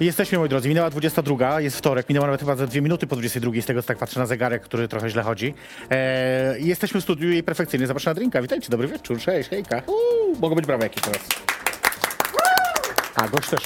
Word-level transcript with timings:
Jesteśmy, 0.00 0.38
moi 0.38 0.48
drodzy, 0.48 0.68
minęła 0.68 0.90
22, 0.90 1.60
jest 1.60 1.76
wtorek, 1.76 2.08
minęła 2.08 2.26
nawet 2.26 2.40
chyba 2.40 2.56
za 2.56 2.66
dwie 2.66 2.80
minuty 2.82 3.06
po 3.06 3.16
22, 3.16 3.52
z 3.62 3.66
tego 3.66 3.82
co 3.82 3.88
tak 3.88 3.98
patrzę 3.98 4.20
na 4.20 4.26
zegarek, 4.26 4.62
który 4.62 4.88
trochę 4.88 5.10
źle 5.10 5.22
chodzi. 5.22 5.54
Eee, 5.90 6.66
jesteśmy 6.66 7.00
w 7.00 7.04
studiu 7.04 7.30
jej 7.30 7.42
perfekcyjnie, 7.42 7.86
zapraszam 7.86 8.10
na 8.10 8.14
drinka, 8.14 8.42
witajcie, 8.42 8.68
dobry 8.70 8.88
wieczór, 8.88 9.18
cześć, 9.18 9.48
hejka. 9.50 9.82
Uuu, 9.86 10.36
mogą 10.40 10.54
być 10.54 10.66
brawa 10.66 10.84
jakieś 10.84 11.02
teraz. 11.02 11.18
A, 13.14 13.28
gość 13.28 13.48
też. 13.48 13.62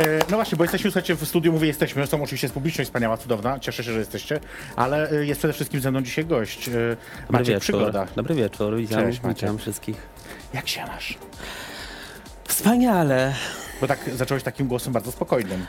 E, 0.00 0.18
no 0.30 0.36
właśnie, 0.36 0.56
bo 0.58 0.64
jesteśmy, 0.64 0.90
słuchajcie, 0.90 1.14
w 1.14 1.24
studiu, 1.28 1.52
mówię 1.52 1.66
jesteśmy, 1.66 2.06
są 2.06 2.22
oczywiście 2.22 2.44
jest 2.44 2.54
publiczność 2.54 2.88
wspaniała, 2.90 3.16
cudowna, 3.16 3.58
cieszę 3.58 3.84
się, 3.84 3.92
że 3.92 3.98
jesteście, 3.98 4.40
ale 4.76 5.10
e, 5.10 5.26
jest 5.26 5.38
przede 5.40 5.54
wszystkim 5.54 5.80
ze 5.80 5.90
mną 5.90 6.02
dzisiaj 6.02 6.24
gość, 6.26 6.68
e, 6.68 6.72
Dobry 6.72 6.96
Maciek 7.30 7.46
wieczór. 7.46 7.60
Przygoda. 7.60 8.06
Dobry 8.16 8.34
wieczór, 8.34 8.76
witam, 8.76 9.04
Cześć, 9.04 9.22
Maciek. 9.22 9.40
witam 9.40 9.58
wszystkich. 9.58 9.96
Jak 10.54 10.68
się 10.68 10.86
masz? 10.86 11.18
Wspaniale. 12.56 13.34
Bo 13.80 13.86
tak 13.86 13.98
zacząłeś 14.16 14.42
takim 14.42 14.66
głosem 14.68 14.92
bardzo 14.92 15.12
spokojnym. 15.12 15.66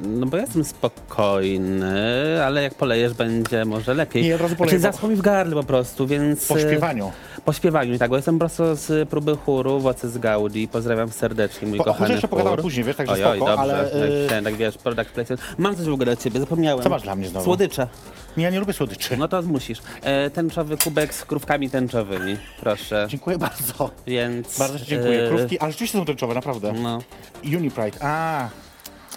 No 0.00 0.26
bo 0.26 0.36
jestem 0.36 0.64
spokojny, 0.64 2.44
ale 2.44 2.62
jak 2.62 2.74
polejesz 2.74 3.14
będzie 3.14 3.64
może 3.64 3.94
lepiej. 3.94 4.22
Nie, 4.24 4.34
od 4.34 4.40
razu 4.40 4.56
poleję, 4.56 4.78
Znaczy 4.78 4.88
bo- 4.88 4.92
zaschło 4.92 5.08
mi 5.08 5.16
w 5.16 5.20
gardle 5.22 5.54
po 5.54 5.62
prostu, 5.62 6.06
więc... 6.06 6.46
Po 6.46 6.56
e, 6.58 6.60
śpiewaniu. 6.60 7.12
Po 7.44 7.52
śpiewaniu, 7.52 7.98
tak, 7.98 8.10
bo 8.10 8.16
jestem 8.16 8.34
po 8.34 8.38
prostu 8.38 8.62
z 8.74 9.08
próby 9.08 9.36
chóru 9.36 9.80
Władcy 9.80 10.08
z 10.10 10.18
Gaudi. 10.18 10.68
Pozdrawiam 10.68 11.10
serdecznie, 11.10 11.68
mój 11.68 11.78
Po- 11.78 11.84
kochany 11.84 12.00
może 12.00 12.12
jeszcze 12.12 12.28
pogadamy 12.28 12.56
chór. 12.56 12.62
później, 12.62 12.84
wiesz, 12.84 12.96
także 12.96 13.12
Oj, 13.14 13.24
oj, 13.24 13.36
spoko, 13.38 13.56
dobrze, 13.56 13.62
ale, 13.76 13.84
tak, 13.84 13.94
y- 13.94 14.26
ten, 14.28 14.44
tak 14.44 14.54
wiesz, 14.54 14.78
product 14.78 15.10
placement. 15.10 15.40
Mam 15.58 15.76
coś 15.76 15.84
w 15.86 15.92
ogóle 15.92 16.04
dla 16.06 16.16
ciebie, 16.16 16.40
zapomniałem. 16.40 16.82
Co 16.84 16.90
masz 16.90 17.02
dla 17.02 17.14
mnie 17.16 17.28
znowu? 17.28 17.44
Słodycze. 17.44 17.88
Nie, 18.36 18.44
ja 18.44 18.50
nie 18.50 18.60
lubię 18.60 18.72
słodyczy. 18.72 19.16
No 19.16 19.28
to 19.28 19.42
musisz. 19.42 19.78
E, 20.02 20.30
tęczowy 20.30 20.76
kubek 20.76 21.14
z 21.14 21.24
krówkami 21.24 21.70
tęczowymi, 21.70 22.36
proszę. 22.60 23.06
Dziękuję 23.08 23.38
bardzo. 23.38 23.90
Więc... 24.06 24.58
Bardzo 24.58 24.78
ci 24.78 24.86
dziękuję. 24.86 25.26
e, 25.26 25.28
Krówki, 25.28 25.58
ale 25.58 25.72
rzeczywiście 25.72 25.98
są 25.98 26.04
tęczowe, 26.04 26.34
naprawdę. 26.34 26.72
No, 26.72 27.02
Unipride. 27.44 27.98
A, 28.00 28.48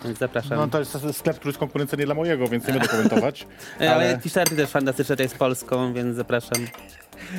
więc 0.06 0.20
zapraszam. 0.20 0.58
no 0.58 0.68
to 0.68 0.80
jest 0.80 0.98
sklep, 1.14 1.36
który 1.36 1.50
jest 1.50 1.60
konkurencyjny 1.60 2.06
dla 2.06 2.16
mojego, 2.16 2.48
więc 2.48 2.68
nie 2.68 2.74
będę 2.74 2.88
komentować. 2.88 3.46
E, 3.82 3.94
Ale, 3.94 4.10
Ale 4.10 4.18
t-shirty 4.18 4.56
też 4.56 4.70
fantastyczne, 4.70 5.16
to 5.18 5.24
jest 5.24 5.38
Polską, 5.38 5.94
więc 5.94 6.16
zapraszam. 6.16 6.68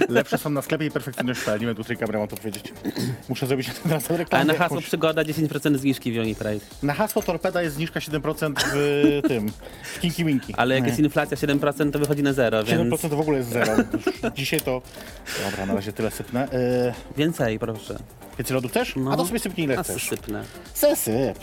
Lepsze 0.09 0.39
są 0.39 0.51
na 0.51 0.63
sklepie 0.63 0.87
i 0.87 0.91
perfekcyjność.pl. 0.91 1.61
Nie 1.61 1.67
będę 1.67 1.83
tutaj 1.83 1.97
kamerą 1.97 2.29
to 2.29 2.37
powiedzieć. 2.37 2.73
Muszę 3.29 3.47
zrobić 3.47 3.71
ten 3.83 3.93
raz 3.93 4.11
Ale 4.11 4.19
reklamę. 4.19 4.45
na 4.45 4.53
hasło 4.55 4.77
jakąś. 4.77 4.87
przygoda 4.87 5.23
10% 5.23 5.77
zniżki 5.77 6.13
w 6.13 6.17
Unipride. 6.19 6.61
Na 6.83 6.95
hasło 6.95 7.23
Torpeda 7.23 7.63
jest 7.63 7.77
zniżka 7.77 8.01
7% 8.01 8.55
w 8.75 9.21
tym, 9.29 9.53
w 9.95 10.01
Kinky 10.01 10.25
Winky. 10.25 10.55
Ale 10.57 10.75
jak 10.75 10.85
Nie. 10.85 10.89
jest 10.89 11.01
inflacja 11.01 11.37
7%, 11.37 11.91
to 11.91 11.99
wychodzi 11.99 12.23
na 12.23 12.33
zero, 12.33 12.61
7% 12.63 12.67
więc 12.89 13.01
to 13.01 13.09
w 13.09 13.21
ogóle 13.21 13.39
jest 13.39 13.51
zero. 13.51 13.73
Już 13.77 14.33
Dzisiaj 14.35 14.61
to... 14.61 14.83
Dobra, 15.51 15.67
na 15.67 15.75
razie 15.75 15.93
tyle 15.93 16.11
sypnę. 16.11 16.49
Yy, 16.53 16.95
więcej, 17.17 17.59
proszę. 17.59 17.99
więcej 18.39 18.55
lodów 18.55 18.73
też? 18.73 18.97
No. 18.97 19.13
A 19.13 19.17
to 19.17 19.27
sobie 19.27 19.39
sypnij 19.39 19.65
ile 19.67 19.79
A 19.79 19.83
chcesz. 19.83 20.09
sypnę. 20.09 20.45
Se 20.75 20.97
syp. 20.97 21.39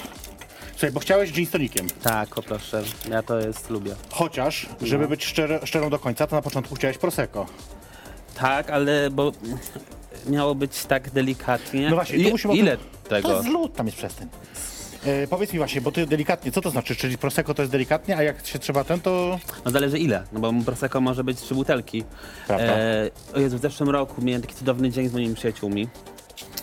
Słuchaj, 0.71 0.91
bo 0.91 0.99
chciałeś 0.99 1.31
gin 1.31 1.45
z 1.45 1.49
tonikiem. 1.51 1.87
Tak, 2.03 2.37
o 2.37 2.41
proszę. 2.43 2.83
Ja 3.09 3.23
to 3.23 3.39
jest 3.39 3.69
lubię. 3.69 3.95
Chociaż, 4.09 4.67
No. 4.81 4.87
żeby 4.87 5.07
być 5.07 5.25
szczery, 5.25 5.59
szczerą 5.63 5.89
do 5.89 5.99
końca, 5.99 6.27
to 6.27 6.35
na 6.35 6.41
początku 6.41 6.75
chciałeś 6.75 6.97
Prosecco. 6.97 7.45
Tak, 8.35 8.69
ale 8.69 9.09
bo 9.09 9.31
miało 10.27 10.55
być 10.55 10.85
tak 10.85 11.09
delikatnie. 11.09 11.89
No 11.89 11.95
właśnie, 11.95 12.23
tu 12.23 12.29
I, 12.29 12.31
musimy 12.31 12.53
o 12.53 12.55
ile 12.57 12.77
tym- 12.77 12.87
To 13.03 13.09
tego? 13.09 13.33
jest 13.33 13.47
lód, 13.47 13.75
tam 13.75 13.85
jest 13.85 13.97
przestań. 13.97 14.27
E, 15.05 15.27
powiedz 15.27 15.53
mi 15.53 15.59
właśnie, 15.59 15.81
bo 15.81 15.91
ty 15.91 16.07
delikatnie, 16.07 16.51
co 16.51 16.61
to 16.61 16.69
znaczy? 16.69 16.95
Czyli 16.95 17.17
Prosecco 17.17 17.53
to 17.53 17.61
jest 17.61 17.71
delikatnie, 17.71 18.17
a 18.17 18.23
jak 18.23 18.47
się 18.47 18.59
trzeba 18.59 18.83
ten, 18.83 18.99
to... 19.01 19.39
No 19.65 19.71
zależy 19.71 19.99
ile, 19.99 20.23
no 20.31 20.39
bo 20.39 20.53
Prosecco 20.65 21.01
może 21.01 21.23
być 21.23 21.37
trzy 21.41 21.55
butelki. 21.55 22.03
Prawda. 22.47 22.65
E, 22.65 23.09
o 23.35 23.39
Jezu, 23.39 23.57
w 23.57 23.61
zeszłym 23.61 23.89
roku 23.89 24.21
miałem 24.21 24.41
taki 24.41 24.55
cudowny 24.55 24.89
dzień 24.89 25.09
z 25.09 25.13
moimi 25.13 25.35
przyjaciółmi. 25.35 25.87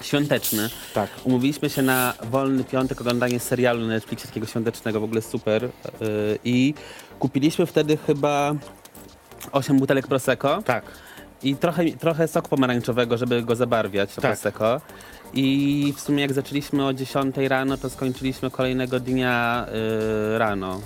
Świąteczny. 0.02 0.70
Tak. 0.94 1.10
Umówiliśmy 1.24 1.70
się 1.70 1.82
na 1.82 2.14
wolny 2.22 2.64
piątek 2.64 3.00
oglądanie 3.00 3.40
serialu 3.40 3.80
na 3.80 3.86
Netflixie 3.86 4.28
takiego 4.28 4.46
świątecznego, 4.46 5.00
w 5.00 5.04
ogóle 5.04 5.22
super. 5.22 5.62
Yy, 5.64 5.70
I 6.44 6.74
kupiliśmy 7.18 7.66
wtedy 7.66 7.96
chyba 7.96 8.54
8 9.52 9.78
butelek 9.78 10.06
Prosecco 10.06 10.62
Tak. 10.62 10.84
I 11.42 11.56
trochę, 11.56 11.84
trochę 11.90 12.28
soku 12.28 12.48
pomarańczowego, 12.48 13.16
żeby 13.16 13.42
go 13.42 13.56
zabarwiać, 13.56 14.14
to 14.14 14.20
Tak. 14.20 14.30
Prosecco. 14.30 14.80
I 15.34 15.94
w 15.96 16.00
sumie 16.00 16.22
jak 16.22 16.32
zaczęliśmy 16.32 16.86
o 16.86 16.92
10 16.92 17.36
rano, 17.36 17.76
to 17.76 17.90
skończyliśmy 17.90 18.50
kolejnego 18.50 19.00
dnia 19.00 19.66
yy, 20.32 20.38
rano. 20.38 20.80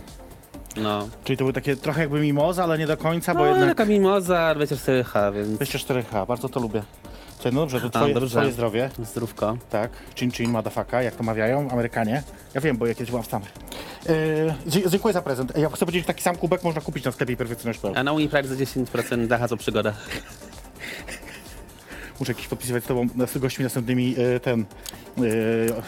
No. 0.76 1.08
Czyli 1.24 1.36
to 1.36 1.44
były 1.44 1.52
takie 1.52 1.76
trochę 1.76 2.00
jakby 2.00 2.20
mimoza, 2.20 2.64
ale 2.64 2.78
nie 2.78 2.86
do 2.86 2.96
końca, 2.96 3.34
bo 3.34 3.40
No, 3.40 3.46
jednak... 3.46 3.68
taka 3.68 3.84
mimoza, 3.84 4.54
24H, 4.58 5.34
więc 5.34 5.60
24H, 5.60 6.26
bardzo 6.26 6.48
to 6.48 6.60
lubię. 6.60 6.82
Słuchaj, 7.44 7.54
no 7.54 7.60
dobrze, 7.60 7.80
to 7.80 7.86
A, 7.86 7.90
twoje, 8.00 8.14
dobrze. 8.14 8.28
twoje 8.38 8.52
zdrowie. 8.52 8.90
zdrówko. 8.98 9.56
Tak, 9.70 9.90
chin 10.16 10.30
chin, 10.30 10.50
motherfucker, 10.50 11.02
jak 11.04 11.14
to 11.16 11.22
mawiają 11.22 11.70
Amerykanie. 11.70 12.22
Ja 12.54 12.60
wiem, 12.60 12.76
bo 12.76 12.86
ja 12.86 12.94
kiedyś 12.94 13.10
byłam 13.10 13.22
w 13.22 13.26
Stanach. 13.26 13.48
E, 14.06 14.14
dzie- 14.66 14.90
dziękuję 14.90 15.14
za 15.14 15.22
prezent. 15.22 15.52
Ja 15.58 15.68
chcę 15.68 15.78
powiedzieć, 15.78 16.02
że 16.02 16.06
taki 16.06 16.22
sam 16.22 16.36
kubek 16.36 16.62
można 16.62 16.80
kupić 16.80 17.04
na 17.04 17.12
sklepie 17.12 17.36
perfekcyjność.pl. 17.36 17.92
A 17.96 18.02
na 18.04 18.12
Unipride 18.12 18.48
za 18.48 18.54
10% 18.54 19.26
dacha 19.26 19.48
co 19.48 19.56
przygoda. 19.56 19.92
Muszę 22.20 22.32
jakiś 22.32 22.48
podpisywać 22.48 22.84
z 22.84 22.86
tobą, 22.86 23.06
z 23.26 23.38
gośćmi 23.38 23.62
następnymi 23.64 24.14
e, 24.36 24.40
ten... 24.40 24.64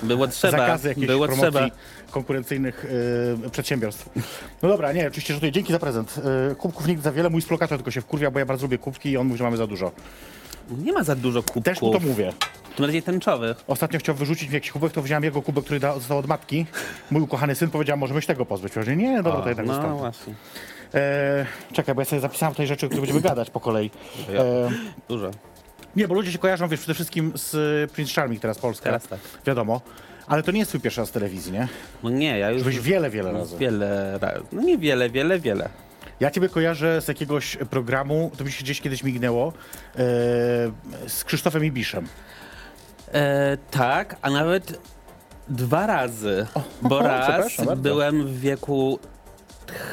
e, 0.03 0.07
Było 0.07 0.29
trzeba, 0.29 0.59
zakazy 0.59 0.89
jakichś 0.89 1.07
było 1.07 1.27
promocji 1.27 1.53
trzeba. 1.53 1.69
konkurencyjnych 2.11 2.87
e, 3.47 3.51
przedsiębiorstw. 3.51 4.09
No 4.63 4.69
dobra, 4.69 4.93
nie, 4.93 5.07
oczywiście 5.07 5.35
żartuję. 5.35 5.53
Dzięki 5.53 5.73
za 5.73 5.79
prezent. 5.79 6.21
E, 6.51 6.55
kubków 6.55 6.87
nigdy 6.87 7.03
za 7.03 7.13
wiele, 7.13 7.31
mój 7.31 7.43
splokator 7.43 7.79
tylko 7.79 7.91
się 7.91 8.01
wkurwia, 8.01 8.31
bo 8.31 8.39
ja 8.39 8.47
bardzo 8.47 8.63
lubię 8.65 8.79
kubki 8.79 9.11
i 9.11 9.17
on 9.17 9.27
mówi, 9.27 9.39
że 9.39 9.45
mamy 9.45 9.57
za 9.57 9.67
dużo. 9.67 9.93
Nie 10.71 10.93
ma 10.93 11.03
za 11.03 11.17
dużo 11.17 11.43
kubków. 11.43 11.65
Też 11.65 11.83
mu 11.83 11.91
to 11.93 12.01
mówię. 12.01 12.33
Tym 12.77 12.83
bardziej 12.85 13.03
tęczowych. 13.03 13.65
Ostatnio 13.67 13.99
chciał 13.99 14.15
wyrzucić 14.15 14.49
mi 14.49 14.55
jakiś 14.55 14.71
kubek, 14.71 14.93
to 14.93 15.03
wziąłem 15.03 15.25
jego 15.25 15.43
kubek, 15.43 15.65
który 15.65 15.81
da, 15.81 15.95
został 15.95 16.19
od 16.19 16.27
matki. 16.27 16.67
Mój 17.11 17.23
ukochany 17.23 17.55
syn 17.55 17.71
powiedział, 17.71 17.97
możemy 17.97 18.21
się 18.23 18.27
tego 18.27 18.47
pozbyć. 18.47 18.73
Powiedział, 18.73 18.95
nie, 18.97 19.23
dobra, 19.23 19.41
to 19.43 19.49
jednak 19.49 19.67
no 19.67 19.75
zostaw. 19.75 19.99
właśnie. 19.99 20.35
E, 20.95 21.47
czekaj, 21.73 21.95
bo 21.95 22.01
ja 22.01 22.05
sobie 22.05 22.21
zapisałem 22.21 22.55
tutaj 22.55 22.67
rzeczy, 22.67 22.87
o 22.87 22.89
których 22.89 23.01
będziemy 23.05 23.21
gadać 23.31 23.51
po 23.51 23.61
kolei. 23.61 23.91
E, 24.35 24.71
Dużo. 25.09 25.31
nie, 25.97 26.09
bo 26.09 26.15
ludzie 26.15 26.33
się 26.33 26.39
kojarzą, 26.39 26.69
wiesz, 26.69 26.81
przede 26.81 26.95
wszystkim 26.95 27.33
z 27.35 27.93
Prince 27.93 28.15
Charming 28.15 28.43
teraz 28.43 28.59
Polska. 28.59 28.85
Teraz 28.85 29.09
tak. 29.09 29.19
Wiadomo. 29.47 29.81
Ale 30.27 30.43
to 30.43 30.53
nie 30.53 30.59
jest 30.59 30.69
twój 30.71 30.81
pierwszy 30.81 31.01
raz 31.01 31.09
w 31.11 31.13
telewizji, 31.13 31.53
nie? 31.53 31.69
No 32.03 32.11
nie, 32.11 32.39
ja 32.39 32.51
już 32.51 32.63
Byłeś 32.63 32.81
wiele, 32.81 33.11
wiele 33.11 33.33
razy. 33.33 33.59
wiele 33.59 34.19
razy. 34.19 34.43
No 34.53 34.63
nie 34.63 34.79
wiele, 34.79 35.11
wiele, 35.11 35.39
wiele. 35.41 35.69
Ja 36.21 36.31
ciebie 36.31 36.49
kojarzę 36.49 37.01
z 37.01 37.09
jakiegoś 37.09 37.57
programu, 37.71 38.31
to 38.37 38.45
mi 38.45 38.53
się 38.53 38.65
gdzieś 38.65 38.81
kiedyś 38.81 39.03
mignęło, 39.03 39.49
e, 39.49 39.53
z 41.09 41.25
Krzysztofem 41.25 41.65
Ibiszem. 41.65 42.09
E, 43.13 43.57
tak, 43.71 44.17
a 44.23 44.31
nawet 44.31 44.81
dwa 45.49 45.87
razy. 45.87 46.47
bo 46.83 47.03
raz 47.09 47.57
bardzo. 47.57 47.77
byłem 47.77 48.27
w 48.27 48.41
wieku 48.41 48.99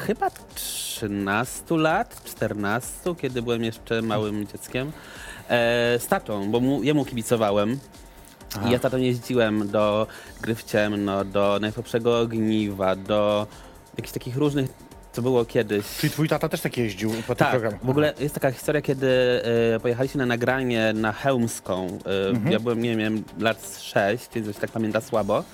chyba 0.06 0.30
13 0.54 1.76
lat, 1.76 2.24
14, 2.24 3.14
kiedy 3.20 3.42
byłem 3.42 3.64
jeszcze 3.64 4.02
małym 4.02 4.46
dzieckiem. 4.46 4.92
E, 5.48 5.98
z 5.98 6.06
tatą, 6.06 6.50
bo 6.50 6.60
mu, 6.60 6.82
jemu 6.82 7.04
kibicowałem. 7.04 7.78
I 8.66 8.70
ja 8.70 8.78
tatą 8.78 8.96
jeździłem 8.96 9.68
do 9.68 10.06
Gry 10.40 10.54
w 10.54 10.64
Ciemno, 10.64 11.24
do 11.24 11.58
Najsłabszego 11.60 12.20
Ogniwa, 12.20 12.96
do 12.96 13.46
jakichś 13.96 14.12
takich 14.12 14.36
różnych, 14.36 14.70
co 15.14 15.22
było 15.22 15.44
kiedyś. 15.44 15.84
Czyli 16.00 16.10
twój 16.10 16.28
tata 16.28 16.48
też 16.48 16.60
tak 16.60 16.76
jeździł 16.78 17.10
po 17.10 17.34
tym 17.34 17.36
Tak, 17.36 17.50
programie. 17.50 17.78
w 17.82 17.90
ogóle 17.90 18.14
jest 18.20 18.34
taka 18.34 18.50
historia, 18.50 18.82
kiedy 18.82 19.08
e, 19.74 19.80
pojechaliśmy 19.80 20.18
na 20.18 20.26
nagranie 20.26 20.92
na 20.94 21.12
Chełmską. 21.12 21.86
E, 22.06 22.28
Mhm. 22.30 22.52
Ja 22.52 22.60
byłem, 22.60 22.82
nie 22.82 22.96
wiem, 22.96 23.24
lat 23.38 23.78
6, 23.80 24.28
więc 24.34 24.56
tak 24.58 24.70
pamięta 24.70 25.00
słabo. 25.00 25.44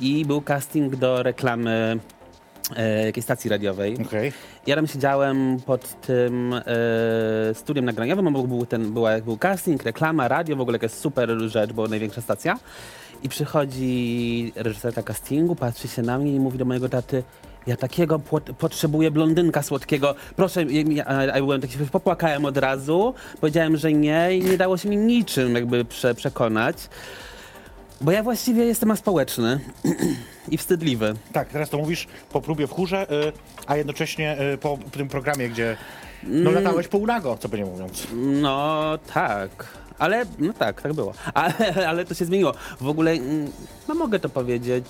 I 0.00 0.24
był 0.24 0.40
casting 0.42 0.96
do 0.96 1.22
reklamy 1.22 1.98
e, 2.76 3.06
jakiejś 3.06 3.24
stacji 3.24 3.50
radiowej. 3.50 3.96
Okej. 4.06 4.32
Ja 4.66 4.76
tam 4.76 4.86
siedziałem 4.86 5.56
pod 5.66 6.00
tym 6.00 6.54
e, 6.54 6.62
studiem 7.54 7.84
nagraniowym, 7.84 8.32
bo 8.32 8.42
był, 8.42 8.66
ten, 8.66 8.92
była, 8.92 9.18
był 9.20 9.38
casting, 9.38 9.82
reklama, 9.82 10.28
radio, 10.28 10.56
w 10.56 10.60
ogóle 10.60 10.74
jakaś 10.74 10.90
super 10.90 11.30
rzecz, 11.46 11.72
bo 11.72 11.88
największa 11.88 12.20
stacja. 12.20 12.58
I 13.22 13.28
przychodzi 13.28 14.52
reżyserka 14.56 15.02
castingu, 15.02 15.56
patrzy 15.56 15.88
się 15.88 16.02
na 16.02 16.18
mnie 16.18 16.34
i 16.34 16.40
mówi 16.40 16.58
do 16.58 16.64
mojego 16.64 16.88
taty, 16.88 17.22
ja 17.66 17.76
takiego 17.76 18.20
potrzebuję 18.58 19.10
blondynka 19.10 19.62
słodkiego. 19.62 20.14
Proszę, 20.36 20.64
ja, 20.64 21.22
ja 21.24 21.32
byłem 21.32 21.60
taki, 21.60 21.78
popłakałem 21.78 22.44
od 22.44 22.56
razu, 22.56 23.14
powiedziałem, 23.40 23.76
że 23.76 23.92
nie 23.92 24.36
i 24.36 24.44
nie 24.44 24.58
dało 24.58 24.76
się 24.76 24.88
mi 24.88 24.96
niczym 24.96 25.54
jakby 25.54 25.84
prze, 25.84 26.14
przekonać. 26.14 26.76
Bo 28.00 28.10
ja 28.12 28.22
właściwie 28.22 28.64
jestem 28.64 28.90
aspołeczny 28.90 29.60
i 30.50 30.58
wstydliwy. 30.58 31.14
Tak, 31.32 31.48
teraz 31.48 31.70
to 31.70 31.78
mówisz 31.78 32.06
po 32.32 32.40
próbie 32.40 32.66
w 32.66 32.70
chórze, 32.70 33.06
y, 33.28 33.32
a 33.66 33.76
jednocześnie 33.76 34.36
y, 34.54 34.58
po 34.58 34.78
tym 34.92 35.08
programie, 35.08 35.48
gdzie 35.48 35.76
no, 36.22 36.50
Mm. 36.50 36.54
latałeś 36.54 36.88
półnago, 36.88 37.36
co 37.40 37.48
by 37.48 37.58
nie 37.58 37.64
mówiąc. 37.64 38.06
No 38.14 38.82
tak. 39.14 39.66
Ale, 39.98 40.24
no 40.38 40.52
tak, 40.52 40.82
tak 40.82 40.92
było. 40.92 41.12
Ale, 41.34 41.54
ale 41.88 42.04
to 42.04 42.14
się 42.14 42.24
zmieniło. 42.24 42.52
W 42.80 42.88
ogóle, 42.88 43.10
mm, 43.10 43.50
no 43.88 43.94
mogę 43.94 44.18
to 44.20 44.28
powiedzieć, 44.28 44.84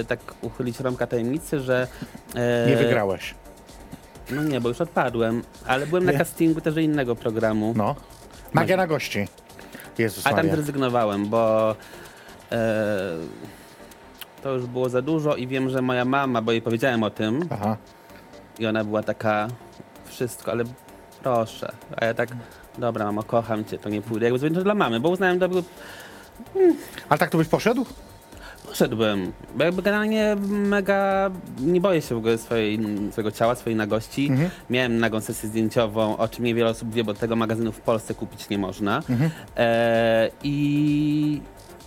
e, 0.00 0.04
tak 0.04 0.20
uchylić 0.42 0.80
rąbka 0.80 1.06
tajemnicy, 1.06 1.60
że... 1.60 1.86
e, 2.34 2.66
Nie 2.68 2.76
wygrałeś. 2.76 3.34
No 4.30 4.42
nie, 4.44 4.60
bo 4.60 4.68
już 4.68 4.80
odpadłem. 4.80 5.42
Ale 5.66 5.86
byłem 5.86 6.04
na 6.04 6.12
Nie. 6.12 6.18
castingu 6.18 6.60
też 6.60 6.76
innego 6.76 7.16
programu. 7.16 7.74
No. 7.76 7.94
Magia 8.52 8.76
na 8.76 8.86
gości. 8.86 9.28
Jezus 9.98 10.26
A 10.26 10.30
tam 10.30 10.36
Maria. 10.38 10.54
zrezygnowałem, 10.54 11.26
bo 11.28 11.74
e, 12.52 13.16
to 14.42 14.50
już 14.52 14.66
było 14.66 14.88
za 14.88 15.02
dużo 15.02 15.36
i 15.36 15.46
wiem, 15.46 15.70
że 15.70 15.82
moja 15.82 16.04
mama, 16.04 16.42
bo 16.42 16.52
jej 16.52 16.62
powiedziałem 16.62 17.02
o 17.02 17.10
tym 17.10 17.48
Aha. 17.50 17.76
i 18.58 18.66
ona 18.66 18.84
była 18.84 19.02
taka, 19.02 19.48
wszystko, 20.04 20.50
ale 20.52 20.64
proszę. 21.22 21.72
A 21.96 22.04
ja 22.04 22.14
tak, 22.14 22.28
dobra 22.78 23.04
mamo, 23.04 23.22
kocham 23.22 23.64
cię, 23.64 23.78
to 23.78 23.88
nie 23.88 24.02
pójdę. 24.02 24.30
Jakby 24.30 24.50
to 24.50 24.62
dla 24.62 24.74
mamy, 24.74 25.00
bo 25.00 25.08
uznałem, 25.08 25.40
że 25.40 25.48
Ale 27.08 27.18
tak 27.18 27.30
to 27.30 27.38
byś 27.38 27.48
poszedł? 27.48 27.86
Poszedłbym, 28.66 29.32
bo 29.54 29.64
jakby 29.64 29.82
generalnie 29.82 30.36
mega 30.48 31.30
nie 31.60 31.80
boję 31.80 32.02
się 32.02 32.14
w 32.14 32.18
ogóle 32.18 32.38
swojej, 32.38 32.78
swojego 33.10 33.30
ciała, 33.30 33.54
swojej 33.54 33.76
nagości. 33.76 34.26
Mhm. 34.26 34.50
Miałem 34.70 34.98
nagą 34.98 35.20
sesję 35.20 35.48
zdjęciową, 35.48 36.16
o 36.16 36.28
czym 36.28 36.44
niewiele 36.44 36.70
osób 36.70 36.94
wie, 36.94 37.04
bo 37.04 37.14
tego 37.14 37.36
magazynu 37.36 37.72
w 37.72 37.80
Polsce 37.80 38.14
kupić 38.14 38.48
nie 38.48 38.58
można. 38.58 38.96
Mhm. 38.96 39.30
E, 39.56 40.30
i, 40.42 41.40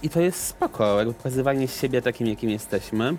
I 0.03 0.09
to 0.09 0.21
jest 0.21 0.43
spoko, 0.43 0.97
jakby 0.97 1.13
pokazywanie 1.13 1.67
siebie 1.67 2.01
takim, 2.01 2.27
jakim 2.27 2.49
jesteśmy. 2.49 3.15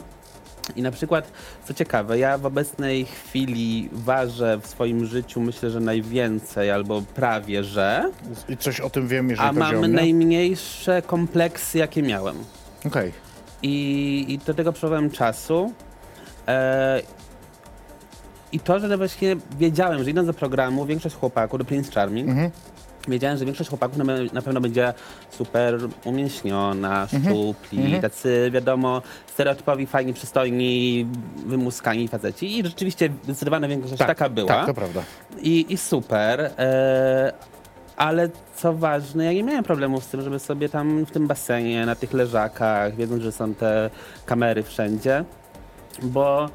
I 0.76 0.82
na 0.82 0.90
przykład, 0.90 1.32
co 1.64 1.74
ciekawe, 1.74 2.18
ja 2.18 2.38
w 2.38 2.46
obecnej 2.46 3.04
chwili 3.04 3.88
ważę 3.92 4.58
w 4.62 4.66
swoim 4.66 5.06
życiu 5.06 5.40
myślę, 5.40 5.70
że 5.70 5.80
najwięcej, 5.80 6.70
albo 6.70 7.02
prawie, 7.14 7.64
że, 7.64 8.10
I 8.48 8.56
coś 8.56 8.80
o 8.80 8.90
tym 8.90 9.08
wiem, 9.08 9.30
jeżeli 9.30 9.48
a 9.48 9.52
mam 9.52 9.76
mnie. 9.76 9.88
najmniejsze 9.88 11.02
kompleksy, 11.02 11.78
jakie 11.78 12.02
miałem. 12.02 12.36
Okej. 12.86 13.12
I, 13.62 14.24
I 14.28 14.38
do 14.38 14.54
tego 14.54 14.72
potrzebowałem 14.72 15.10
czasu. 15.10 15.72
E, 16.48 17.02
I 18.52 18.60
to, 18.60 18.80
że 18.80 18.96
właśnie 18.96 19.36
wiedziałem, 19.58 20.04
że 20.04 20.10
idąc 20.10 20.26
do 20.26 20.34
programu, 20.34 20.86
większość 20.86 21.14
chłopaków, 21.16 21.58
do 21.58 21.64
Prince 21.64 21.90
Charming, 21.94 22.28
Mhm. 22.28 22.50
Wiedziałem, 23.08 23.38
że 23.38 23.44
większość 23.44 23.70
chłopaków 23.70 23.96
na, 23.96 24.04
na 24.32 24.42
pewno 24.42 24.60
będzie 24.60 24.94
super 25.30 25.78
umięśniona, 26.04 27.06
Mhm. 27.12 27.22
szczupli, 27.34 28.00
tacy, 28.00 28.50
wiadomo, 28.54 29.02
stereotypowi, 29.26 29.86
fajni, 29.86 30.14
przystojni, 30.14 31.06
wymuskani 31.46 32.08
faceci. 32.08 32.58
I 32.58 32.64
rzeczywiście 32.64 33.08
zdecydowana 33.24 33.68
większość 33.68 33.96
Tak, 33.98 34.08
taka 34.08 34.28
była. 34.28 34.48
Tak, 34.48 34.66
to 34.66 34.74
prawda. 34.74 35.02
I, 35.42 35.66
i 35.68 35.76
super. 35.76 36.40
E, 36.58 37.32
ale 37.96 38.28
co 38.56 38.72
ważne, 38.74 39.24
ja 39.24 39.32
nie 39.32 39.42
miałem 39.42 39.64
problemu 39.64 40.00
z 40.00 40.06
tym, 40.06 40.22
żeby 40.22 40.38
sobie 40.38 40.68
tam 40.68 41.04
w 41.06 41.10
tym 41.10 41.26
basenie, 41.26 41.86
na 41.86 41.94
tych 41.94 42.12
leżakach, 42.12 42.96
wiedząc, 42.96 43.22
że 43.22 43.32
są 43.32 43.54
te 43.54 43.90
kamery 44.26 44.62
wszędzie, 44.62 45.24
bo 46.02 46.48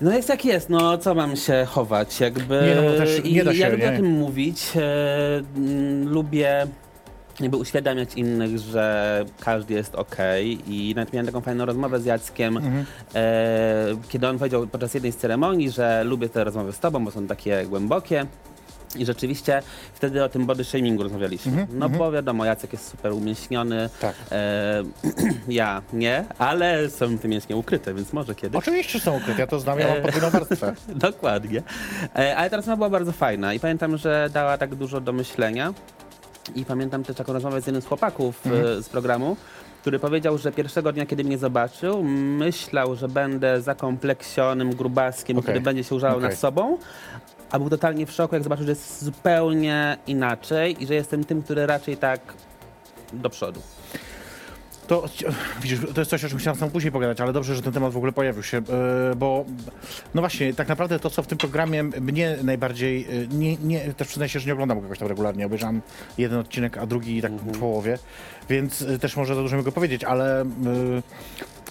no 0.00 0.12
jest 0.12 0.28
jak 0.28 0.44
jest, 0.44 0.70
no 0.70 0.98
co 0.98 1.14
mam 1.14 1.36
się 1.36 1.66
chować, 1.68 2.20
jakby 2.20 2.62
Nie, 2.68 2.74
no 2.74 2.82
bo 2.82 2.96
też 2.96 3.24
i 3.24 3.34
nie 3.34 3.44
da 3.44 3.52
się, 3.52 3.58
ja 3.58 3.68
lubię 3.68 3.84
nie? 3.86 3.92
o 3.92 3.96
tym 3.96 4.06
mówić, 4.10 4.62
e, 4.76 5.42
mm, 5.56 6.08
lubię 6.08 6.66
jakby 7.40 7.56
uświadamiać 7.56 8.14
innych, 8.14 8.58
że 8.58 9.24
każdy 9.40 9.74
jest 9.74 9.94
okej 9.94 10.58
i 10.74 10.94
nawet 10.94 11.12
miałem 11.12 11.26
taką 11.26 11.40
fajną 11.40 11.64
rozmowę 11.64 12.00
z 12.00 12.04
Jackiem, 12.04 12.56
Mhm. 12.56 12.84
e, 13.14 13.86
kiedy 14.08 14.28
on 14.28 14.38
powiedział 14.38 14.66
podczas 14.66 14.94
jednej 14.94 15.12
z 15.12 15.16
ceremonii, 15.16 15.70
że 15.70 16.04
lubię 16.04 16.28
te 16.28 16.44
rozmowy 16.44 16.72
z 16.72 16.78
tobą, 16.78 17.04
bo 17.04 17.10
są 17.10 17.26
takie 17.26 17.64
głębokie. 17.66 18.26
I 18.96 19.06
rzeczywiście 19.06 19.62
wtedy 19.94 20.24
o 20.24 20.28
tym 20.28 20.46
body 20.46 20.64
shamingu 20.64 21.02
rozmawialiśmy. 21.02 21.60
Mhm, 21.60 21.78
no 21.78 21.88
bo 21.88 22.12
wiadomo, 22.12 22.44
Jacek 22.44 22.72
jest 22.72 22.88
super 22.88 23.12
umięśniony. 23.12 23.90
Tak. 24.00 24.14
E, 24.32 24.84
ja 25.48 25.82
nie, 25.92 26.24
ale 26.38 26.90
są 26.90 27.18
te 27.18 27.28
mięśnie 27.28 27.56
ukryte, 27.56 27.94
więc 27.94 28.12
może 28.12 28.34
kiedyś. 28.34 28.58
Oczywiście 28.58 29.00
są 29.00 29.16
ukryte, 29.16 29.40
ja 29.40 29.46
to 29.46 29.60
znam, 29.60 29.78
ja 29.78 29.88
mam 29.88 30.02
podwójną 30.02 30.30
warstwę. 30.40 30.74
Dokładnie. 30.88 31.62
E, 32.16 32.36
ale 32.36 32.50
ta 32.50 32.56
rozmowa 32.56 32.76
była 32.76 32.90
bardzo 32.90 33.12
fajna 33.12 33.54
i 33.54 33.60
pamiętam, 33.60 33.96
że 33.96 34.30
dała 34.32 34.58
tak 34.58 34.74
dużo 34.74 35.00
do 35.00 35.12
myślenia. 35.12 35.74
I 36.54 36.64
pamiętam 36.64 37.04
też 37.04 37.16
taką 37.16 37.32
rozmowę 37.32 37.62
z 37.62 37.66
jednym 37.66 37.82
z 37.82 37.86
chłopaków 37.86 38.46
e, 38.46 38.82
z 38.82 38.88
programu, 38.88 39.36
który 39.88 39.98
powiedział, 39.98 40.38
że 40.38 40.52
pierwszego 40.52 40.92
dnia, 40.92 41.06
kiedy 41.06 41.24
mnie 41.24 41.38
zobaczył, 41.38 42.02
myślał, 42.04 42.96
że 42.96 43.08
będę 43.08 43.62
zakompleksionym 43.62 44.74
grubaskiem, 44.74 45.38
Okej. 45.38 45.44
który 45.44 45.60
będzie 45.60 45.84
się 45.84 45.94
użalał 45.94 46.16
Okej. 46.16 46.30
nad 46.30 46.38
sobą. 46.38 46.78
A 47.50 47.58
był 47.58 47.70
totalnie 47.70 48.06
w 48.06 48.12
szoku, 48.12 48.34
jak 48.34 48.44
zobaczył, 48.44 48.64
że 48.64 48.72
jest 48.72 49.04
zupełnie 49.04 49.98
inaczej 50.06 50.82
i 50.82 50.86
że 50.86 50.94
jestem 50.94 51.24
tym, 51.24 51.42
który 51.42 51.66
raczej 51.66 51.96
tak 51.96 52.20
do 53.12 53.30
przodu. 53.30 53.60
To, 54.88 55.04
widzisz, 55.62 55.78
to 55.94 56.00
jest 56.00 56.10
coś, 56.10 56.24
o 56.24 56.28
czym 56.28 56.38
chciałem 56.38 56.58
sam 56.58 56.70
później 56.70 56.92
pogadać, 56.92 57.20
ale 57.20 57.32
dobrze, 57.32 57.54
że 57.54 57.62
ten 57.62 57.72
temat 57.72 57.92
w 57.92 57.96
ogóle 57.96 58.12
pojawił 58.12 58.42
się, 58.42 58.58
e, 58.58 58.62
bo 59.16 59.44
no 60.14 60.22
właśnie, 60.22 60.54
tak 60.54 60.68
naprawdę 60.68 60.98
to, 60.98 61.10
co 61.10 61.22
w 61.22 61.26
tym 61.26 61.38
programie 61.38 61.82
mnie 61.82 62.36
najbardziej, 62.42 63.04
e, 63.04 63.26
nie, 63.26 63.56
nie, 63.56 63.80
też 63.94 64.08
przyznaję 64.08 64.28
się, 64.28 64.40
że 64.40 64.46
nie 64.46 64.52
oglądam 64.52 64.78
go 64.78 64.84
jakoś 64.84 64.98
tam 64.98 65.08
regularnie, 65.08 65.46
obejrzałem 65.46 65.82
jeden 66.18 66.38
odcinek, 66.38 66.78
a 66.78 66.86
drugi 66.86 67.22
tak 67.22 67.32
w 67.32 67.58
połowie, 67.58 67.98
więc 68.48 68.82
e, 68.82 68.98
też 68.98 69.16
może 69.16 69.34
za 69.34 69.42
dużo 69.42 69.56
mogę 69.56 69.72
powiedzieć, 69.72 70.04
ale 70.04 70.40
e, 70.40 70.46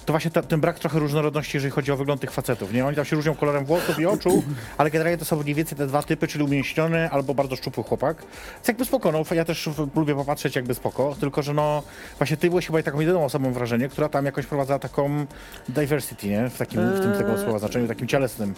to 0.06 0.14
właśnie 0.14 0.32
ta, 0.32 0.42
ten 0.42 0.62
brak 0.62 0.80
trochę 0.80 1.00
różnorodności, 1.00 1.58
jeżeli 1.58 1.72
chodzi 1.72 1.92
o 1.92 1.98
wygląd 1.98 2.22
tych 2.22 2.32
facetów, 2.32 2.74
nie? 2.74 2.86
Oni 2.86 2.96
tam 2.96 3.06
się 3.06 3.16
różnią 3.16 3.36
kolorem 3.36 3.66
włosów 3.66 4.00
i 4.00 4.06
oczu, 4.06 4.44
ale 4.78 4.92
generalnie 4.92 5.18
to 5.18 5.26
są 5.26 5.44
mniej 5.44 5.56
więcej 5.56 5.78
te 5.78 5.88
dwa 5.88 6.04
typy, 6.04 6.28
czyli 6.28 6.44
umięśniony 6.44 7.10
albo 7.10 7.34
bardzo 7.34 7.56
szczupły 7.56 7.84
chłopak. 7.84 8.18
Więc 8.56 8.68
jakby 8.68 8.86
spoko, 8.86 9.12
no 9.12 9.24
ja 9.32 9.46
też 9.46 9.70
lubię 9.96 10.16
popatrzeć 10.16 10.56
jakby 10.56 10.74
spoko, 10.74 11.16
tylko 11.20 11.42
że 11.42 11.54
no 11.54 11.84
właśnie 12.18 12.38
ty 12.38 12.50
byłeś 12.50 12.68
chyba 12.68 12.84
taką 12.84 13.00
jedyną 13.00 13.26
osobą 13.26 13.54
wrażenie, 13.54 13.90
która 13.90 14.10
tam 14.10 14.26
jakoś 14.26 14.46
wprowadza 14.46 14.80
taką 14.80 15.26
diversity, 15.70 16.28
nie? 16.28 16.50
W 16.50 16.58
takim, 16.58 16.90
w 16.94 17.00
tym 17.00 17.14
tego 17.14 17.38
słowa 17.38 17.60
znaczeniu, 17.60 17.88
takim 17.88 18.08
cielesnym. 18.08 18.54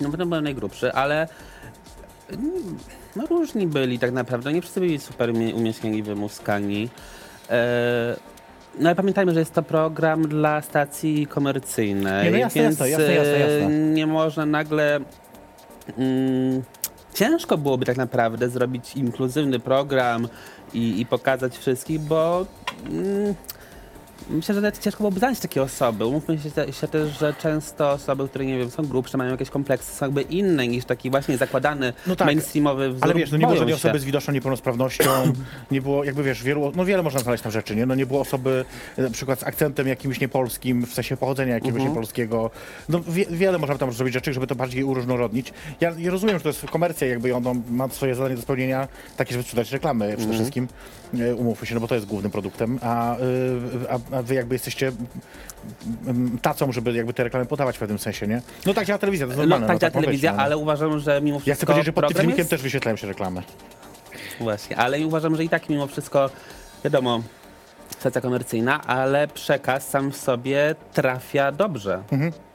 No 0.00 0.10
potem 0.10 0.28
byłem 0.28 0.44
najgrubszy, 0.44 0.92
ale 0.92 1.28
mm, 2.30 2.78
no 3.16 3.26
różni 3.26 3.66
byli 3.66 3.98
tak 3.98 4.12
naprawdę. 4.12 4.52
Nie 4.52 4.62
wszyscy 4.62 4.80
byli 4.80 5.00
super 5.00 5.30
umie- 5.30 5.54
umięśnieni, 5.54 6.02
wymuskani. 6.02 6.88
E, 7.50 8.16
no 8.78 8.88
ale 8.88 8.96
pamiętajmy, 8.96 9.34
że 9.34 9.40
jest 9.40 9.54
to 9.54 9.62
program 9.62 10.28
dla 10.28 10.62
stacji 10.62 11.26
komercyjnej, 11.26 12.24
Nie, 12.24 12.30
no 12.30 12.36
jasne, 12.36 12.62
więc 12.62 12.80
jasne, 12.80 13.14
jasne, 13.14 13.38
jasne, 13.38 13.66
e, 13.66 13.68
nie 13.68 14.06
można 14.06 14.46
nagle... 14.46 15.00
Mm, 15.98 16.62
ciężko 17.14 17.58
byłoby 17.58 17.86
tak 17.86 17.96
naprawdę 17.96 18.48
zrobić 18.48 18.96
inkluzywny 18.96 19.60
program 19.60 20.28
i, 20.74 21.00
i 21.00 21.06
pokazać 21.06 21.58
wszystkich, 21.58 22.00
bo... 22.00 22.46
Mm, 22.90 23.34
Myślę, 24.30 24.54
że 24.54 24.60
nawet 24.60 24.78
ciężko 24.78 24.98
byłoby 24.98 25.18
znaleźć 25.18 25.40
takie 25.40 25.62
osoby. 25.62 26.06
Umówmy 26.06 26.38
się, 26.38 26.72
się 26.72 26.88
też, 26.88 27.18
że 27.18 27.34
często 27.34 27.90
osoby, 27.90 28.28
które 28.28 28.46
nie 28.46 28.58
wiem, 28.58 28.70
są 28.70 28.82
grubsze, 28.82 29.18
mają 29.18 29.30
jakieś 29.30 29.50
kompleksy, 29.50 29.92
są 29.96 30.06
jakby 30.06 30.22
inne 30.22 30.68
niż 30.68 30.84
taki 30.84 31.10
właśnie 31.10 31.38
zakładany 31.38 31.92
No 32.06 32.16
tak, 32.16 32.26
mainstreamowy 32.26 32.88
wzór. 32.90 33.04
Ale 33.04 33.14
wiesz, 33.14 33.30
no 33.32 33.38
nie 33.38 33.46
było 33.46 33.56
żadnej 33.56 33.74
osoby 33.74 33.98
z 33.98 34.04
widoczną 34.04 34.34
niepełnosprawnością, 34.34 35.10
nie 35.70 35.82
było, 35.82 36.04
jakby 36.04 36.22
wiesz, 36.22 36.42
wielu, 36.42 36.72
no 36.76 36.84
wiele 36.84 37.02
można 37.02 37.20
znaleźć 37.20 37.42
tam 37.42 37.52
rzeczy, 37.52 37.76
nie? 37.76 37.86
No 37.86 37.94
nie 37.94 38.06
było 38.06 38.20
osoby 38.20 38.64
e, 38.98 39.02
na 39.02 39.10
przykład 39.10 39.40
z 39.40 39.42
akcentem 39.44 39.88
jakimś 39.88 40.20
niepolskim, 40.20 40.86
w 40.86 40.94
sensie 40.94 41.16
pochodzenia 41.16 41.54
jakiegoś 41.54 41.74
Mhm. 41.78 41.88
niepolskiego. 41.90 42.50
No 42.88 43.00
wie, 43.08 43.26
wiele 43.30 43.58
można 43.58 43.78
tam 43.78 43.92
zrobić 43.92 44.14
rzeczy, 44.14 44.32
żeby 44.32 44.46
to 44.46 44.54
bardziej 44.54 44.84
uróżnorodnić. 44.84 45.52
Ja, 45.80 45.92
ja 45.98 46.10
rozumiem, 46.10 46.36
że 46.38 46.42
to 46.42 46.48
jest 46.48 46.66
komercja, 46.66 47.06
jakby 47.08 47.34
ono 47.34 47.54
ma 47.70 47.88
swoje 47.88 48.14
zadanie 48.14 48.36
do 48.36 48.42
spełnienia, 48.42 48.88
takie, 49.16 49.32
żeby 49.32 49.42
sprzedać 49.44 49.72
reklamy 49.72 50.06
przede 50.06 50.22
Mhm. 50.22 50.34
wszystkim. 50.38 50.68
E, 51.20 51.34
Umówmy 51.34 51.66
się, 51.66 51.74
no 51.74 51.80
bo 51.80 51.88
to 51.88 51.94
jest 51.94 52.06
głównym 52.06 52.32
produktem, 52.32 52.78
a, 52.82 53.16
y, 53.16 53.20
a, 53.90 53.98
a 54.12 54.22
wy 54.22 54.34
jakby 54.34 54.54
jesteście 54.54 54.92
tacą, 56.42 56.72
żeby 56.72 56.92
jakby 56.92 57.12
te 57.12 57.24
reklamy 57.24 57.46
podawać 57.46 57.76
w 57.76 57.78
pewnym 57.78 57.98
sensie, 57.98 58.26
nie? 58.26 58.42
No 58.66 58.74
tak 58.74 58.86
działa 58.86 58.98
telewizja, 58.98 59.26
to 59.26 59.30
jest 59.32 59.38
No, 59.38 59.42
normalne. 59.46 59.66
tak 59.66 59.74
no, 59.74 59.80
działa 59.80 59.90
ma 59.90 59.94
być, 60.00 60.04
telewizja, 60.04 60.32
no. 60.32 60.42
ale 60.42 60.56
uważam, 60.56 60.98
że 61.00 61.20
mimo 61.20 61.38
wszystko 61.38 61.50
Ja 61.50 61.54
chcę 61.54 61.66
powiedzieć, 61.66 61.86
że 61.86 61.92
pod 61.92 62.08
tym 62.08 62.16
filmikiem 62.16 62.38
jest... 62.38 62.50
też 62.50 62.62
wyświetlają 62.62 62.96
się 62.96 63.06
reklamy. 63.06 63.42
Właśnie, 64.40 64.76
ale 64.76 65.06
uważam, 65.06 65.36
że 65.36 65.44
i 65.44 65.48
tak 65.48 65.68
mimo 65.68 65.86
wszystko, 65.86 66.30
wiadomo, 66.84 67.22
stacja 68.00 68.20
komercyjna, 68.20 68.82
ale 68.86 69.28
przekaz 69.28 69.88
sam 69.88 70.10
w 70.12 70.16
sobie 70.16 70.74
trafia 70.92 71.52
dobrze. 71.52 72.02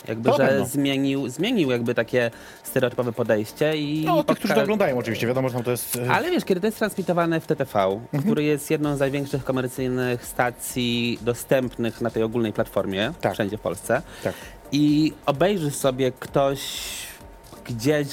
Jakby, 0.08 0.30
To 0.30 0.38
że 0.38 0.48
pewno. 0.48 0.66
zmienił, 0.66 1.30
zmienił 1.30 1.72
jakby 1.72 1.96
takie 1.96 2.32
stereotypowe 2.64 3.12
podejście 3.14 3.78
i 3.78 4.04
No, 4.06 4.24
tych, 4.24 4.38
którzy 4.38 4.54
to 4.54 4.62
oglądają 4.62 4.98
oczywiście, 4.98 5.28
wiadomo, 5.28 5.50
że 5.50 5.56
tam 5.56 5.64
to 5.64 5.72
jest... 5.72 5.96
e, 5.96 6.12
ale 6.12 6.32
wiesz, 6.32 6.46
kiedy 6.46 6.62
to 6.62 6.68
jest 6.68 6.78
transmitowane 6.78 7.40
w 7.40 7.48
TTV, 7.48 7.80
Mhm. 7.84 8.24
który 8.24 8.44
jest 8.44 8.72
jedną 8.72 8.96
z 8.96 9.00
największych 9.00 9.44
komercyjnych 9.44 10.26
stacji 10.26 11.20
dostępnych 11.22 12.02
na 12.02 12.10
tej 12.10 12.24
ogólnej 12.24 12.54
platformie, 12.54 13.14
Tak. 13.22 13.34
wszędzie 13.34 13.58
w 13.58 13.62
Polsce, 13.62 14.02
Tak. 14.24 14.34
i 14.72 15.14
obejrzy 15.26 15.72
sobie 15.72 16.12
ktoś 16.12 16.62
gdzieś 17.66 18.08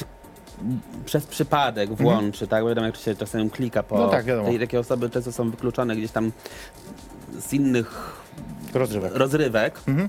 przez 1.04 1.26
przypadek 1.26 1.94
włączy, 1.94 2.46
tak? 2.46 2.62
Bo 2.62 2.68
wiadomo, 2.68 2.87
jak 2.87 2.96
się 2.96 3.14
czasem 3.14 3.50
klika 3.50 3.82
po... 3.82 3.94
Mhm. 3.94 4.10
No 4.10 4.16
tak, 4.16 4.25
wiadomo. 4.25 4.49
tej- 4.49 4.58
Takie 4.58 4.80
osoby 4.80 5.10
często 5.10 5.32
są 5.32 5.50
wykluczone 5.50 5.96
gdzieś 5.96 6.10
tam 6.10 6.32
z 7.38 7.52
innych 7.52 8.16
Rozrywek. 8.75 9.14
rozrywek, 9.14 9.80
Mhm. 9.88 10.08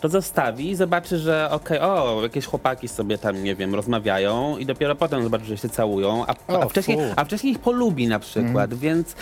to 0.00 0.08
zostawi 0.08 0.70
i 0.70 0.76
zobaczy, 0.76 1.18
że 1.18 1.48
okej, 1.50 1.80
o, 1.80 2.18
jakieś 2.22 2.46
chłopaki 2.46 2.88
sobie 2.88 3.18
tam, 3.18 3.42
nie 3.44 3.54
wiem, 3.54 3.74
rozmawiają 3.74 4.56
i 4.58 4.66
dopiero 4.66 4.94
potem 4.94 5.22
zobaczy, 5.22 5.44
że 5.44 5.56
się 5.58 5.68
całują, 5.68 6.24
a, 6.26 6.34
O, 6.52 6.62
a, 6.62 6.68
wcześniej, 6.68 6.96
fu. 6.96 7.00
Mhm. 7.02 7.18
a 7.18 7.24
wcześniej 7.24 7.52
ich 7.52 7.58
polubi 7.58 8.08
na 8.08 8.18
przykład, 8.18 8.74
więc 8.74 9.14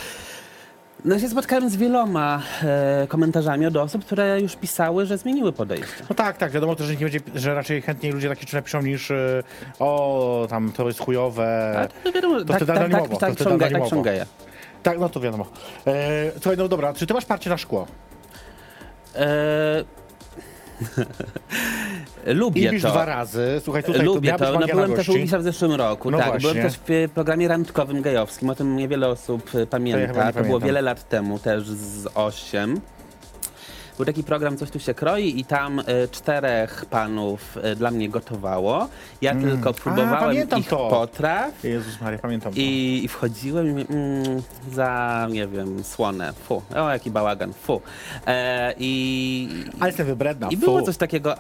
no 1.05 1.19
się 1.19 1.29
spotkałem 1.29 1.71
z 1.71 1.77
wieloma 1.77 2.43
e, 2.63 3.07
komentarzami 3.09 3.67
od 3.67 3.77
osób, 3.77 4.05
które 4.05 4.41
już 4.41 4.57
pisały, 4.57 5.07
że 5.07 5.19
zmieniły 5.19 5.53
podejście. 5.53 6.05
No 6.11 6.15
tak, 6.15 6.37
tak, 6.37 6.51
wiadomo 6.53 6.77
też, 6.77 6.87
że, 6.87 6.93
nie 6.97 7.01
będzie, 7.01 7.21
że 7.35 7.55
raczej 7.55 7.83
chętniej 7.83 8.13
ludzie 8.13 8.29
takie 8.29 8.41
rzeczy 8.41 8.57
napiszą 8.57 8.83
niż 8.83 9.11
e, 9.11 9.43
o, 9.79 10.47
tam 10.51 10.73
to 10.73 10.87
jest 10.87 11.01
chujowe. 11.01 11.75
Ale 11.79 11.89
to 12.05 12.13
wiadomo, 12.13 12.39
to 12.39 12.45
tak, 12.45 12.57
wtedy 12.57 12.67
tak, 12.73 12.77
tak, 12.77 12.85
anonimowo, 12.87 13.15
to 13.15 13.21
tak, 13.21 13.35
wtedy 13.35 13.51
są 13.51 13.57
ge- 13.57 13.61
tak 13.61 13.69
anonimowo. 13.69 13.91
są 13.97 14.03
geje. 14.03 14.27
Tak, 14.83 14.99
no 14.99 15.09
to 15.09 15.21
wiadomo. 15.21 15.47
E, 15.87 16.33
słuchaj, 16.33 16.57
no 16.57 16.69
dobra, 16.69 16.95
czy 16.95 17.07
ty 17.07 17.15
masz 17.15 17.25
parcie 17.25 17.51
na 17.51 17.59
szkło? 17.59 17.87
E, 19.15 19.85
lubię 22.35 22.69
Ibisz 22.69 22.83
to. 22.83 22.91
dwa 22.91 23.05
razy, 23.05 23.61
słuchaj, 23.65 23.85
tutaj 23.85 24.03
Lubię 24.03 24.33
być 24.33 24.41
to. 24.41 24.61
No, 24.61 24.67
byłem 24.67 24.95
też 24.95 25.09
u 25.09 25.39
w 25.39 25.43
zeszłym 25.43 25.73
roku. 25.73 26.11
No 26.11 26.19
tak, 26.19 26.27
właśnie. 26.27 26.51
byłem 26.51 26.67
też 26.67 26.79
w 26.79 26.91
e, 26.91 27.09
programie 27.09 27.49
randkowym 27.49 28.03
gejowskim. 28.03 28.51
O 28.51 28.55
tym 28.55 28.77
niewiele 28.77 29.09
osób 29.09 29.55
e, 29.55 29.67
pamięta. 29.67 30.27
nie 30.27 30.33
To, 30.33 30.43
było 30.43 30.61
wiele 30.61 30.83
lat 30.83 31.09
temu, 31.09 31.39
też 31.39 31.69
z 31.69 32.09
8. 32.15 32.81
Był 33.97 34.07
taki 34.07 34.25
program 34.25 34.57
Coś 34.57 34.71
tu 34.71 34.79
się 34.81 34.95
kroi 34.95 35.41
i 35.41 35.45
tam 35.45 35.79
e, 35.81 35.85
czterech 36.11 36.85
panów 36.91 37.59
e, 37.63 37.77
dla 37.77 37.91
mnie 37.91 38.09
gotowało. 38.09 38.89
Ja 39.23 39.35
tylko 39.35 39.75
próbowałem 39.75 40.09
Mm. 40.13 40.21
pamiętam 40.25 40.61
ich 40.61 40.69
to. 40.69 40.89
potraw. 40.89 41.65
Jezus 41.65 42.01
Maria, 42.01 42.19
pamiętam. 42.19 42.53
I, 42.57 43.01
I 43.05 43.09
wchodziłem 43.09 43.67
i 43.67 43.71
mówię, 43.71 43.85
mm, 43.91 44.43
za, 44.73 45.27
nie 45.31 45.47
wiem, 45.47 45.85
słone, 45.85 46.33
fu, 46.33 46.63
o 46.77 46.91
jaki 46.91 47.11
bałagan, 47.11 47.53
fu. 47.53 47.81
E, 48.27 48.75
I, 48.79 49.49
Ale 49.81 49.89
jestem 49.89 50.07
wybredna, 50.07 50.49
i 50.51 50.57
fu. 50.57 50.61
było 50.65 50.83
coś 50.83 50.97
takiego. 50.97 51.35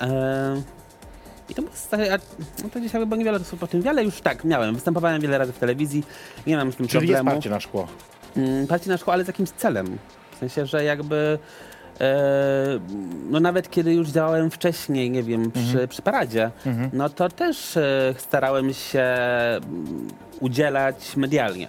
E, 0.00 0.62
I 1.48 1.54
to 1.54 1.62
było 1.62 1.74
stare, 1.76 2.14
a, 2.14 2.18
no 2.62 2.68
to 2.72 2.80
dzisiaj 2.80 3.00
chyba 3.00 3.16
niewiele 3.16 3.38
osób 3.40 3.62
o 3.62 3.66
tym 3.66 3.82
wie, 3.82 3.90
ale 3.90 4.04
już 4.04 4.20
tak, 4.20 4.44
miałem. 4.44 4.74
Występowałem 4.74 5.20
wiele 5.22 5.38
razy 5.38 5.52
w 5.52 5.58
telewizji, 5.58 6.04
nie 6.46 6.56
mam 6.56 6.72
z 6.72 6.76
tym 6.76 6.88
Czyli 6.88 7.08
jest 7.08 7.16
problemu. 7.18 7.30
parcie 7.36 7.50
na 7.50 7.60
szkło. 7.60 7.88
Mm, 8.36 8.66
Parcie 8.66 8.90
na 8.90 8.96
szkołę, 8.96 9.14
ale 9.14 9.24
z 9.24 9.26
jakimś 9.26 9.50
celem. 9.50 9.98
Sensie, 10.50 10.66
że 10.66 10.84
jakby. 10.84 11.38
E, 12.00 12.80
no 13.30 13.40
nawet 13.40 13.70
kiedy 13.70 13.94
już 13.94 14.08
działałem 14.08 14.50
wcześniej, 14.50 15.10
nie 15.10 15.22
wiem, 15.22 15.50
przy, 15.50 15.62
Mhm. 15.62 15.88
przy 15.88 16.02
paradzie, 16.02 16.50
no 16.92 17.08
to 17.08 17.28
też 17.28 17.76
e, 17.76 18.14
starałem 18.18 18.74
się 18.74 19.00
mm, 19.00 20.08
udzielać 20.40 21.16
medialnie. 21.16 21.68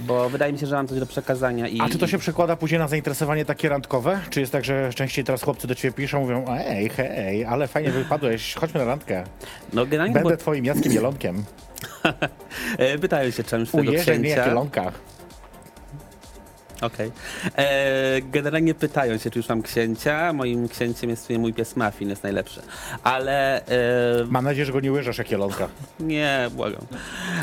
Bo 0.00 0.30
wydaje 0.30 0.52
mi 0.52 0.58
się, 0.58 0.66
że 0.66 0.76
mam 0.76 0.88
coś 0.88 0.98
do 1.00 1.06
przekazania 1.06 1.68
i. 1.68 1.80
A 1.80 1.88
czy 1.88 1.98
to 1.98 2.06
się 2.06 2.18
przekłada 2.18 2.56
później 2.56 2.78
na 2.80 2.88
zainteresowanie 2.88 3.44
takie 3.44 3.68
randkowe? 3.68 4.20
Czy 4.30 4.40
jest 4.40 4.52
tak, 4.52 4.64
że 4.64 4.90
częściej 4.94 5.24
teraz 5.24 5.42
chłopcy 5.42 5.66
do 5.66 5.74
ciebie 5.74 5.94
piszą, 5.94 6.20
mówią, 6.20 6.44
ej, 6.48 6.88
hej, 6.88 7.44
ale 7.44 7.68
fajnie 7.68 7.90
wypadłeś, 7.90 8.54
chodźmy 8.54 8.80
na 8.80 8.86
randkę. 8.86 9.24
No 9.72 9.84
generalnie 9.84 10.14
Będę 10.14 10.28
było, 10.28 10.36
twoim 10.36 10.64
Jackiem 10.64 10.92
Jelonkiem. 10.92 11.44
e, 12.78 12.98
pytają 12.98 13.30
się 13.30 13.44
czymś 13.44 13.70
tego 13.70 13.90
Ujeżdżaj 13.90 14.18
mnie 14.18 14.28
jak 14.28 14.40
księcia. 14.40 14.92
Okej. 16.80 17.12
E, 17.56 18.20
Generalnie 18.22 18.74
pytają 18.74 19.18
się, 19.18 19.30
czy 19.30 19.38
już 19.38 19.48
mam 19.48 19.62
księcia. 19.62 20.32
Moim 20.32 20.68
księciem 20.68 21.10
jest 21.10 21.30
mój 21.30 21.54
pies 21.54 21.76
Muffin, 21.76 22.08
jest 22.10 22.22
najlepszy. 22.22 22.62
Ale 23.02 23.66
e, 23.66 24.24
Mam 24.28 24.44
nadzieję, 24.44 24.66
że 24.66 24.72
go 24.72 24.80
nie 24.80 24.92
łyżesz 24.92 25.18
jak 25.18 25.30
Jelonka. 25.30 25.68
nie, 26.00 26.50
błagam. 26.52 26.86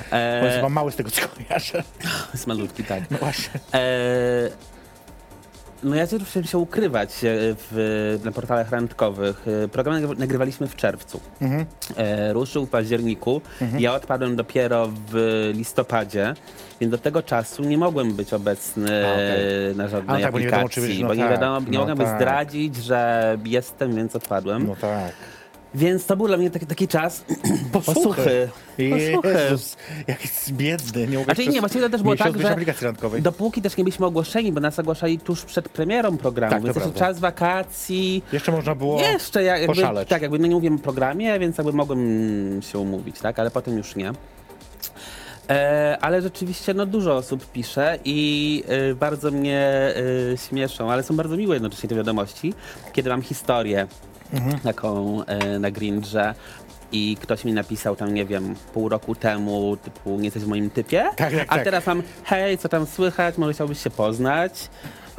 Bo 0.10 0.18
jest 0.18 0.54
E, 0.54 0.56
chyba 0.56 0.70
mały 0.70 0.92
z 0.92 0.96
tego, 0.96 1.12
co 1.12 1.22
kojarzę. 1.28 1.84
jest 2.34 2.48
malutki, 2.48 2.84
tak. 2.84 3.12
No 3.12 3.18
właśnie. 3.18 3.60
E, 3.74 4.50
no 5.84 5.96
ja 5.96 6.06
chciałem 6.06 6.48
się 6.48 6.58
ukrywać 6.58 7.10
e, 7.10 7.28
w, 7.72 8.20
na 8.26 8.32
portalach 8.32 8.70
randkowych. 8.72 9.46
E, 9.64 9.68
Program 9.68 9.96
nagry- 9.96 10.20
nagrywaliśmy 10.20 10.68
w 10.68 10.76
czerwcu. 10.76 11.20
Mhm. 11.42 11.66
E, 11.98 12.34
ruszył 12.34 12.66
w 12.66 12.70
październiku. 12.70 13.42
Ja 13.80 13.94
odpadłem 13.94 14.36
dopiero 14.36 14.90
w 15.12 15.50
listopadzie, 15.56 16.34
więc 16.82 16.92
do 16.92 16.98
tego 16.98 17.24
czasu 17.24 17.64
nie 17.64 17.78
mogłem 17.78 18.14
być 18.14 18.34
obecny 18.34 19.08
A, 19.08 19.14
okej. 19.14 19.76
na 19.76 19.88
żadnej 19.88 20.18
A, 20.18 20.26
tak, 20.26 20.32
bo 20.32 20.40
nie 20.40 20.46
wiadomo, 20.46 20.70
czy 20.70 20.80
aplikacji, 20.80 21.02
no 21.04 21.08
bo 21.08 21.14
nie 21.14 21.22
tak, 21.22 21.32
wiadomo, 21.32 21.60
nie 21.60 21.72
no 21.78 21.80
mogłem 21.80 21.98
tak. 21.98 22.16
zdradzić, 22.18 22.76
że 22.76 23.38
jestem, 23.46 23.96
więc 23.96 24.16
odpadłem. 24.16 24.68
No 24.68 24.76
tak. 24.76 25.12
Więc 25.76 26.06
to 26.06 26.18
był 26.18 26.28
dla 26.28 26.38
mnie 26.38 26.50
taki, 26.50 26.66
taki 26.66 26.88
czas 26.88 27.26
posłuchy. 27.72 28.50
Posłuchy. 28.76 29.40
Jezus, 29.40 29.78
jak 30.08 30.22
jest 30.22 30.52
biedny. 30.52 31.08
Nie 31.08 31.18
mogę 31.18 31.26
Znaczy 31.26 31.48
nie, 31.48 31.60
właściwie 31.60 31.84
to 31.84 31.90
też 31.90 32.02
było 32.02 32.16
tak, 32.16 32.38
że 32.40 32.56
dopóki 33.22 33.62
też 33.62 33.78
nie 33.78 33.84
byliśmy 33.84 34.06
ogłoszeni, 34.06 34.52
bo 34.52 34.60
nas 34.60 34.80
ogłaszali 34.80 35.20
tuż 35.20 35.42
przed 35.42 35.70
premierą 35.70 36.18
programu, 36.18 36.52
Tak, 36.52 36.62
to 36.62 36.66
więc 36.66 36.76
jeszcze 36.76 37.00
czas 37.00 37.20
wakacji. 37.20 38.24
Jeszcze 38.34 38.52
można 38.52 38.76
było 38.76 39.02
Jeszcze 39.02 39.44
ja, 39.44 39.58
jakby, 39.58 39.76
poszaleć. 39.76 40.10
tak, 40.10 40.22
jakby 40.22 40.40
no 40.40 40.48
nie 40.48 40.56
mówiłem 40.56 40.76
o 40.76 40.80
programie, 40.80 41.40
więc 41.40 41.58
jakby 41.58 41.74
mogłem 41.74 42.62
się 42.62 42.80
umówić, 42.80 43.20
tak, 43.20 43.40
ale 43.40 43.52
potem 43.52 43.78
już 43.78 43.96
nie. 43.96 44.14
E, 45.50 45.98
ale 46.02 46.22
rzeczywiście 46.22 46.74
no, 46.74 46.86
dużo 46.86 47.16
osób 47.16 47.52
pisze 47.52 48.00
i 48.06 48.64
e, 48.68 48.96
bardzo 48.96 49.32
mnie 49.32 49.94
e, 50.34 50.38
śmieszą, 50.38 50.92
ale 50.92 51.04
są 51.04 51.16
bardzo 51.16 51.38
miłe 51.38 51.56
jednocześnie 51.56 51.90
te 51.90 51.96
wiadomości, 51.96 52.54
kiedy 52.94 53.10
mam 53.10 53.22
historię 53.22 53.88
Mhm. 54.34 54.60
taką 54.60 55.24
e, 55.26 55.60
na 55.60 55.72
Grindrze 55.72 56.34
i 56.92 57.18
ktoś 57.22 57.46
mi 57.46 57.54
napisał 57.54 57.96
tam, 57.96 58.14
nie 58.14 58.26
wiem, 58.26 58.56
pół 58.74 58.90
roku 58.90 59.16
temu, 59.16 59.78
typu 59.78 60.18
nie 60.18 60.24
jesteś 60.24 60.44
w 60.44 60.48
moim 60.48 60.70
typie, 60.70 61.04
Tak, 61.16 61.32
tak, 61.32 61.46
a 61.48 61.56
tak. 61.56 61.64
teraz 61.64 61.88
mam, 61.88 62.04
hej, 62.24 62.58
co 62.58 62.70
tam 62.70 62.86
słychać, 62.86 63.38
może 63.38 63.54
chciałbyś 63.54 63.84
się 63.84 63.90
poznać? 63.90 64.70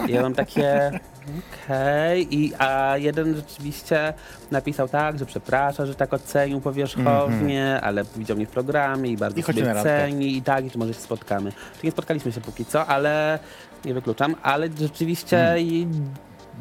I 0.09 0.12
ja 0.12 0.23
mam 0.23 0.35
takie, 0.35 0.90
okej, 1.64 2.35
i 2.35 2.52
a 2.59 2.94
jeden 2.99 3.37
rzeczywiście 3.37 4.14
napisał 4.50 4.88
tak, 4.88 5.18
że 5.18 5.26
przeprasza, 5.26 5.87
że 5.87 5.94
tak 5.94 6.14
ocenił 6.14 6.61
powierzchownie, 6.61 7.80
ale 7.83 8.04
widział 8.16 8.37
mnie 8.37 8.47
w 8.47 8.50
programie 8.50 9.11
i 9.11 9.16
bardzo. 9.16 9.40
I 9.40 9.42
sobie 9.42 9.75
ceni 9.83 10.37
i 10.37 10.42
tak, 10.42 10.64
i 10.64 10.71
czy 10.71 10.78
może 10.78 10.94
się 10.94 11.00
spotkamy. 11.00 11.52
Czy 11.52 11.87
nie 11.87 11.90
spotkaliśmy 11.92 12.33
się 12.33 12.40
póki 12.40 12.64
co, 12.64 12.87
ale 12.87 13.38
nie 13.85 13.94
wykluczam, 13.94 14.35
ale 14.42 14.68
rzeczywiście 14.80 15.54
i 15.59 15.87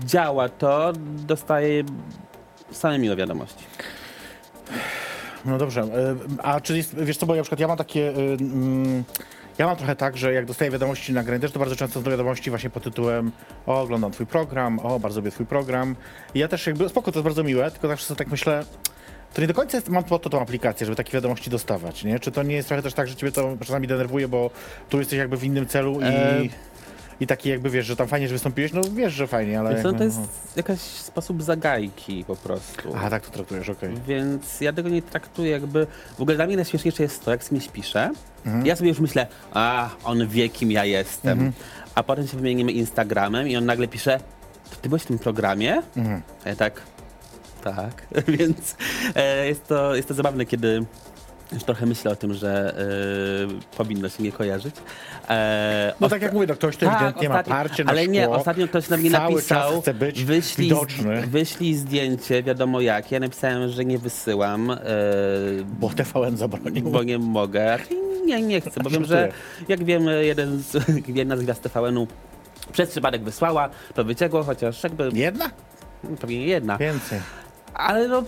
działa 0.06 0.50
to, 0.50 0.94
dostaję 1.28 1.84
same 2.72 3.00
miłe 3.00 3.16
wiadomości. 3.16 3.64
No 5.46 5.58
dobrze, 5.58 5.82
e, 5.82 6.16
a 6.44 6.62
czy 6.62 6.78
jest, 6.78 6.96
wiesz 7.04 7.18
co, 7.18 7.26
bo 7.26 7.36
ja 7.36 7.40
na 7.40 7.44
przykład 7.44 7.60
ja 7.60 7.68
mam 7.68 7.78
takie, 7.78 8.10
e, 8.10 8.14
mm, 8.14 9.04
ja 9.58 9.66
mam 9.66 9.76
trochę 9.76 9.96
tak, 9.96 10.18
że 10.18 10.34
jak 10.34 10.46
dostaję 10.46 10.72
wiadomości 10.72 11.14
na 11.14 11.24
Grindr, 11.24 11.52
to 11.52 11.60
bardzo 11.60 11.76
często 11.76 12.02
są 12.02 12.12
wiadomości 12.12 12.50
właśnie 12.50 12.70
pod 12.70 12.84
tytułem 12.84 13.32
o, 13.66 13.82
oglądam 13.82 14.12
twój 14.12 14.26
program, 14.26 14.80
o, 14.80 15.00
bardzo 15.00 15.20
lubię 15.20 15.32
twój 15.32 15.46
program. 15.46 15.96
I 16.34 16.40
ja 16.40 16.48
też 16.48 16.68
jakby, 16.68 16.90
spoko, 16.90 17.12
to 17.12 17.20
jest 17.20 17.24
bardzo 17.24 17.44
miłe, 17.44 17.72
tylko 17.72 17.88
zawsze 17.88 18.06
sobie 18.06 18.18
tak 18.18 18.28
myślę, 18.28 18.66
to 19.34 19.42
nie 19.42 19.48
do 19.48 19.54
końca 19.54 19.78
jest, 19.78 19.90
mam 19.90 20.04
po 20.04 20.20
to 20.20 20.30
tą 20.30 20.42
aplikację, 20.42 20.86
żeby 20.86 20.96
takie 20.96 21.12
wiadomości 21.12 21.50
dostawać, 21.50 22.04
nie? 22.04 22.20
Czy 22.20 22.32
to 22.32 22.44
nie 22.44 22.56
jest 22.56 22.68
trochę 22.68 22.84
też 22.84 22.94
tak, 22.94 23.08
że 23.08 23.16
ciebie 23.16 23.32
to 23.32 23.58
czasami 23.60 23.88
denerwuje, 23.88 24.28
bo 24.28 24.50
tu 24.90 25.00
jesteś 25.00 25.20
jakby 25.20 25.38
w 25.38 25.44
innym 25.44 25.68
celu 25.68 26.00
i... 26.02 26.04
E. 26.04 26.42
I 27.24 27.28
taki 27.28 27.50
jakby 27.50 27.70
wiesz, 27.70 27.86
że 27.86 27.96
tam 27.96 28.08
fajnie, 28.08 28.28
że 28.28 28.34
wystąpiłeś, 28.34 28.74
no 28.74 28.82
wiesz, 28.96 29.14
że 29.14 29.28
fajnie, 29.28 29.60
ale... 29.60 29.84
No, 29.84 29.94
to 29.94 30.04
jest 30.04 30.20
jakiś 30.56 30.80
sposób 30.82 31.44
zagajki 31.44 32.24
po 32.28 32.36
prostu. 32.36 32.96
A, 32.96 33.10
tak 33.10 33.26
to 33.26 33.32
traktujesz, 33.32 33.70
okej. 33.70 33.94
Więc 34.08 34.62
ja 34.62 34.74
tego 34.74 34.90
nie 34.90 35.02
traktuję 35.02 35.52
jakby... 35.52 35.88
W 36.18 36.22
ogóle 36.22 36.36
dla 36.36 36.46
mnie 36.46 36.56
najśmieszniejsze 36.56 37.04
jest 37.04 37.26
to, 37.26 37.32
jak 37.32 37.44
z 37.44 37.50
kimś 37.50 37.68
piszę. 37.68 38.12
Mhm. 38.46 38.66
Ja 38.66 38.76
sobie 38.76 38.90
już 38.90 39.00
myślę, 39.00 39.28
a 39.54 39.90
on 40.04 40.28
wie, 40.28 40.50
kim 40.50 40.72
ja 40.72 40.86
jestem. 40.86 41.52
A 41.96 42.04
potem 42.04 42.28
się 42.28 42.38
wymienimy 42.38 42.72
Instagramem 42.72 43.48
i 43.48 43.58
on 43.58 43.66
nagle 43.66 43.88
pisze, 43.88 44.20
to 44.70 44.76
ty 44.76 44.90
byłeś 44.90 45.04
w 45.04 45.06
tym 45.06 45.20
programie? 45.20 45.82
Mhm. 45.98 46.22
A 46.46 46.50
ja 46.50 46.56
tak, 46.56 46.82
tak. 47.64 48.08
Więc 48.38 48.76
e, 49.16 49.48
jest, 49.48 49.68
to, 49.68 49.96
jest 49.96 50.08
to 50.08 50.14
zabawne, 50.14 50.46
kiedy 50.46 50.86
już 51.52 51.64
trochę 51.64 51.86
myślę 51.86 52.12
o 52.12 52.16
tym, 52.16 52.34
że 52.34 52.76
e, 53.74 53.78
powinno 53.78 54.10
się 54.10 54.24
nie 54.24 54.32
kojarzyć. 54.32 54.76
E, 55.30 55.94
No 56.00 56.10
tak 56.10 56.22
jak 56.22 56.34
mówię, 56.34 56.48
no 56.48 56.54
ktoś 56.56 56.78
to 56.78 56.86
ewidentnie 56.86 57.30
ma 57.30 57.44
parcie 57.44 57.84
na 57.84 57.92
Ale 57.92 58.08
nie, 58.08 58.24
szkło, 58.24 58.36
ostatnio 58.36 58.68
ktoś 58.68 58.90
na 58.90 58.98
mnie 58.98 59.10
napisał, 59.10 59.82
chce 59.82 59.94
być 59.94 60.24
wyślij, 60.24 60.70
widoczny. 60.70 61.22
wyślij 61.28 61.76
zdjęcie, 61.76 62.44
wiadomo 62.44 62.82
jakie. 62.82 63.16
Ja 63.16 63.20
napisałem, 63.20 63.70
że 63.70 63.86
nie 63.86 63.98
wysyłam, 63.98 64.72
e, 64.72 64.78
Bo 65.80 65.90
TVN 65.90 66.38
zabronił. 66.38 66.84
bo 66.92 67.04
nie 67.04 67.18
mogę. 67.20 67.78
Nie, 68.26 68.42
nie 68.42 68.62
chcę, 68.62 68.72
bo 68.84 68.90
wiem, 68.90 69.06
że 69.06 69.32
jak 69.68 69.84
wiemy, 69.84 70.26
jeden 70.26 70.60
z, 70.64 70.78
jedna 71.08 71.38
z 71.38 71.42
gwiazd 71.44 71.62
TVN-u 71.62 72.08
Przez 72.72 72.90
przypadek 72.90 73.24
wysłała, 73.24 73.70
to 73.94 74.04
wyciekło, 74.04 74.44
chociaż 74.44 74.84
jakby 74.84 75.10
Jedna? 75.14 75.50
pewnie 76.22 76.46
jedna. 76.46 76.78
Więcej. 76.78 77.20
Ale 77.74 78.08
no, 78.08 78.24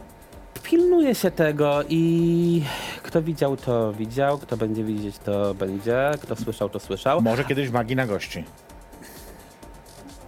pilnuje 0.66 1.16
się 1.16 1.32
tego 1.32 1.84
i 1.90 2.62
kto 3.04 3.22
widział, 3.22 3.58
to 3.58 3.94
widział, 3.94 4.38
kto 4.38 4.58
będzie 4.58 4.84
widzieć, 4.84 5.18
to 5.18 5.54
będzie, 5.54 6.12
kto 6.22 6.36
słyszał, 6.36 6.70
to 6.70 6.80
słyszał. 6.80 7.22
Może 7.22 7.44
kiedyś 7.44 7.70
w 7.70 7.74
magii 7.74 7.96
na 7.96 8.08
gości. 8.08 8.44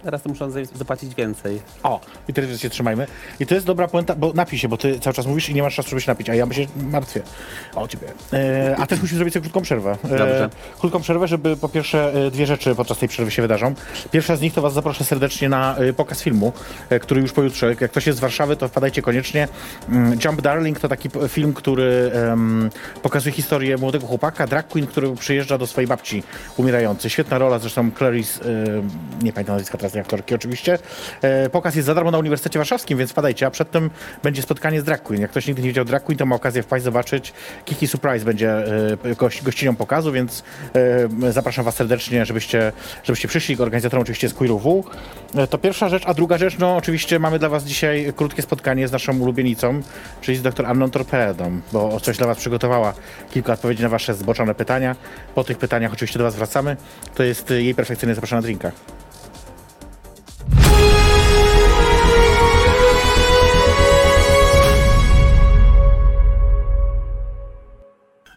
Teraz 0.04 0.22
to 0.22 0.28
muszą 0.28 0.50
za- 0.50 0.64
zapłacić 0.74 1.14
więcej. 1.14 1.60
O, 1.82 2.00
i 2.28 2.32
teraz 2.32 2.60
się 2.60 2.70
trzymajmy. 2.70 3.06
I 3.40 3.46
to 3.46 3.54
jest 3.54 3.66
dobra 3.66 3.88
puenta, 3.88 4.14
bo 4.14 4.32
napij 4.32 4.58
się, 4.58 4.68
bo 4.68 4.76
ty 4.76 5.00
cały 5.00 5.14
czas 5.14 5.26
mówisz 5.26 5.48
i 5.48 5.54
nie 5.54 5.62
masz 5.62 5.74
czasu, 5.76 5.88
żeby 5.90 6.00
się 6.00 6.10
napić, 6.10 6.30
a 6.30 6.34
ja 6.34 6.52
się 6.52 6.66
martwię 6.90 7.22
o 7.74 7.88
ciebie. 7.88 8.06
E, 8.32 8.76
a 8.78 8.86
też 8.86 9.00
musimy 9.00 9.16
zrobić 9.18 9.34
sobie 9.34 9.42
krótką 9.42 9.62
przerwę. 9.62 9.96
E, 10.04 10.08
Dobrze. 10.08 10.50
Krótką 10.80 11.00
przerwę, 11.00 11.28
żeby 11.28 11.56
po 11.56 11.68
pierwsze 11.68 12.12
e, 12.26 12.30
dwie 12.30 12.46
rzeczy 12.46 12.74
podczas 12.74 12.98
tej 12.98 13.08
przerwy 13.08 13.30
się 13.30 13.42
wydarzą. 13.42 13.74
Pierwsza 14.10 14.36
z 14.36 14.40
nich 14.40 14.54
to 14.54 14.62
was 14.62 14.72
zaproszę 14.72 15.04
serdecznie 15.04 15.48
na 15.48 15.76
e, 15.76 15.92
pokaz 15.92 16.22
filmu, 16.22 16.52
e, 16.90 17.00
który 17.00 17.20
już 17.20 17.32
pojutrze. 17.32 17.66
Jak 17.80 17.90
ktoś 17.90 18.06
jest 18.06 18.18
z 18.18 18.20
Warszawy, 18.20 18.56
to 18.56 18.68
wpadajcie 18.68 19.02
koniecznie. 19.02 19.48
Mm, 19.88 20.18
Jump 20.24 20.40
Darling 20.42 20.80
to 20.80 20.88
taki 20.88 21.10
p- 21.10 21.28
film, 21.28 21.54
który 21.54 22.10
em, 22.14 22.70
pokazuje 23.02 23.32
historię 23.32 23.76
młodego 23.76 24.06
chłopaka, 24.06 24.46
drag 24.46 24.68
queen, 24.68 24.86
który 24.86 25.14
przyjeżdża 25.16 25.58
do 25.58 25.66
swojej 25.66 25.88
babci 25.88 26.22
umierającej. 26.56 27.10
Świetna 27.10 27.38
rola, 27.38 27.58
zresztą 27.58 27.90
Clarice, 27.98 28.40
e, 28.44 29.24
nie 29.24 29.32
pamiętam 29.32 29.54
nazwiska 29.56 29.78
teraz 29.78 29.87
tej 29.92 30.00
aktorki 30.00 30.34
oczywiście. 30.34 30.78
E, 31.22 31.50
pokaz 31.50 31.74
jest 31.74 31.86
za 31.86 31.94
darmo 31.94 32.10
na 32.10 32.18
Uniwersytecie 32.18 32.58
Warszawskim, 32.58 32.98
więc 32.98 33.10
wpadajcie, 33.10 33.46
a 33.46 33.50
przedtem 33.50 33.90
będzie 34.22 34.42
spotkanie 34.42 34.80
z 34.80 34.84
drag 34.84 35.02
queen. 35.02 35.22
Jak 35.22 35.30
ktoś 35.30 35.46
nigdy 35.46 35.62
nie 35.62 35.68
widział 35.68 35.84
drag 35.84 36.04
queen, 36.04 36.18
to 36.18 36.26
ma 36.26 36.36
okazję 36.36 36.62
wpaść, 36.62 36.84
zobaczyć. 36.84 37.32
Kiki 37.64 37.86
Surprise 37.86 38.24
będzie 38.24 38.50
e, 39.04 39.14
gość, 39.14 39.42
gościnią 39.42 39.76
pokazu, 39.76 40.12
więc 40.12 40.42
e, 41.22 41.32
zapraszam 41.32 41.64
was 41.64 41.74
serdecznie, 41.74 42.24
żebyście, 42.24 42.72
żebyście 43.04 43.28
przyszli. 43.28 43.56
Organizatorem 43.60 44.02
oczywiście 44.02 44.26
jest 44.26 44.36
Queer 44.36 44.52
UW. 44.52 44.84
E, 45.34 45.46
to 45.46 45.58
pierwsza 45.58 45.88
rzecz, 45.88 46.02
a 46.06 46.14
druga 46.14 46.38
rzecz, 46.38 46.58
no 46.58 46.76
oczywiście 46.76 47.18
mamy 47.18 47.38
dla 47.38 47.48
was 47.48 47.64
dzisiaj 47.64 48.12
krótkie 48.16 48.42
spotkanie 48.42 48.88
z 48.88 48.92
naszą 48.92 49.18
ulubienicą, 49.18 49.80
czyli 50.20 50.36
z 50.36 50.42
dr 50.42 50.66
Anną 50.66 50.90
Torpedą, 50.90 51.60
bo 51.72 52.00
coś 52.00 52.16
dla 52.16 52.26
was 52.26 52.38
przygotowała 52.38 52.92
kilka 53.30 53.52
odpowiedzi 53.52 53.82
na 53.82 53.88
wasze 53.88 54.14
zboczone 54.14 54.54
pytania. 54.54 54.96
Po 55.34 55.44
tych 55.44 55.58
pytaniach 55.58 55.92
oczywiście 55.92 56.18
do 56.18 56.24
was 56.24 56.36
wracamy. 56.36 56.76
To 57.14 57.22
jest 57.22 57.50
jej 57.50 57.74
perfekcyjnie 57.74 58.14
zapraszana 58.14 58.42
drinka. 58.42 58.72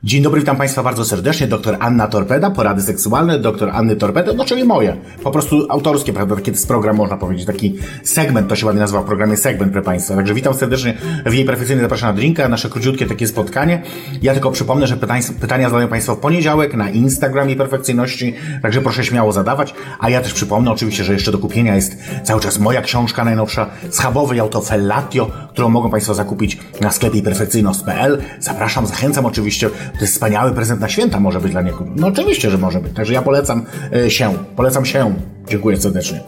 Dzień 0.03 0.23
dobry, 0.23 0.39
witam 0.39 0.57
Państwa 0.57 0.83
bardzo 0.83 1.05
serdecznie. 1.05 1.47
Doktor 1.47 1.77
Anna 1.79 2.07
Torpeda, 2.07 2.51
porady 2.51 2.81
seksualne, 2.81 3.39
doktor 3.39 3.69
Anny 3.69 3.95
Torpeda, 3.95 4.33
no 4.33 4.45
czyli 4.45 4.63
moje. 4.63 4.97
Po 5.23 5.31
prostu 5.31 5.65
autorskie, 5.69 6.13
prawda? 6.13 6.35
Taki 6.35 6.51
jest 6.51 6.67
program, 6.67 6.95
można 6.95 7.17
powiedzieć, 7.17 7.45
taki 7.45 7.75
segment, 8.03 8.47
to 8.47 8.55
się 8.55 8.65
ładnie 8.65 8.81
nazywa 8.81 9.01
w 9.01 9.05
programie 9.05 9.37
segment, 9.37 9.71
proszę 9.71 9.85
Państwa. 9.85 10.15
Także 10.15 10.33
witam 10.33 10.53
serdecznie 10.53 10.97
w 11.25 11.33
jej 11.33 11.45
perfekcyjnej 11.45 11.85
zapraszam 11.85 12.09
na 12.09 12.13
drinka, 12.13 12.49
nasze 12.49 12.69
króciutkie 12.69 13.05
takie 13.05 13.27
spotkanie. 13.27 13.81
Ja 14.21 14.33
tylko 14.33 14.51
przypomnę, 14.51 14.87
że 14.87 14.97
pytań, 14.97 15.21
pytania 15.41 15.69
zadają 15.69 15.87
Państwo 15.87 16.15
w 16.15 16.19
poniedziałek 16.19 16.73
na 16.73 16.89
Instagramie 16.89 17.55
perfekcyjności, 17.55 18.33
także 18.61 18.81
proszę 18.81 19.03
śmiało 19.03 19.31
zadawać. 19.31 19.73
A 19.99 20.09
ja 20.09 20.21
też 20.21 20.33
przypomnę 20.33 20.71
oczywiście, 20.71 21.03
że 21.03 21.13
jeszcze 21.13 21.31
do 21.31 21.37
kupienia 21.37 21.75
jest 21.75 21.97
cały 22.23 22.41
czas 22.41 22.59
moja 22.59 22.81
książka 22.81 23.25
najnowsza, 23.25 23.69
Schabowy 23.89 24.41
Autofellatio, 24.41 25.31
którą 25.49 25.69
mogą 25.69 25.89
Państwo 25.89 26.13
zakupić 26.13 26.57
na 26.81 26.91
sklepie 26.91 27.21
perfekcyjność.pl. 27.21 28.21
Zapraszam, 28.39 28.87
zachęcam 28.87 29.25
oczywiście. 29.25 29.69
To 29.93 29.99
jest 30.01 30.13
wspaniały 30.13 30.51
prezent 30.51 30.81
na 30.81 30.89
święta 30.89 31.19
może 31.19 31.39
być 31.39 31.51
dla 31.51 31.61
niego. 31.61 31.85
No 31.95 32.07
oczywiście, 32.07 32.51
że 32.51 32.57
może 32.57 32.79
być. 32.79 32.93
Także 32.93 33.13
ja 33.13 33.21
polecam 33.21 33.65
e, 33.93 34.09
się. 34.09 34.33
Polecam 34.55 34.85
się. 34.85 35.15
Dziękuję 35.49 35.77
serdecznie. 35.77 36.21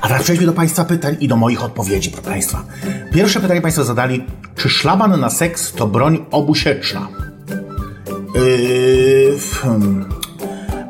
A 0.00 0.08
teraz 0.08 0.22
przejdźmy 0.22 0.46
do 0.46 0.52
Państwa 0.52 0.84
pytań 0.84 1.16
i 1.20 1.28
do 1.28 1.36
moich 1.36 1.64
odpowiedzi, 1.64 2.10
proszę 2.10 2.30
Państwa. 2.30 2.64
Pierwsze 3.12 3.40
pytanie 3.40 3.60
Państwo 3.60 3.84
zadali. 3.84 4.24
Czy 4.56 4.68
szlaban 4.68 5.20
na 5.20 5.30
seks 5.30 5.72
to 5.72 5.86
broń 5.86 6.24
obusieczna? 6.30 7.08
Yy, 8.34 9.38
hmm. 9.62 10.04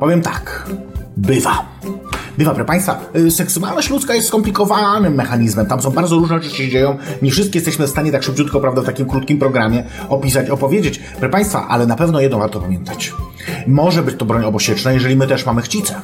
Powiem 0.00 0.22
tak. 0.22 0.70
Bywa. 1.16 1.64
Bywa, 2.38 2.50
proszę 2.50 2.66
Państwa, 2.66 3.00
y, 3.16 3.30
seksualność 3.30 3.90
ludzka 3.90 4.14
jest 4.14 4.28
skomplikowanym 4.28 5.14
mechanizmem. 5.14 5.66
Tam 5.66 5.82
są 5.82 5.90
bardzo 5.90 6.16
różne 6.16 6.42
rzeczy 6.42 6.56
się 6.56 6.68
dzieją. 6.68 6.96
Nie 7.22 7.30
wszystkie 7.30 7.58
jesteśmy 7.58 7.86
w 7.86 7.90
stanie 7.90 8.12
tak 8.12 8.22
szybciutko, 8.22 8.60
prawda, 8.60 8.82
w 8.82 8.84
takim 8.84 9.06
krótkim 9.06 9.38
programie 9.38 9.84
opisać, 10.08 10.50
opowiedzieć. 10.50 10.98
Proszę 11.12 11.28
Państwa, 11.28 11.68
ale 11.68 11.86
na 11.86 11.96
pewno 11.96 12.20
jedno 12.20 12.38
warto 12.38 12.60
pamiętać. 12.60 13.12
Może 13.66 14.02
być 14.02 14.16
to 14.16 14.24
broń 14.24 14.44
obosieczna, 14.44 14.92
jeżeli 14.92 15.16
my 15.16 15.26
też 15.26 15.46
mamy 15.46 15.62
chcicę. 15.62 16.00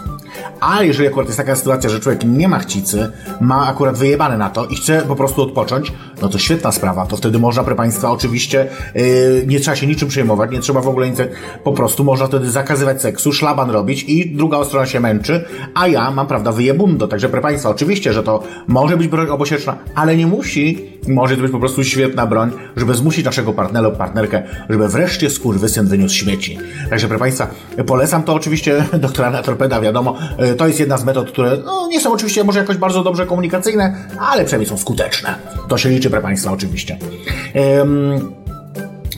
A 0.61 0.83
jeżeli 0.83 1.09
akurat 1.09 1.29
jest 1.29 1.39
taka 1.39 1.57
sytuacja, 1.57 1.91
że 1.91 2.01
człowiek 2.01 2.25
nie 2.25 2.49
ma 2.49 2.59
chcicy, 2.59 3.11
ma 3.41 3.69
akurat 3.69 3.99
wyjebane 3.99 4.39
na 4.39 4.51
to 4.51 4.67
i 4.67 4.77
chce 4.77 5.03
po 5.03 5.17
prostu 5.17 5.43
odpocząć, 5.43 5.93
no 6.23 6.29
to 6.29 6.39
świetna 6.39 6.73
sprawa. 6.73 7.07
To 7.07 7.17
wtedy 7.17 7.39
można, 7.39 7.65
proszę 7.65 7.77
Państwa, 7.77 8.11
oczywiście 8.11 8.69
yy, 8.95 9.45
nie 9.47 9.61
trzeba 9.61 9.77
się 9.77 9.87
niczym 9.87 10.09
przejmować, 10.09 10.51
nie 10.51 10.61
trzeba 10.61 10.81
w 10.81 10.89
ogóle 10.89 11.11
nic, 11.11 11.19
po 11.65 11.73
prostu 11.73 12.05
można 12.05 12.27
wtedy 12.27 12.51
zakazywać 12.51 13.03
seksu, 13.03 13.33
szlaban 13.33 13.71
robić 13.71 14.03
i 14.03 14.37
druga 14.37 14.65
strona 14.65 14.87
się 14.87 15.01
męczy, 15.01 15.45
a 15.75 15.89
ja 15.89 16.11
mam, 16.11 16.27
prawda, 16.27 16.53
wyjebundo. 16.53 17.09
Także, 17.09 17.29
proszę 17.29 17.43
Państwa, 17.43 17.71
oczywiście, 17.71 18.13
że 18.13 18.23
to 18.23 18.43
może 18.67 18.97
być 18.97 19.09
broń 19.09 19.29
obosieczna, 19.29 19.77
ale 19.95 20.17
nie 20.17 20.27
musi. 20.27 20.95
Może 21.09 21.37
to 21.37 21.43
być 21.43 21.53
po 21.53 21.59
prostu 21.59 21.85
świetna 21.85 22.27
broń, 22.27 22.51
żeby 22.77 22.95
zmusić 22.95 23.25
naszego 23.25 23.53
partnera 23.53 23.89
lub 23.89 23.97
partnerkę, 23.97 24.43
żeby 24.71 24.89
wreszcie 24.89 25.31
skurwysyn 25.31 25.87
wyniósł 25.87 26.15
śmieci. 26.15 26.59
Także, 26.91 27.09
proszę 27.09 27.21
Państwa, 27.21 27.47
polecam 27.87 28.23
to 28.23 28.35
oczywiście 28.35 28.85
doktora 28.99 29.43
Torpeda, 29.43 29.81
wiadomo, 29.81 30.17
to 30.59 30.67
jest 30.67 30.81
jedna 30.81 30.99
z 30.99 31.05
metod, 31.05 31.29
które 31.29 31.57
no, 31.65 31.89
nie 31.89 32.01
są 32.01 32.13
oczywiście 32.13 32.45
może 32.45 32.59
jakoś 32.59 32.77
bardzo 32.77 33.03
dobrze 33.03 33.27
komunikacyjne, 33.27 34.09
ale 34.19 34.45
przynajmniej 34.45 34.69
są 34.69 34.77
skuteczne. 34.77 35.35
To 35.69 35.79
się 35.79 35.89
liczy, 35.89 36.11
proszę 36.11 36.23
Państwa, 36.23 36.53
oczywiście. 36.53 36.99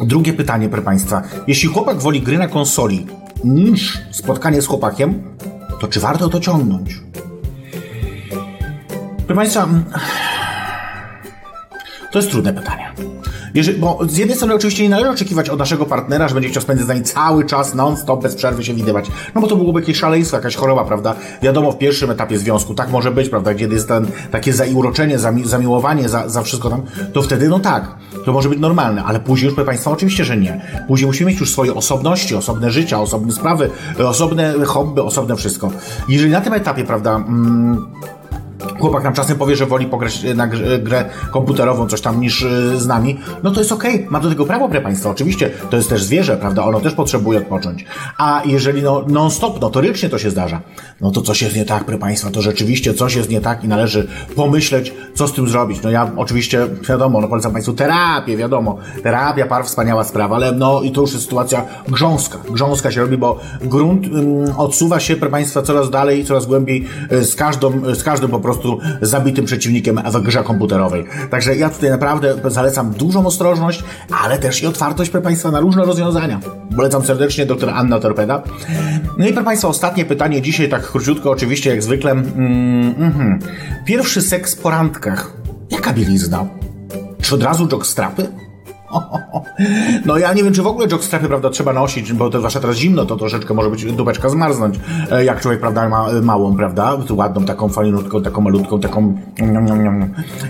Drugie 0.01 0.33
pytanie, 0.33 0.69
proszę 0.69 0.85
Państwa. 0.85 1.23
Jeśli 1.47 1.69
chłopak 1.69 1.99
woli 1.99 2.23
gry 2.23 2.39
na 2.39 2.49
konsoli 2.49 3.07
niż 3.45 3.99
spotkanie 4.11 4.63
z 4.63 4.67
chłopakiem, 4.67 5.23
to 5.81 5.89
czy 5.89 6.01
warto 6.01 6.29
to 6.29 6.41
ciągnąć? 6.41 7.01
Proszę 9.17 9.37
Państwa, 9.37 9.69
to 12.13 12.19
jest 12.19 12.31
trudne 12.31 12.53
pytanie. 12.53 12.93
Jeżeli, 13.57 13.79
bo 13.79 13.99
z 14.09 14.17
jednej 14.17 14.37
strony 14.37 14.55
oczywiście 14.55 14.83
nie 14.83 14.89
należy 14.89 15.11
oczekiwać 15.11 15.51
od 15.51 15.59
naszego 15.59 15.87
partnera, 15.87 16.29
że 16.29 16.35
będzie 16.35 16.49
chciał 16.49 16.63
spędzić 16.63 16.87
z 16.87 16.89
nami 16.89 17.03
cały 17.03 17.45
czas 17.45 17.75
non-stop, 17.75 18.23
bez 18.23 18.35
przerwy 18.35 18.65
się 18.65 18.75
widywać. 18.75 19.07
No 19.35 19.41
bo 19.41 19.47
to 19.47 19.57
byłoby 19.57 19.81
jakieś 19.81 19.97
szaleństwo, 19.97 20.37
jakaś 20.37 20.57
choroba, 20.57 20.85
prawda? 20.85 21.15
Wiadomo, 21.43 21.73
w 21.73 21.79
pierwszym 21.79 22.11
etapie 22.11 22.39
związku 22.39 22.75
tak 22.75 22.91
może 22.91 23.11
być, 23.11 23.29
prawda? 23.29 23.55
Kiedy 23.55 23.75
jest 23.75 23.89
ten, 23.89 24.07
takie 24.31 24.53
zauroczenie, 24.53 25.19
zami, 25.19 25.49
zamiłowanie 25.49 26.09
za, 26.09 26.29
za 26.29 26.43
wszystko 26.43 26.71
tam, 26.71 26.83
to 27.13 27.23
wtedy 27.23 27.49
no 27.49 27.61
tak, 27.61 27.97
to 28.25 28.33
może 28.33 28.49
być 28.49 28.59
normalne, 28.59 29.05
ale 29.05 29.21
później 29.21 29.47
już, 29.47 29.55
proszę 29.55 29.67
Państwa, 29.67 29.91
oczywiście, 29.91 30.25
że 30.25 30.37
nie. 30.37 30.61
Później 30.89 31.07
musimy 31.07 31.31
mieć 31.31 31.41
już 31.41 31.53
swoje 31.53 31.75
osobności, 31.75 32.35
osobne 32.35 32.71
życia, 32.71 33.01
osobne 33.01 33.33
sprawy, 33.33 33.71
osobne 33.99 34.55
hobby, 34.67 35.03
osobne 35.03 35.37
wszystko. 35.37 35.71
Jeżeli 36.09 36.31
na 36.31 36.41
tym 36.41 36.53
etapie, 36.53 36.85
prawda, 36.85 37.17
mm, 37.17 37.87
chłopak 38.79 39.05
nam 39.05 39.15
czasem 39.15 39.39
powie, 39.39 39.57
że 39.57 39.67
woli 39.67 39.87
pograć 39.87 40.23
na 40.35 40.47
grę 40.79 41.05
komputerową, 41.31 41.87
coś 41.87 42.01
tam, 42.01 42.21
niż 42.21 42.43
y, 42.43 42.81
z 42.81 42.87
nami, 42.87 43.19
no 43.43 43.51
to 43.51 43.61
jest 43.61 43.73
okej, 43.73 44.07
ma 44.11 44.21
do 44.21 44.29
tego 44.29 44.45
prawo, 44.45 44.69
proszę 44.69 44.83
Państwa, 44.83 45.11
oczywiście, 45.11 45.51
to 45.71 45.77
jest 45.77 45.89
też 45.89 46.03
zwierzę, 46.03 46.37
prawda, 46.37 46.65
ono 46.65 46.81
też 46.81 46.95
potrzebuje 46.95 47.39
odpocząć. 47.39 47.85
A 48.19 48.43
jeżeli 48.45 48.83
no 48.83 49.05
non-stop, 49.09 49.61
notorycznie 49.61 50.09
to 50.09 50.19
się 50.19 50.31
zdarza, 50.31 50.61
no 51.01 51.11
to 51.11 51.23
coś 51.23 51.43
jest 51.43 51.57
nie 51.57 51.65
tak, 51.65 51.85
proszę 51.85 51.99
Państwa, 51.99 52.31
to 52.31 52.43
rzeczywiście 52.43 52.95
coś 52.95 53.15
jest 53.15 53.31
nie 53.31 53.41
tak 53.41 53.65
i 53.65 53.69
należy 53.69 54.09
pomyśleć, 54.37 54.95
co 55.15 55.29
z 55.29 55.33
tym 55.33 55.49
zrobić. 55.49 55.83
No 55.83 55.91
ja 55.91 56.11
oczywiście, 56.17 56.67
wiadomo, 56.89 57.21
no 57.21 57.29
polecam 57.29 57.53
Państwu 57.53 57.73
terapię, 57.73 58.37
wiadomo, 58.37 58.79
terapia 59.03 59.47
par, 59.47 59.65
wspaniała 59.65 60.05
sprawa, 60.05 60.37
ale 60.37 60.53
no 60.53 60.83
i 60.83 60.91
to 60.93 61.01
już 61.01 61.13
jest 61.13 61.25
sytuacja 61.25 61.65
grząska, 61.89 62.39
grząska 62.51 62.91
się 62.91 63.01
robi, 63.01 63.17
bo 63.17 63.41
grunt 63.61 64.07
odsuwa 64.57 65.01
się, 65.01 65.17
proszę 65.17 65.31
Państwa, 65.31 65.63
coraz 65.63 65.91
dalej, 65.91 66.25
coraz 66.25 66.47
głębiej 66.47 66.85
y, 67.13 67.25
z 67.25 67.35
każdą, 67.35 67.95
z 67.95 68.03
każdym 68.03 68.31
po 68.31 68.41
prostu 68.47 68.79
zabitym 69.03 69.45
przeciwnikiem 69.45 70.01
w 70.13 70.21
grze 70.21 70.45
komputerowej. 70.45 71.05
Także 71.31 71.57
ja 71.57 71.71
tutaj 71.71 71.91
naprawdę 71.91 72.35
zalecam 72.45 72.91
dużą 72.91 73.27
ostrożność, 73.27 73.85
ale 74.25 74.39
też 74.39 74.63
i 74.63 74.67
otwartość, 74.67 75.11
proszę 75.11 75.25
Państwa, 75.25 75.51
na 75.51 75.61
różne 75.61 75.85
rozwiązania. 75.85 76.41
Polecam 76.77 77.05
serdecznie 77.05 77.47
dr 77.47 77.71
Anna 77.71 78.01
Torpeda. 78.01 78.43
No 79.19 79.27
i 79.27 79.29
proszę 79.29 79.45
Państwa, 79.45 79.69
ostatnie 79.69 80.05
pytanie 80.05 80.43
dzisiaj, 80.43 80.69
tak 80.69 80.91
króciutko 80.91 81.31
oczywiście, 81.31 81.71
jak 81.71 81.83
zwykle. 81.83 82.11
Mm, 82.11 82.95
mhm. 82.99 83.39
Pierwszy 83.85 84.23
seks 84.23 84.57
po 84.57 84.71
randkach. 84.71 85.33
Jaka 85.71 85.93
bielizna? 85.93 86.47
Czy 87.23 87.35
od 87.35 87.43
razu 87.43 87.69
jockstrapy? 87.73 88.46
No 90.07 90.19
ja 90.19 90.33
nie 90.33 90.45
wiem, 90.45 90.53
czy 90.53 90.63
w 90.63 90.67
ogóle 90.67 90.89
jockstrapy, 90.89 91.29
prawda, 91.29 91.51
trzeba 91.51 91.73
nosić, 91.73 92.13
bo 92.13 92.31
to 92.31 92.39
zwłaszcza 92.39 92.61
teraz 92.61 92.77
zimno, 92.77 93.07
to 93.07 93.17
troszeczkę 93.17 93.55
może 93.55 93.71
być 93.71 93.93
dupeczka 93.93 94.29
zmarznąć, 94.29 94.81
e, 95.11 95.25
jak 95.25 95.41
człowiek, 95.41 95.61
prawda, 95.61 95.89
ma 95.89 96.09
e, 96.09 96.21
małą, 96.21 96.57
prawda, 96.57 96.97
ładną, 97.11 97.45
taką 97.45 97.69
fajnutką, 97.69 98.23
taką 98.23 98.41
malutką, 98.41 98.81
taką 98.81 99.15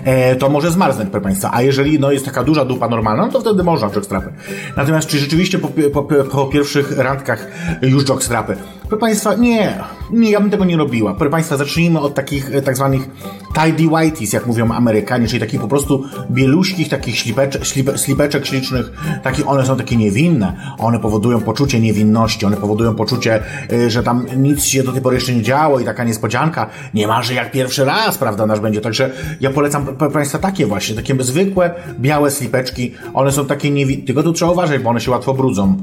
e, 0.03 0.35
to 0.35 0.49
może 0.49 0.71
zmarznąć, 0.71 1.09
proszę 1.09 1.23
Państwa, 1.23 1.49
a 1.53 1.61
jeżeli, 1.61 1.99
no, 1.99 2.11
jest 2.11 2.25
taka 2.25 2.43
duża 2.43 2.65
dupa 2.65 2.89
normalna, 2.89 3.25
no 3.25 3.31
to 3.31 3.41
wtedy 3.41 3.63
można 3.63 3.89
jockstrapy. 3.89 4.33
Natomiast 4.77 5.07
czy 5.07 5.19
rzeczywiście 5.19 5.59
po, 5.59 5.67
po, 5.93 6.23
po 6.23 6.45
pierwszych 6.45 6.97
randkach 6.97 7.47
już 7.81 8.05
jockstrapy? 8.05 8.57
Proszę 8.87 8.99
Państwa, 8.99 9.35
nie, 9.35 9.83
nie, 10.11 10.31
ja 10.31 10.39
bym 10.39 10.49
tego 10.49 10.65
nie 10.65 10.77
robiła. 10.77 11.13
Proszę 11.13 11.31
Państwa, 11.31 11.57
zacznijmy 11.57 11.99
od 11.99 12.15
takich 12.15 12.55
e, 12.55 12.61
tak 12.61 12.75
zwanych 12.75 13.09
tidy 13.53 13.87
whiteys, 13.87 14.33
jak 14.33 14.45
mówią 14.45 14.71
Amerykanie, 14.71 15.27
czyli 15.27 15.39
takich 15.39 15.61
po 15.61 15.67
prostu 15.67 16.03
bieluśkich, 16.31 16.89
takich 16.89 17.19
slipeczek, 17.19 17.67
slip, 17.67 17.99
slipeczek 17.99 18.45
ślicznych, 18.45 18.91
takich, 19.23 19.49
one 19.49 19.65
są 19.65 19.77
takie 19.77 19.97
niewinne, 19.97 20.75
one 20.77 20.99
powodują 20.99 21.41
poczucie 21.41 21.79
niewinności, 21.79 22.45
one 22.45 22.57
powodują 22.57 22.95
poczucie, 22.95 23.43
y, 23.71 23.89
że 23.89 24.03
tam 24.03 24.25
nic 24.37 24.63
się 24.63 24.83
do 24.83 24.91
tej 24.91 25.01
pory 25.01 25.15
jeszcze 25.15 25.35
nie 25.35 25.41
działo 25.41 25.79
i 25.79 25.85
taka 25.85 26.03
niespodzianka, 26.03 26.69
niemalże 26.93 27.33
jak 27.33 27.51
pierwszy 27.51 27.85
raz, 27.85 28.17
prawda, 28.17 28.45
nasz 28.45 28.59
będzie. 28.59 28.81
Także 28.81 29.11
ja 29.41 29.49
polecam, 29.49 29.85
proszę 29.85 30.13
Państwa, 30.13 30.39
takie 30.39 30.65
właśnie, 30.65 30.95
takie 30.95 31.23
zwykłe, 31.23 31.73
białe 31.99 32.31
slipeczki, 32.31 32.93
one 33.13 33.31
są 33.31 33.45
takie 33.45 33.69
niewinne, 33.69 34.05
tylko 34.05 34.23
tu 34.23 34.33
trzeba 34.33 34.51
uważać, 34.51 34.81
bo 34.81 34.89
one 34.89 35.01
się 35.01 35.11
łatwo 35.11 35.33
brudzą. 35.33 35.77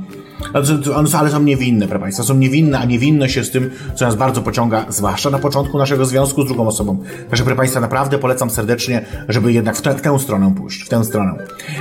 Ale 1.14 1.30
są 1.30 1.42
niewinne, 1.42 1.86
proszę 1.86 2.00
Państwa. 2.00 2.22
Są 2.22 2.34
niewinne, 2.34 2.78
a 2.78 2.84
niewinność 2.84 3.36
jest 3.36 3.52
tym, 3.52 3.70
co 3.94 4.04
nas 4.04 4.16
bardzo 4.16 4.42
pociąga, 4.42 4.86
zwłaszcza 4.88 5.30
na 5.30 5.38
początku 5.38 5.78
naszego 5.78 6.04
związku 6.04 6.42
z 6.42 6.46
drugą 6.46 6.66
osobą. 6.66 6.98
Także, 7.30 7.44
proszę 7.44 7.56
Państwa, 7.56 7.80
naprawdę 7.80 8.18
polecam 8.18 8.50
serdecznie, 8.50 9.04
żeby 9.28 9.52
jednak 9.52 9.76
w, 9.76 9.82
te, 9.82 9.94
w 9.94 10.00
tę 10.00 10.18
stronę 10.18 10.54
pójść, 10.56 10.82
w 10.82 10.88
tę 10.88 11.04
stronę. 11.04 11.34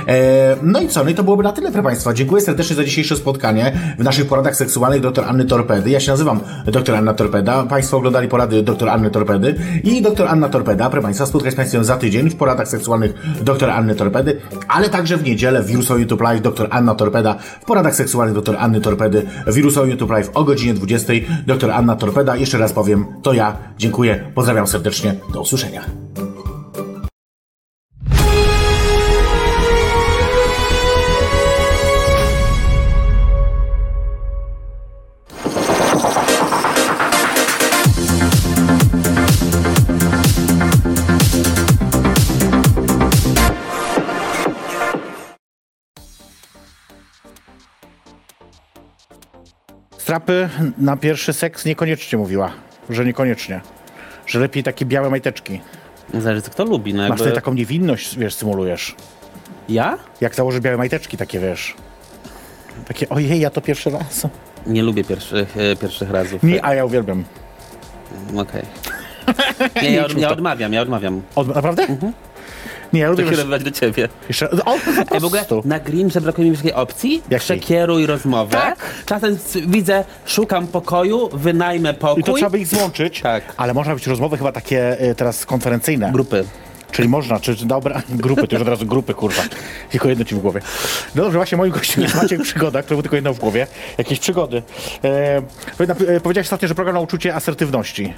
E, 0.08 0.56
no 0.62 0.80
i 0.80 0.88
co? 0.88 1.04
No 1.04 1.10
i 1.10 1.14
to 1.14 1.24
byłoby 1.24 1.42
na 1.42 1.52
tyle, 1.52 1.70
proszę 1.70 1.82
Państwa. 1.82 2.14
Dziękuję 2.14 2.42
serdecznie 2.42 2.76
za 2.76 2.84
dzisiejsze 2.84 3.16
spotkanie 3.16 3.72
w 3.98 4.04
naszych 4.04 4.26
poradach 4.26 4.56
seksualnych 4.56 5.00
dr 5.00 5.24
Anny 5.28 5.44
Torpedy. 5.44 5.90
Ja 5.90 6.00
się 6.00 6.10
nazywam 6.10 6.40
dr 6.66 6.96
Anna 6.96 7.14
Torpeda. 7.14 7.62
Państwo 7.62 7.96
oglądali 7.96 8.28
porady 8.28 8.62
dr 8.62 8.88
Anny 8.88 9.10
Torpedy 9.10 9.54
i 9.84 10.02
dr 10.02 10.28
Anna 10.28 10.48
Torpeda, 10.48 10.90
proszę 10.90 11.02
Państwa, 11.02 11.26
spotkać 11.26 11.52
z 11.52 11.56
Państwem 11.56 11.84
za 11.84 11.96
tydzień 11.96 12.30
w 12.30 12.36
poradach 12.36 12.68
seksualnych 12.68 13.14
dr 13.42 13.70
Anny 13.70 13.94
Torpedy, 13.94 14.40
ale 14.68 14.88
także 14.88 15.16
w 15.16 15.24
niedzielę 15.24 15.62
w 15.62 15.66
Wirusowy 15.66 16.00
YouTube 16.00 16.20
Live 16.20 16.42
dr 16.42 16.68
Anna 16.70 16.94
Torpeda 16.94 17.36
w 17.60 17.64
poradach 17.64 17.94
seksualnych 17.94 18.34
dr 18.34 18.43
Anny 18.58 18.80
Torpedy 18.80 19.22
w 19.46 19.54
Wirusowy 19.54 19.90
YouTube 19.90 20.10
Live 20.10 20.30
o 20.34 20.44
godzinie 20.44 20.74
20. 20.74 21.12
Dr 21.46 21.70
Anna 21.70 21.96
Torpeda. 21.96 22.36
Jeszcze 22.36 22.58
raz 22.58 22.72
powiem, 22.72 23.06
to 23.22 23.32
ja. 23.32 23.56
Dziękuję, 23.78 24.30
pozdrawiam 24.34 24.66
serdecznie. 24.66 25.14
Do 25.32 25.40
usłyszenia. 25.40 25.84
Strapy 50.14 50.48
na 50.78 50.96
pierwszy 50.96 51.32
seks 51.32 51.64
niekoniecznie 51.64 52.18
mówiła, 52.18 52.52
że 52.90 53.04
niekoniecznie. 53.04 53.60
Że 54.26 54.38
lepiej 54.38 54.62
takie 54.62 54.84
białe 54.86 55.10
majteczki. 55.10 55.60
Zależy, 56.14 56.42
co 56.42 56.50
kto 56.50 56.64
lubi. 56.64 56.94
No 56.94 57.08
Masz 57.08 57.18
tutaj 57.18 57.34
taką 57.34 57.54
niewinność, 57.54 58.18
wiesz, 58.18 58.34
symulujesz. 58.34 58.94
Ja? 59.68 59.98
Jak 60.20 60.34
założysz 60.34 60.60
białe 60.60 60.76
majteczki 60.76 61.16
takie, 61.16 61.40
wiesz. 61.40 61.74
Takie, 62.88 63.08
ojej, 63.08 63.40
ja 63.40 63.50
to 63.50 63.60
pierwszy 63.60 63.90
raz. 63.90 64.26
Nie 64.66 64.82
lubię 64.82 65.04
pierwszych, 65.04 65.56
e, 65.56 65.76
pierwszych 65.76 66.10
razów. 66.10 66.42
Nie, 66.42 66.64
a 66.64 66.74
ja 66.74 66.84
uwielbiam. 66.84 67.24
Okej. 68.36 68.62
Nie, 69.82 69.90
ja, 69.90 70.04
od, 70.04 70.18
ja 70.18 70.30
odmawiam, 70.30 70.72
ja 70.72 70.82
odmawiam. 70.82 71.22
Od, 71.34 71.54
naprawdę? 71.54 71.86
Nie, 72.94 73.00
ja 73.00 73.10
lubię, 73.10 73.22
wiesz, 73.24 73.32
Przekierować 73.32 73.64
do 73.64 73.70
ciebie. 73.70 74.08
jeszcze, 74.28 74.50
o, 74.50 74.76
Ja 75.14 75.20
w 75.20 75.24
ogóle 75.24 75.44
na 75.64 75.80
Grinche 75.80 76.20
brakuje 76.20 76.50
mi 76.50 76.56
takiej 76.56 76.72
opcji. 76.72 77.14
Jakiej? 77.30 77.38
Przekieruj 77.38 78.06
rozmowę. 78.06 78.50
Tak. 78.56 78.76
Czasem 79.06 79.38
widzę, 79.66 80.04
szukam 80.26 80.66
pokoju, 80.66 81.28
wynajmę 81.32 81.94
pokój. 81.94 82.20
I 82.20 82.24
to 82.24 82.32
trzeba 82.32 82.50
by 82.50 82.58
ich 82.58 82.66
złączyć, 82.66 83.20
Tak. 83.20 83.42
ale 83.56 83.74
można 83.74 83.94
być 83.94 84.06
rozmowy 84.06 84.36
chyba 84.38 84.52
takie 84.52 85.02
y, 85.10 85.14
teraz 85.14 85.46
konferencyjne. 85.46 86.12
Grupy. 86.12 86.44
Czyli 86.94 87.08
można, 87.08 87.40
czy 87.40 87.56
czy 87.56 87.66
dobra, 87.66 88.02
grupy, 88.08 88.48
to 88.48 88.56
już 88.56 88.62
od 88.62 88.68
razu 88.68 88.86
grupy, 88.86 89.14
kurwa. 89.14 89.42
Tylko 89.90 90.08
jedno 90.08 90.24
ci 90.24 90.34
w 90.34 90.38
głowie. 90.38 90.60
No 91.14 91.22
dobrze, 91.22 91.38
właśnie 91.38 91.58
moim 91.58 91.72
gościem 91.72 92.02
jest 92.02 92.14
Maciek 92.22 92.42
Przygoda, 92.42 92.82
który 92.82 92.96
był 92.96 93.02
tylko 93.02 93.16
jedno 93.16 93.34
w 93.34 93.38
głowie. 93.38 93.66
Jakieś 93.98 94.18
przygody. 94.18 94.62
E, 95.04 95.42
e, 95.78 96.20
powiedziałeś 96.20 96.46
ostatnio, 96.46 96.68
że 96.68 96.74
program 96.74 96.94
na 96.94 97.00
uczucie 97.00 97.34
asertywności. 97.34 98.14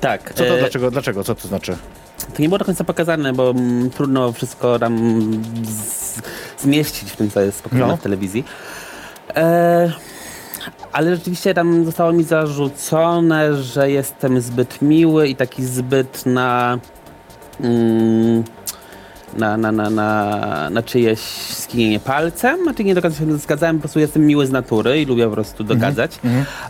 Tak. 0.00 0.34
Co 0.34 0.44
to, 0.44 0.54
e, 0.56 0.58
dlaczego, 0.58 0.90
dlaczego, 0.90 1.24
co 1.24 1.34
to 1.34 1.48
znaczy? 1.48 1.76
To 2.36 2.42
nie 2.42 2.48
było 2.48 2.58
do 2.58 2.64
końca 2.64 2.84
pokazane, 2.84 3.32
bo 3.32 3.50
mm, 3.50 3.90
trudno 3.90 4.32
wszystko 4.32 4.78
tam 4.78 5.30
z, 5.62 6.20
zmieścić 6.62 7.10
w 7.10 7.16
tym, 7.16 7.30
co 7.30 7.40
jest 7.40 7.62
pokazane 7.62 7.86
No. 7.86 7.96
w 7.96 8.02
telewizji. 8.02 8.44
E, 9.36 9.92
ale 10.92 11.16
rzeczywiście 11.16 11.54
tam 11.54 11.84
zostało 11.84 12.12
mi 12.12 12.24
zarzucone, 12.24 13.54
że 13.62 13.90
jestem 13.90 14.40
zbyt 14.40 14.82
miły 14.82 15.28
i 15.28 15.36
taki 15.36 15.64
zbyt 15.64 16.26
na. 16.26 16.78
Mm, 17.60 18.44
na, 19.36 19.56
na, 19.56 19.72
na, 19.72 19.90
na, 19.90 20.70
na 20.70 20.82
czyjeś 20.82 21.18
skinienie 21.50 22.00
palcem. 22.00 22.62
Znaczy 22.62 22.84
nie 22.84 22.94
do 22.94 23.02
końca 23.02 23.18
się 23.18 23.38
zgadzałem, 23.38 23.76
po 23.76 23.80
prostu 23.80 24.00
jestem 24.00 24.26
miły 24.26 24.46
z 24.46 24.50
natury 24.50 25.02
i 25.02 25.06
lubię 25.06 25.24
po 25.26 25.32
prostu 25.32 25.64
dogadzać. 25.64 26.18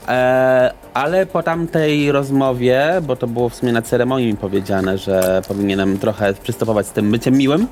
E, 0.08 0.72
ale 0.94 1.26
po 1.26 1.42
tamtej 1.42 2.12
rozmowie, 2.12 2.88
bo 3.02 3.16
to 3.16 3.26
było 3.26 3.48
w 3.48 3.54
sumie 3.54 3.72
na 3.72 3.82
ceremonii 3.82 4.26
mi 4.26 4.36
powiedziane, 4.36 4.98
że 4.98 5.42
powinienem 5.48 5.98
trochę 5.98 6.34
przystępować 6.34 6.86
z 6.86 6.90
tym 6.90 7.10
byciem 7.10 7.34
miłym, 7.34 7.66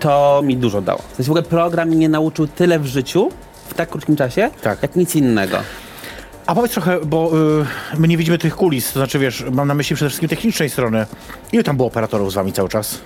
to 0.00 0.40
mi 0.44 0.56
dużo 0.56 0.82
dało. 0.82 0.98
W 1.12 1.16
sensie 1.16 1.28
w 1.28 1.30
ogóle 1.30 1.42
program 1.42 1.88
mnie 1.88 2.08
nauczył 2.08 2.46
tyle 2.46 2.78
w 2.78 2.86
życiu, 2.86 3.28
w 3.68 3.74
tak 3.74 3.88
krótkim 3.88 4.16
czasie, 4.16 4.50
Tak. 4.62 4.82
jak 4.82 4.96
nic 4.96 5.16
innego. 5.16 5.56
A 6.46 6.54
powiedz 6.54 6.72
trochę, 6.72 6.98
bo 7.06 7.30
y, 7.94 7.98
my 7.98 8.08
nie 8.08 8.16
widzimy 8.16 8.38
tych 8.38 8.56
kulis, 8.56 8.92
to 8.92 8.98
znaczy 8.98 9.18
wiesz, 9.18 9.44
mam 9.52 9.68
na 9.68 9.74
myśli 9.74 9.96
przede 9.96 10.08
wszystkim 10.08 10.28
technicznej 10.28 10.70
strony. 10.70 11.06
Ile 11.52 11.62
tam 11.64 11.76
było 11.76 11.88
operatorów 11.88 12.32
z 12.32 12.34
wami 12.34 12.52
cały 12.52 12.68
czas? 12.68 12.98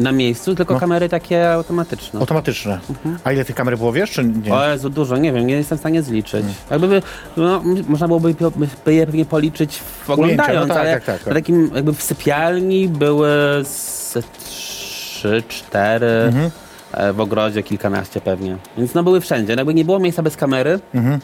Na 0.00 0.12
miejscu, 0.12 0.54
tylko 0.54 0.74
No. 0.74 0.80
kamery 0.80 1.08
takie 1.08 1.52
automatyczne. 1.52 2.20
Automatyczne. 2.20 2.78
A 3.24 3.32
ile 3.32 3.44
tych 3.44 3.54
kamer 3.56 3.78
było, 3.78 3.92
wiesz, 3.92 4.10
czy 4.10 4.24
nie? 4.24 4.54
O 4.54 4.68
Jezu, 4.68 4.90
dużo, 4.90 5.16
nie 5.16 5.32
wiem, 5.32 5.46
nie 5.46 5.54
jestem 5.54 5.78
w 5.78 5.80
stanie 5.80 6.02
zliczyć. 6.02 6.44
Jakby, 6.70 6.88
by- 6.88 7.02
no, 7.36 7.56
m- 7.56 7.84
można 7.88 8.06
byłoby 8.06 8.34
by- 8.34 8.68
by 8.84 8.94
je 8.94 9.06
pewnie 9.06 9.24
policzyć 9.24 9.78
w 10.06 10.10
oglądając, 10.10 10.68
tak, 10.68 10.78
ale 10.78 10.94
tak, 10.94 11.04
tak, 11.04 11.18
tak. 11.18 11.26
na 11.26 11.34
takim 11.34 11.70
jakby 11.74 11.92
w 11.94 12.02
sypialni 12.02 12.88
były 12.88 13.28
z 13.64 14.18
trzy, 14.44 15.42
cztery, 15.48 16.06
Mhm. 16.26 16.50
e, 16.92 17.12
w 17.12 17.20
ogrodzie 17.20 17.62
kilkanaście 17.62 18.20
pewnie. 18.20 18.56
Więc 18.78 18.94
no 18.94 19.02
były 19.02 19.20
wszędzie, 19.20 19.56
no, 19.56 19.60
jakby 19.60 19.74
nie 19.74 19.84
było 19.84 19.98
miejsca 19.98 20.22
bez 20.22 20.36
kamery. 20.36 20.80
Mhm. 20.94 21.20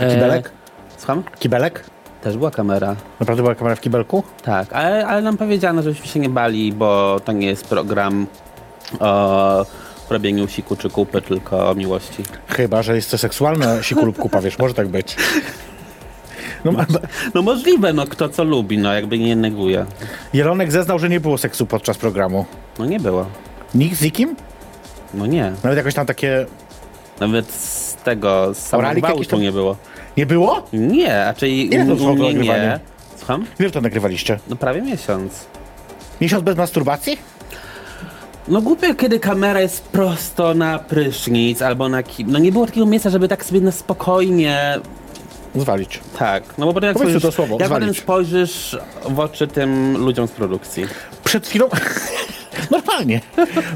E, 0.00 0.14
Kibelek? 0.14 0.50
Słucham? 1.04 1.22
Kibelek? 1.38 1.84
Też 2.22 2.36
była 2.36 2.50
kamera. 2.50 2.96
Naprawdę 3.20 3.42
była 3.42 3.54
kamera 3.54 3.76
w 3.76 3.80
kibelku? 3.80 4.22
Tak, 4.42 4.72
ale, 4.72 5.06
ale 5.06 5.22
nam 5.22 5.36
powiedziano, 5.36 5.82
żebyśmy 5.82 6.06
się 6.06 6.20
nie 6.20 6.28
bali, 6.28 6.72
bo 6.72 7.20
to 7.24 7.32
nie 7.32 7.46
jest 7.46 7.66
program 7.66 8.26
o 9.00 9.66
robieniu 10.10 10.48
siku 10.48 10.76
czy 10.76 10.90
kupy, 10.90 11.22
tylko 11.22 11.70
o 11.70 11.74
miłości. 11.74 12.22
Chyba, 12.48 12.82
że 12.82 12.96
jest 12.96 13.10
to 13.10 13.18
seksualne 13.18 13.82
siku 13.82 14.06
lub 14.06 14.18
kupa, 14.18 14.40
wiesz, 14.40 14.58
może 14.58 14.74
tak 14.74 14.88
być. 14.88 15.16
No, 16.64 16.72
No 17.34 17.42
możliwe, 17.42 17.92
no 17.92 18.06
kto 18.06 18.28
co 18.28 18.44
lubi, 18.44 18.78
no 18.78 18.92
jakby 18.94 19.18
nie 19.18 19.36
neguje. 19.36 19.86
Jelonek 20.32 20.72
zeznał, 20.72 20.98
że 20.98 21.08
nie 21.08 21.20
było 21.20 21.38
seksu 21.38 21.66
podczas 21.66 21.98
programu. 21.98 22.44
No 22.78 22.86
nie 22.86 23.00
było. 23.00 23.26
Nikt 23.74 23.98
z 23.98 24.02
nikim? 24.02 24.36
No 25.14 25.26
nie. 25.26 25.52
Nawet 25.64 25.76
jakoś 25.78 25.94
tam 25.94 26.06
takie... 26.06 26.46
Nawet 27.20 27.50
z 27.50 27.94
tego, 27.94 28.54
z 28.54 28.58
samego 28.58 29.38
nie 29.38 29.52
było. 29.52 29.76
Nie 30.16 30.26
było? 30.26 30.62
Nie, 30.72 31.26
a 31.26 31.34
czyli 31.34 31.74
Ile 31.74 31.86
to 31.86 31.96
trwało 31.96 32.16
to 32.16 32.22
nie, 32.22 32.28
nie. 32.28 32.34
nagrywanie? 32.34 32.80
Słucham? 33.16 33.44
Ile 33.60 33.70
to 33.70 33.80
nagrywaliście? 33.80 34.38
No 34.48 34.56
prawie 34.56 34.82
miesiąc. 34.82 35.46
Miesiąc 36.20 36.42
bez 36.44 36.56
masturbacji? 36.56 37.18
No 38.48 38.60
głupie, 38.62 38.94
kiedy 38.94 39.20
kamera 39.20 39.60
jest 39.60 39.82
prosto 39.82 40.54
na 40.54 40.78
prysznic 40.78 41.62
albo 41.62 41.88
na 41.88 42.02
kim. 42.02 42.30
No 42.30 42.38
nie 42.38 42.52
było 42.52 42.66
takiego 42.66 42.86
miejsca, 42.86 43.10
żeby 43.10 43.28
tak 43.28 43.44
sobie 43.44 43.60
na 43.60 43.72
spokojnie. 43.72 44.78
Zwalić. 45.54 46.00
Tak, 46.18 46.42
no 46.58 46.66
bo 46.66 46.72
potem 46.74 46.88
jak, 46.88 46.94
Powiedz 46.96 47.10
spojrzysz, 47.10 47.22
to 47.22 47.32
słowo, 47.32 47.56
jak 47.60 47.68
potem 47.68 47.82
zwalić. 47.82 47.98
spojrzysz 47.98 48.76
w 49.08 49.20
oczy 49.20 49.48
tym 49.48 49.96
ludziom 49.96 50.26
z 50.26 50.30
produkcji. 50.30 50.84
Przed 51.24 51.46
chwilą... 51.46 51.68
Normalnie. 52.70 53.20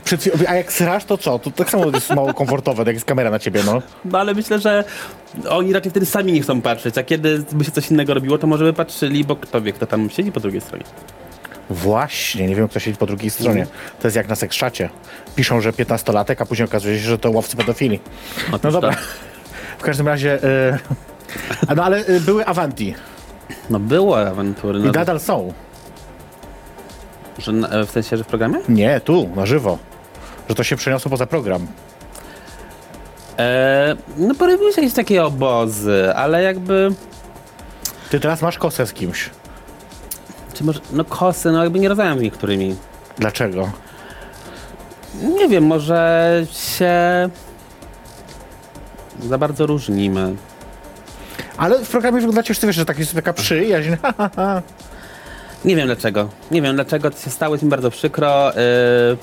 Przed. 0.04 0.28
A 0.48 0.54
jak 0.54 0.72
srasz, 0.72 1.04
to 1.04 1.18
co? 1.18 1.38
To 1.38 1.50
tak 1.50 1.70
samo 1.70 1.86
jest 1.86 2.10
mało 2.10 2.34
komfortowe, 2.34 2.82
jak 2.86 2.94
jest 2.96 3.06
kamera 3.06 3.30
na 3.30 3.38
ciebie, 3.38 3.62
no. 3.66 3.82
No 4.04 4.18
ale 4.18 4.34
myślę, 4.34 4.58
że 4.58 4.84
oni 5.48 5.72
raczej 5.72 5.90
wtedy 5.90 6.06
sami 6.06 6.32
nie 6.32 6.40
chcą 6.42 6.60
patrzeć, 6.60 6.98
a 6.98 7.02
kiedy 7.02 7.44
by 7.52 7.64
się 7.64 7.70
coś 7.70 7.90
innego 7.90 8.14
robiło, 8.14 8.38
to 8.38 8.46
może 8.46 8.64
by 8.64 8.72
patrzyli, 8.72 9.24
bo 9.24 9.36
kto 9.36 9.60
wie, 9.60 9.72
kto 9.72 9.86
tam 9.86 10.10
siedzi 10.10 10.32
po 10.32 10.40
drugiej 10.40 10.60
stronie. 10.60 10.84
Właśnie, 11.70 12.46
nie 12.46 12.54
wiem, 12.56 12.68
kto 12.68 12.80
siedzi 12.80 12.98
po 12.98 13.06
drugiej 13.06 13.30
stronie. 13.30 13.66
To 14.00 14.06
jest 14.08 14.16
jak 14.16 14.28
na 14.28 14.34
sekszacie. 14.36 14.88
Piszą, 15.36 15.60
że 15.60 15.72
15-latek, 15.72 16.36
a 16.38 16.46
później 16.46 16.68
okazuje 16.68 16.98
się, 16.98 17.04
że 17.04 17.18
to 17.18 17.30
łowcy 17.30 17.56
pedofili. 17.56 18.00
No 18.52 18.58
dobra. 18.58 18.92
to. 18.92 18.98
W 19.78 19.82
każdym 19.82 20.08
razie... 20.08 20.38
A 21.68 21.74
No 21.74 21.84
ale 21.84 22.08
y, 22.08 22.20
były 22.20 22.46
Avanti 22.46 22.94
No 23.70 23.80
było 23.80 24.20
awantury, 24.20 24.78
i 24.78 24.82
no, 24.82 24.92
nadal 24.92 25.20
są. 25.20 25.52
Że, 27.38 27.52
na- 27.52 27.84
w 27.84 27.90
sensie, 27.90 28.16
że 28.16 28.24
w 28.24 28.26
programie? 28.26 28.58
Nie, 28.68 29.00
tu, 29.00 29.28
na 29.36 29.46
żywo. 29.46 29.78
Że 30.48 30.54
to 30.54 30.62
się 30.64 30.76
przeniosło 30.76 31.10
poza 31.10 31.26
program. 31.26 31.66
E, 33.38 33.96
no 34.16 34.34
porobiły 34.34 34.72
się 34.72 34.80
jakieś 34.80 34.94
takie 34.96 35.24
obozy, 35.24 36.12
ale 36.14 36.42
jakby... 36.42 36.90
Ty 38.10 38.20
teraz 38.20 38.42
masz 38.42 38.58
kosę 38.58 38.86
z 38.86 38.92
kimś. 38.92 39.30
Czy 40.54 40.64
może, 40.64 40.80
no 40.92 41.04
kosy, 41.04 41.50
no 41.52 41.62
jakby 41.64 41.78
nie 41.78 41.88
rozmawiam 41.88 42.18
z 42.18 42.22
niektórymi. 42.22 42.76
Dlaczego? 43.18 43.70
Nie 45.22 45.48
wiem, 45.48 45.64
może 45.66 46.30
się 46.52 46.92
za 49.28 49.38
bardzo 49.38 49.66
różnimy. 49.66 50.34
Ale 51.56 51.78
w 51.84 51.88
programie 51.90 52.18
wyglądacie 52.20 52.50
już, 52.50 52.58
ty 52.58 52.66
wiesz, 52.66 52.76
że 52.76 52.84
tak 52.84 52.98
jest 52.98 53.14
taka 53.14 53.32
przyjaźń. 53.32 53.90
Nie 55.64 55.76
wiem 55.76 55.86
dlaczego. 55.86 56.28
Nie 56.50 56.62
wiem 56.62 56.74
dlaczego 56.74 57.10
to 57.10 57.18
się 57.18 57.30
stało, 57.30 57.54
jest 57.54 57.64
mi 57.64 57.70
bardzo 57.70 57.90
przykro. 57.90 58.50
Yy, 58.50 59.16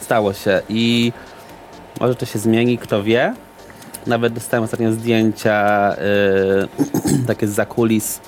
stało 0.00 0.32
się 0.32 0.62
i 0.68 1.12
może 2.00 2.14
to 2.14 2.26
się 2.26 2.38
zmieni, 2.38 2.78
kto 2.78 3.02
wie. 3.02 3.34
Nawet 4.06 4.32
dostałem 4.32 4.64
ostatnio 4.64 4.92
zdjęcia 4.92 5.90
yy, 7.14 7.26
takie 7.26 7.48
z 7.48 7.50
zakulis, 7.50 8.20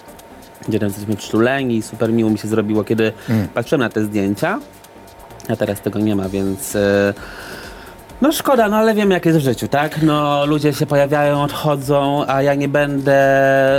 gdzie 0.69 0.79
tam 0.79 0.88
jesteśmy 0.88 1.17
przytuleni. 1.17 1.83
Super 1.83 2.12
miło 2.12 2.31
mi 2.31 2.38
się 2.38 2.49
zrobiło, 2.49 2.85
kiedy 2.85 3.12
patrzyłem 3.55 3.81
na 3.81 3.88
te 3.88 4.05
zdjęcia. 4.05 4.59
A 5.49 5.57
teraz 5.57 5.81
tego 5.81 5.99
nie 5.99 6.17
ma, 6.17 6.29
więc... 6.29 6.75
Yy, 6.75 7.15
no 8.22 8.32
szkoda, 8.32 8.68
no 8.68 8.76
ale 8.76 8.94
wiem 8.94 9.11
jak 9.11 9.26
jest 9.26 9.38
w 9.38 9.42
życiu, 9.42 9.68
tak? 9.68 10.02
No 10.02 10.46
ludzie 10.46 10.72
się 10.72 10.87
pojawiają, 10.87 11.42
odchodzą, 11.42 12.24
a 12.26 12.42
ja 12.42 12.54
nie 12.54 12.68
będę 12.68 13.18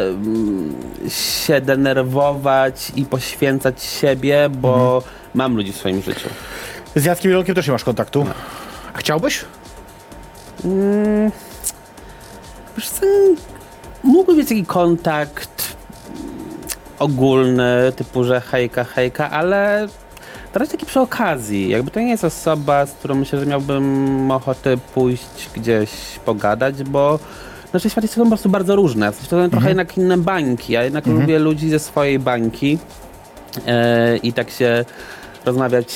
mm, 0.09 0.75
się 1.07 1.61
denerwować 1.61 2.91
i 2.95 3.05
poświęcać 3.05 3.83
siebie, 3.83 4.49
bo 4.49 5.03
mam 5.33 5.55
ludzi 5.55 5.71
w 5.71 5.77
swoim 5.77 6.01
życiu. 6.01 6.29
Z 6.95 7.05
Jackiem 7.05 7.31
Wielkiem 7.31 7.55
też 7.55 7.67
nie 7.67 7.71
masz 7.71 7.83
kontaktu. 7.83 8.25
A 8.93 8.97
chciałbyś? 8.97 9.45
Wiesz 12.77 12.89
co, 12.89 13.05
mógłby 14.03 14.35
być 14.35 14.49
taki 14.49 14.65
kontakt 14.65 15.75
mm, 16.07 16.19
ogólny, 16.99 17.91
typu, 17.95 18.23
że 18.23 18.41
hejka, 18.41 18.83
hejka, 18.83 19.29
ale 19.29 19.87
to 20.53 20.59
raczej 20.59 20.71
taki 20.71 20.85
przy 20.85 20.99
okazji. 20.99 21.69
Jakby 21.69 21.91
to 21.91 21.99
nie 21.99 22.09
jest 22.09 22.23
osoba, 22.23 22.85
z 22.85 22.91
którą 22.91 23.15
myślę, 23.15 23.39
że 23.39 23.45
miałbym 23.45 24.31
ochotę 24.31 24.77
pójść 24.77 25.49
gdzieś 25.55 25.89
pogadać, 26.25 26.83
bo 26.83 27.19
nasze 27.73 27.89
światy 27.89 28.07
są 28.07 28.21
po 28.21 28.27
prostu 28.27 28.49
bardzo 28.49 28.75
różne. 28.75 29.11
W 29.11 29.15
sensie 29.15 29.29
to 29.29 29.43
są 29.43 29.49
trochę 29.49 29.67
jednak 29.67 29.97
inne 29.97 30.17
bańki. 30.17 30.73
Ja 30.73 30.83
jednak 30.83 31.05
lubię 31.07 31.39
ludzi 31.39 31.69
ze 31.69 31.79
swojej 31.79 32.19
bańki 32.19 32.77
e, 33.67 34.17
i 34.17 34.33
tak 34.33 34.49
się 34.49 34.85
rozmawiać 35.45 35.95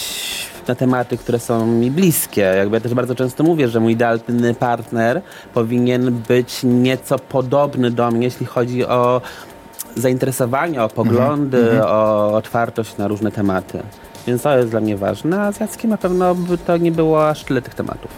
na 0.68 0.76
tematy, 0.76 1.18
które 1.18 1.40
są 1.40 1.68
mi 1.68 1.92
bliskie. 1.92 2.42
Jakby 2.42 2.76
ja 2.76 2.82
też 2.82 2.94
bardzo 2.94 3.16
często 3.16 3.44
mówię, 3.44 3.68
że 3.68 3.80
mój 3.80 3.94
idealny 3.94 4.54
partner 4.54 5.22
powinien 5.54 6.12
być 6.28 6.60
nieco 6.64 7.20
podobny 7.20 7.92
do 7.92 8.12
mnie, 8.12 8.26
jeśli 8.26 8.46
chodzi 8.46 8.86
o 8.86 9.22
zainteresowania, 9.96 10.84
o 10.84 10.90
poglądy, 10.90 11.84
o 11.86 12.32
otwartość 12.34 12.98
na 12.98 13.08
różne 13.08 13.32
tematy. 13.32 13.84
Więc 14.28 14.42
to 14.42 14.58
jest 14.58 14.70
dla 14.70 14.80
mnie 14.80 14.98
ważne, 14.98 15.42
a 15.42 15.52
z 15.52 15.60
Jackiem 15.60 15.90
na 15.90 15.98
pewno 15.98 16.36
by 16.36 16.58
to 16.58 16.78
nie 16.78 16.92
było 16.92 17.30
aż 17.30 17.44
tyle 17.44 17.62
tych 17.62 17.74
tematów. 17.76 18.12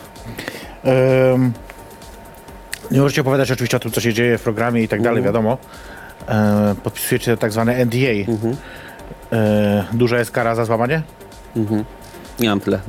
Em, 0.83 1.53
nie 2.91 2.99
możecie 3.01 3.21
opowiadać 3.21 3.51
oczywiście 3.51 3.77
o 3.77 3.79
tym, 3.79 3.91
co 3.91 4.01
się 4.01 4.13
dzieje 4.13 4.37
w 4.37 4.41
programie 4.41 4.83
i 4.83 4.87
tak 4.87 5.01
dalej, 5.01 5.23
wiadomo. 5.23 5.57
E, 6.27 6.75
podpisujecie 6.83 7.37
tak 7.37 7.51
zwane 7.51 7.85
NDA. 7.85 8.31
E, 9.31 9.85
duża 9.93 10.19
jest 10.19 10.31
kara 10.31 10.55
za 10.55 10.65
złamanie? 10.65 11.01
Nie 12.39 12.49
mam 12.49 12.59
tyle. 12.59 12.79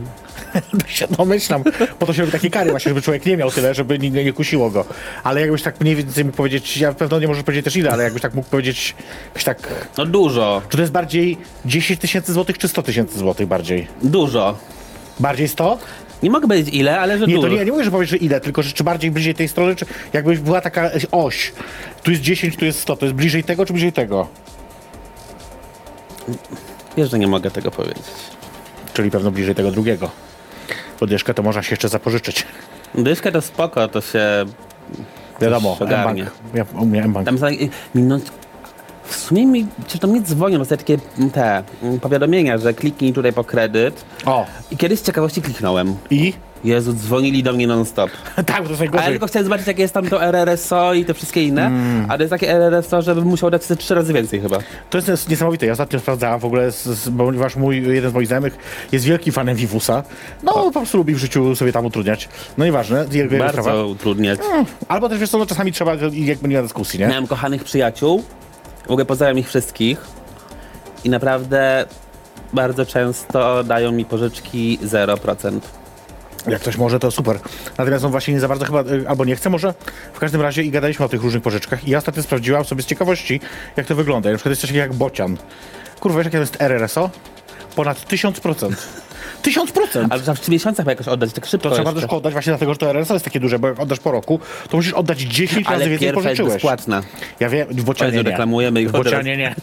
się 0.87 1.07
domyślam. 1.07 1.63
Po 1.99 2.07
to 2.07 2.13
się 2.13 2.21
robi 2.21 2.33
takie 2.33 2.51
kary 2.51 2.71
właśnie, 2.71 2.89
żeby 2.91 3.03
człowiek 3.03 3.27
nie 3.27 3.37
miał 3.37 3.51
tyle, 3.51 3.75
żeby 3.75 3.99
nie, 3.99 4.11
nie 4.11 4.33
kusiło 4.33 4.71
go. 4.71 4.85
Ale 5.25 5.41
jakbyś 5.41 5.63
tak 5.63 5.81
mniej 5.81 5.97
więcej 5.97 6.25
mógł 6.25 6.37
powiedzieć, 6.37 6.77
ja 6.77 6.93
pewno 6.93 7.21
nie 7.21 7.29
możesz 7.29 7.43
powiedzieć 7.43 7.65
też 7.65 7.77
ile, 7.77 7.91
ale 7.91 8.05
jakbyś 8.05 8.23
tak 8.23 8.35
mógł 8.35 8.49
powiedzieć, 8.49 8.95
jakoś 9.29 9.45
tak, 9.45 9.69
No 9.99 10.07
dużo, 10.07 10.63
czy 10.69 10.77
to 10.77 10.83
jest 10.83 10.93
bardziej 10.93 11.39
10 11.65 12.01
tysięcy 12.01 12.33
złotych, 12.33 12.59
czy 12.59 12.69
100 12.69 12.83
tysięcy 12.83 13.19
złotych 13.19 13.47
bardziej? 13.49 13.87
dużo. 14.03 14.59
Bardziej 15.21 15.49
100? 15.49 15.79
Nie 16.23 16.31
mogę 16.31 16.49
powiedzieć 16.49 16.75
ile, 16.75 17.01
ale 17.01 17.19
że 17.19 17.27
Nie, 17.27 17.35
dużo. 17.35 17.47
to 17.47 17.53
nie, 17.53 17.59
ja 17.59 17.65
nie 17.65 17.73
mówię, 17.73 17.85
że 17.85 17.91
powiesz, 17.91 18.11
że 18.11 18.17
ile, 18.17 18.41
tylko 18.41 18.63
że 18.63 18.73
czy 18.73 18.85
bardziej 18.85 19.11
bliżej 19.11 19.35
tej 19.35 19.49
strony, 19.49 19.77
czy 19.77 19.87
jakbyś 20.13 20.39
była 20.39 20.61
taka 20.61 20.91
oś. 21.13 21.53
Tu 22.03 22.11
jest 22.11 22.23
10, 22.23 22.57
tu 22.57 22.65
jest 22.65 22.81
100, 22.81 22.97
to 22.97 23.07
jest 23.07 23.17
bliżej 23.17 23.45
tego, 23.45 23.67
czy 23.67 23.73
bliżej 23.73 23.93
tego? 23.93 24.29
Wiesz, 26.97 27.11
że 27.11 27.19
nie 27.19 27.27
mogę 27.27 27.51
tego 27.51 27.71
powiedzieć. 27.71 28.03
Czyli 28.95 29.11
pewno 29.11 29.31
bliżej 29.31 29.55
tego 29.55 29.71
drugiego. 29.71 30.11
Podwyżkę 31.01 31.35
to 31.35 31.43
można 31.43 31.63
się 31.63 31.71
jeszcze 31.71 31.89
zapożyczyć. 31.89 32.47
Dyszka 32.95 33.33
to 33.33 33.41
spoko, 33.41 33.89
to 33.89 34.01
się 34.01 34.45
Wiadomo. 35.41 35.77
M-Bank. 35.81 36.19
Ja, 36.55 36.65
u 36.79 36.87
mnie 36.87 37.03
M-Bank. 37.03 37.27
Tam 37.27 37.39
minąć. 37.95 38.25
W 39.05 39.17
sumie 39.17 39.47
mi, 39.47 39.67
czy 39.87 39.99
to 39.99 40.07
mnie 40.09 40.21
dzwonią, 40.21 40.59
dostaję 40.59 40.79
takie 40.79 40.99
mm, 41.19 41.31
te 41.31 41.63
mm, 41.83 42.01
powiadomienia, 42.01 42.59
że 42.59 42.75
kliknij 42.75 43.13
tutaj 43.13 43.33
po 43.33 43.45
kredyt. 43.45 44.05
O, 44.27 44.47
I 44.71 44.77
kiedyś 44.77 44.99
z 45.01 45.03
ciekawości 45.03 45.43
kliknąłem. 45.43 45.97
i? 46.11 46.33
Jezu, 46.64 46.92
dzwonili 46.92 47.42
do 47.42 47.53
mnie 47.53 47.66
non-stop. 47.66 48.11
tak, 48.46 48.64
to 48.64 48.70
jest 48.70 48.83
Ale 48.92 49.03
ja 49.03 49.11
tylko 49.11 49.27
chciałem 49.27 49.44
zobaczyć, 49.44 49.66
jakie 49.66 49.83
jest 49.83 49.94
tam 49.94 50.09
to 50.09 50.25
RRSO 50.25 50.94
i 50.94 51.05
te 51.05 51.14
wszystkie 51.14 51.42
inne. 51.42 51.66
Mm. 51.66 52.07
A 52.09 52.16
to 52.16 52.23
jest 52.23 52.31
takie 52.31 52.53
RRSO, 52.53 53.03
żebym 53.03 53.25
musiał 53.25 53.51
dać 53.51 53.64
sobie 53.64 53.79
trzy 53.79 53.94
razy 53.94 54.12
więcej 54.12 54.40
chyba. 54.40 54.59
To 54.90 54.99
jest 54.99 55.09
nies- 55.09 55.31
niesamowite. 55.31 55.66
Ja 55.66 55.73
ostatnio 55.73 56.01
sprawdzałem 56.01 56.40
w 56.40 56.44
ogóle, 56.44 56.73
z, 56.73 56.85
z, 56.85 57.11
ponieważ 57.18 57.57
mój, 57.57 57.94
jeden 57.94 58.11
z 58.11 58.14
moich 58.14 58.27
znajomych 58.27 58.59
jest 58.92 59.05
wielkim 59.05 59.33
fanem 59.33 59.57
Vivusa. 59.57 60.03
No, 60.42 60.53
po 60.53 60.70
prostu 60.70 60.99
lubi 60.99 61.14
w 61.14 61.18
życiu 61.18 61.57
sobie 61.57 61.73
tam 61.73 61.87
utrudniać. 61.87 62.29
No 62.59 62.64
nieważne, 62.64 63.07
jego 63.12 63.35
jego 63.35 63.49
sprawa. 63.49 63.70
Bardzo 63.70 63.87
utrudniać. 63.87 64.40
Albo 64.88 65.09
też 65.09 65.18
wiesz 65.18 65.31
co, 65.31 65.38
no, 65.38 65.46
czasami 65.46 65.73
trzeba 65.73 65.94
i 65.94 66.27
jakby 66.27 66.49
nie 66.49 66.57
ma 66.57 66.62
dyskusji, 66.62 67.01
nie? 67.01 67.07
Miałem 67.07 67.27
kochanych 67.27 67.64
przyjaciół. 67.64 68.23
W 68.87 68.90
ogóle 68.90 69.05
pozdrawiam 69.05 69.38
ich 69.38 69.49
wszystkich. 69.49 70.01
I 71.05 71.11
naprawdę 71.11 71.85
bardzo 72.53 72.87
często 72.87 73.64
dają 73.64 73.92
mi 73.92 74.05
pożyczki 74.05 74.79
0%. 74.83 75.61
Jak 76.46 76.61
ktoś 76.61 76.76
może, 76.76 76.98
to 76.98 77.11
super. 77.11 77.38
Natomiast 77.79 78.05
on 78.05 78.11
właśnie 78.11 78.35
nie 78.35 78.40
za 78.40 78.48
bardzo 78.48 78.64
chyba, 78.64 78.81
y, 78.81 79.09
albo 79.09 79.24
nie 79.24 79.37
chce 79.37 79.50
może. 79.50 79.74
W 80.12 80.18
każdym 80.18 80.40
razie 80.40 80.62
i 80.62 80.70
gadaliśmy 80.70 81.05
o 81.05 81.09
tych 81.09 81.22
różnych 81.22 81.42
pożyczkach 81.42 81.88
i 81.88 81.90
ja 81.90 81.98
ostatnio 81.98 82.22
sprawdziłam 82.22 82.64
sobie 82.64 82.83
z 82.83 82.87
ciekawości, 82.87 83.40
jak 83.76 83.87
to 83.87 83.94
wygląda. 83.94 84.31
I 84.31 84.33
na 84.33 84.38
przykład 84.38 84.50
jest 84.50 84.61
coś 84.61 84.70
takiego 84.70 84.83
jak 84.83 84.94
bocian. 84.94 85.37
Kurwa, 86.00 86.18
wiesz 86.18 86.24
jakie 86.24 86.37
to 86.37 86.40
jest 86.40 86.62
RRSO? 86.62 87.11
Ponad 87.76 87.98
1000%. 87.98 88.76
1000%! 89.42 90.07
Ale 90.11 90.20
trzeba 90.22 90.35
w 90.35 90.40
3 90.40 90.50
miesiącach 90.50 90.87
jakoś 90.87 91.09
oddać, 91.09 91.33
tak 91.33 91.46
szybko 91.46 91.68
To 91.68 91.74
trzeba 91.74 91.90
jeszcze. 91.90 92.07
też 92.07 92.16
oddać 92.16 92.33
właśnie 92.33 92.50
dlatego, 92.50 92.72
że 92.72 92.79
to 92.79 92.90
RRSO 92.90 93.14
jest 93.14 93.24
takie 93.24 93.40
duże, 93.40 93.59
bo 93.59 93.68
jak 93.68 93.81
oddasz 93.81 93.98
po 93.98 94.11
roku, 94.12 94.40
to 94.68 94.76
musisz 94.76 94.92
oddać 94.92 95.18
10 95.20 95.66
razy 95.66 95.76
Ale 95.76 95.88
więcej 95.88 96.09
pierwsza 96.09 96.14
jest 96.20 96.24
pożyczyłeś. 96.24 96.53
bezpłatna. 96.53 97.03
Ja 97.40 97.48
wiem, 97.48 97.68
w 97.70 97.83
bocianie 97.85 98.12
Jezu, 98.12 98.24
nie. 98.24 98.31
reklamujemy 98.31 98.83
ich 98.83 98.90
W 98.90 98.94
od 98.94 99.05
bocianie 99.05 99.37
nie. 99.37 99.55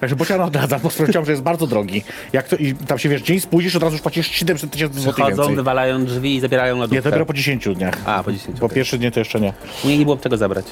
Także 0.00 0.16
bociana 0.16 0.44
odradzam, 0.44 0.80
bo 0.82 0.90
sprawdziłam, 0.90 1.24
że 1.24 1.32
jest 1.32 1.42
bardzo 1.42 1.66
drogi. 1.66 2.04
Jak 2.32 2.48
to, 2.48 2.56
I 2.56 2.74
tam 2.74 2.98
się 2.98 3.08
wiesz, 3.08 3.22
dzień 3.22 3.40
spóźnisz, 3.40 3.76
od 3.76 3.82
razu 3.82 3.92
już 3.94 4.02
płacisz 4.02 4.26
700 4.30 4.70
tysięcy 4.70 5.00
złotych 5.00 5.24
Chodzą, 5.24 5.36
więcej. 5.36 5.56
wywalają 5.56 6.04
drzwi 6.04 6.36
i 6.36 6.40
zabierają 6.40 6.76
lodówkę. 6.76 6.96
Nie, 6.96 7.02
to 7.02 7.08
dopiero 7.10 7.26
po 7.26 7.32
10 7.32 7.68
dniach. 7.74 7.94
A, 8.04 8.22
po 8.22 8.32
10. 8.32 8.60
Po 8.60 8.66
okej. 8.66 8.76
pierwszy 8.76 8.98
dzień 8.98 9.10
to 9.10 9.20
jeszcze 9.20 9.40
nie. 9.40 9.52
Nie, 9.84 9.98
nie 9.98 10.04
było 10.04 10.16
czego 10.16 10.36
zabrać. 10.36 10.66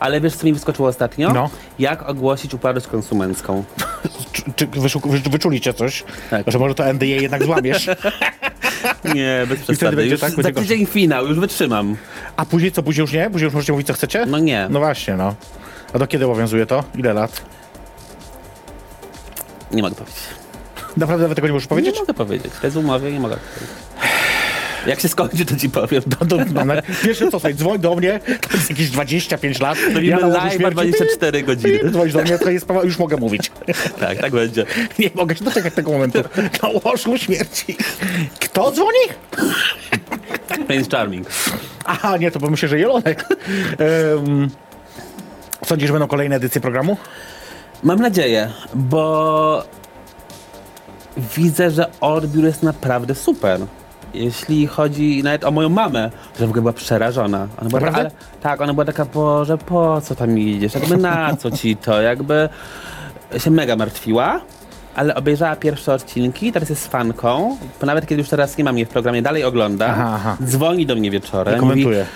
Ale 0.00 0.20
wiesz, 0.20 0.34
co 0.36 0.46
mi 0.46 0.52
wyskoczyło 0.52 0.88
ostatnio? 0.88 1.32
No. 1.32 1.50
Jak 1.78 2.08
ogłosić 2.08 2.54
upadłość 2.54 2.86
konsumencką. 2.86 3.64
Czy, 4.32 4.42
czy 5.22 5.30
wyczuliście 5.30 5.74
coś? 5.74 6.04
Tak. 6.30 6.50
Że 6.50 6.58
może 6.58 6.74
to 6.74 6.92
NDA 6.92 7.06
jednak 7.06 7.44
złamiesz? 7.44 7.86
Nie, 9.14 9.46
bez 9.48 9.60
przesady. 9.60 10.06
Już 10.06 10.20
tak, 10.20 10.30
za 10.30 10.36
gorzej. 10.42 10.54
tydzień 10.54 10.86
finał, 10.86 11.26
już 11.26 11.40
wytrzymam. 11.40 11.96
A 12.36 12.44
później 12.44 12.72
co? 12.72 12.82
Później 12.82 13.02
już 13.02 13.12
nie? 13.12 13.30
Później 13.30 13.44
już 13.44 13.54
możecie 13.54 13.72
mówić 13.72 13.86
co 13.86 13.92
chcecie? 13.92 14.26
No 14.26 14.38
nie. 14.38 14.66
No 14.70 14.78
właśnie, 14.78 15.14
no. 15.14 15.34
A 15.92 15.98
do 15.98 16.06
kiedy 16.06 16.24
obowiązuje 16.24 16.66
to? 16.66 16.84
Ile 16.96 17.12
lat? 17.12 17.42
Nie 19.72 19.82
mogę 19.82 19.94
powiedzieć. 19.94 20.22
Naprawdę 20.96 21.22
nawet 21.22 21.36
tego 21.36 21.48
nie 21.48 21.52
możesz 21.52 21.68
powiedzieć? 21.68 21.94
Nie 21.94 22.00
mogę 22.00 22.14
powiedzieć. 22.14 22.52
W 22.62 22.76
umowie, 22.76 23.12
nie 23.12 23.20
mogę 23.20 23.36
powiedzieć. 23.36 23.84
Jak 24.86 25.00
się 25.00 25.08
skończy, 25.08 25.44
to 25.44 25.56
ci 25.56 25.70
powiem. 25.70 26.02
No, 26.20 26.26
do, 26.26 26.36
no, 26.54 26.64
na- 26.64 26.82
pierwsze 26.82 27.24
co, 27.24 27.30
słuchaj, 27.30 27.54
dzwoń 27.54 27.78
do 27.78 27.94
mnie, 27.94 28.20
to 28.50 28.56
jest 28.56 28.70
jakieś 28.70 28.90
25 28.90 29.60
lat. 29.60 29.78
Robimy 29.94 30.16
łożu 30.16 30.28
live 30.28 30.52
śmierci, 30.54 30.72
24 30.74 31.42
godziny. 31.42 31.90
Dzwonisz 31.90 32.14
do 32.14 32.22
mnie, 32.22 32.38
to 32.38 32.50
jest 32.50 32.66
już 32.84 32.98
mogę 32.98 33.16
mówić. 33.16 33.50
Tak, 34.00 34.18
tak 34.18 34.32
będzie. 34.32 34.66
Nie 34.98 35.10
mogę 35.14 35.36
się 35.36 35.44
doczekać 35.44 35.74
tego 35.74 35.92
momentu. 35.92 36.18
Na 36.62 36.68
łożu 36.84 37.18
śmierci. 37.18 37.76
Kto 38.40 38.72
dzwoni? 38.72 38.98
Prince 40.66 40.88
Charming. 40.88 41.26
Aha, 41.84 42.16
nie, 42.16 42.30
to 42.30 42.38
bo 42.38 42.50
myślę, 42.50 42.68
że 42.68 42.78
Jelonek. 42.78 43.24
Um, 44.16 44.50
sądzisz, 45.66 45.86
że 45.86 45.92
będą 45.92 46.08
kolejne 46.08 46.36
edycje 46.36 46.60
programu? 46.60 46.96
Mam 47.82 47.98
nadzieję, 48.00 48.50
bo 48.74 49.64
widzę, 51.36 51.70
że 51.70 51.90
odbiór 52.00 52.44
jest 52.44 52.62
naprawdę 52.62 53.14
super. 53.14 53.60
Jeśli 54.14 54.66
chodzi 54.66 55.22
nawet 55.22 55.44
o 55.44 55.50
moją 55.50 55.68
mamę, 55.68 56.10
że 56.40 56.46
w 56.46 56.48
ogóle 56.48 56.62
była 56.62 56.72
przerażona. 56.72 57.38
Ona 57.60 57.68
była, 57.68 57.80
Naprawdę? 57.80 58.00
ale, 58.00 58.10
tak, 58.40 58.60
ona 58.60 58.72
była 58.74 58.84
taka, 58.84 59.04
Boże, 59.04 59.58
po 59.58 60.00
co 60.00 60.14
tam 60.14 60.38
idziesz? 60.38 60.74
Jakby 60.74 60.96
na 60.96 61.36
co 61.36 61.50
ci 61.50 61.76
to? 61.76 62.02
Jakby 62.02 62.48
się 63.38 63.50
mega 63.50 63.76
martwiła, 63.76 64.40
ale 64.96 65.14
obejrzała 65.14 65.56
pierwsze 65.56 65.94
odcinki, 65.94 66.52
teraz 66.52 66.70
jest 66.70 66.88
fanką. 66.88 67.56
Nawet 67.82 68.06
kiedy 68.06 68.20
już 68.20 68.28
teraz 68.28 68.58
nie 68.58 68.64
mam 68.64 68.76
jej 68.78 68.86
w 68.86 68.88
programie, 68.88 69.22
dalej 69.22 69.44
ogląda. 69.44 69.86
Aha, 69.86 70.12
aha. 70.14 70.36
Dzwoni 70.44 70.86
do 70.86 70.94
mnie 70.96 71.10
wieczorem. 71.10 71.56
I 71.56 71.60
komentuje. 71.60 72.06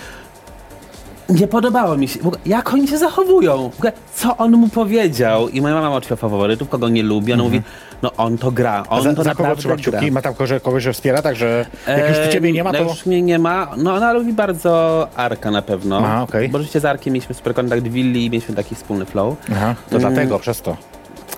Mówi, 1.29 1.41
Nie 1.41 1.47
podobało 1.47 1.97
mi 1.97 2.07
się. 2.07 2.19
W 2.19 2.27
ogóle, 2.27 2.41
jak 2.45 2.73
oni 2.73 2.87
się 2.87 2.97
zachowują? 2.97 3.69
W 3.69 3.77
ogóle, 3.77 3.91
co 4.15 4.37
on 4.37 4.51
mu 4.51 4.69
powiedział? 4.69 5.49
I 5.49 5.61
moja 5.61 5.73
mama 5.75 5.89
ma 5.89 5.95
oczywiście 5.95 6.15
faworytów, 6.15 6.69
kogo 6.69 6.89
nie 6.89 7.03
lubi. 7.03 7.33
Ona 7.33 7.43
mówi, 7.43 7.61
no 8.01 8.11
on 8.17 8.37
to 8.37 8.51
gra, 8.51 8.83
on 8.89 9.03
Za, 9.03 9.13
to 9.13 9.23
za 9.23 9.35
kogo 9.35 9.55
trzyma 9.55 9.75
gra. 9.75 9.81
kciuki? 9.83 10.11
Ma 10.11 10.21
tam 10.21 10.33
kogoś, 10.33 10.61
kogoś 10.63 10.83
że 10.83 10.93
wspiera, 10.93 11.21
także 11.21 11.65
jak 11.87 12.09
już 12.09 12.17
Eee, 12.17 12.29
ciebie 12.33 12.51
nie 12.51 12.63
ma, 12.63 12.71
no 12.71 12.77
to... 12.77 12.83
już 12.83 13.05
mnie 13.05 13.21
nie 13.21 13.39
ma. 13.39 13.67
No 13.77 13.93
ona 13.95 14.13
lubi 14.13 14.33
bardzo 14.33 15.07
Arka 15.15 15.51
na 15.51 15.61
pewno. 15.61 15.97
Aha, 16.05 16.21
okej. 16.23 16.49
Bo 16.49 16.57
oczywiście 16.57 16.79
z 16.79 16.85
Arkiem 16.85 17.13
mieliśmy 17.13 17.35
super 17.35 17.53
kontakt 17.53 17.83
w 17.83 17.91
willi 17.91 18.25
i 18.25 18.29
mieliśmy 18.29 18.55
taki 18.55 18.75
wspólny 18.75 19.05
flow. 19.05 19.35
Aha, 19.51 19.75
to 19.89 19.99
dlatego, 19.99 20.39
przez 20.39 20.61
to. 20.61 20.77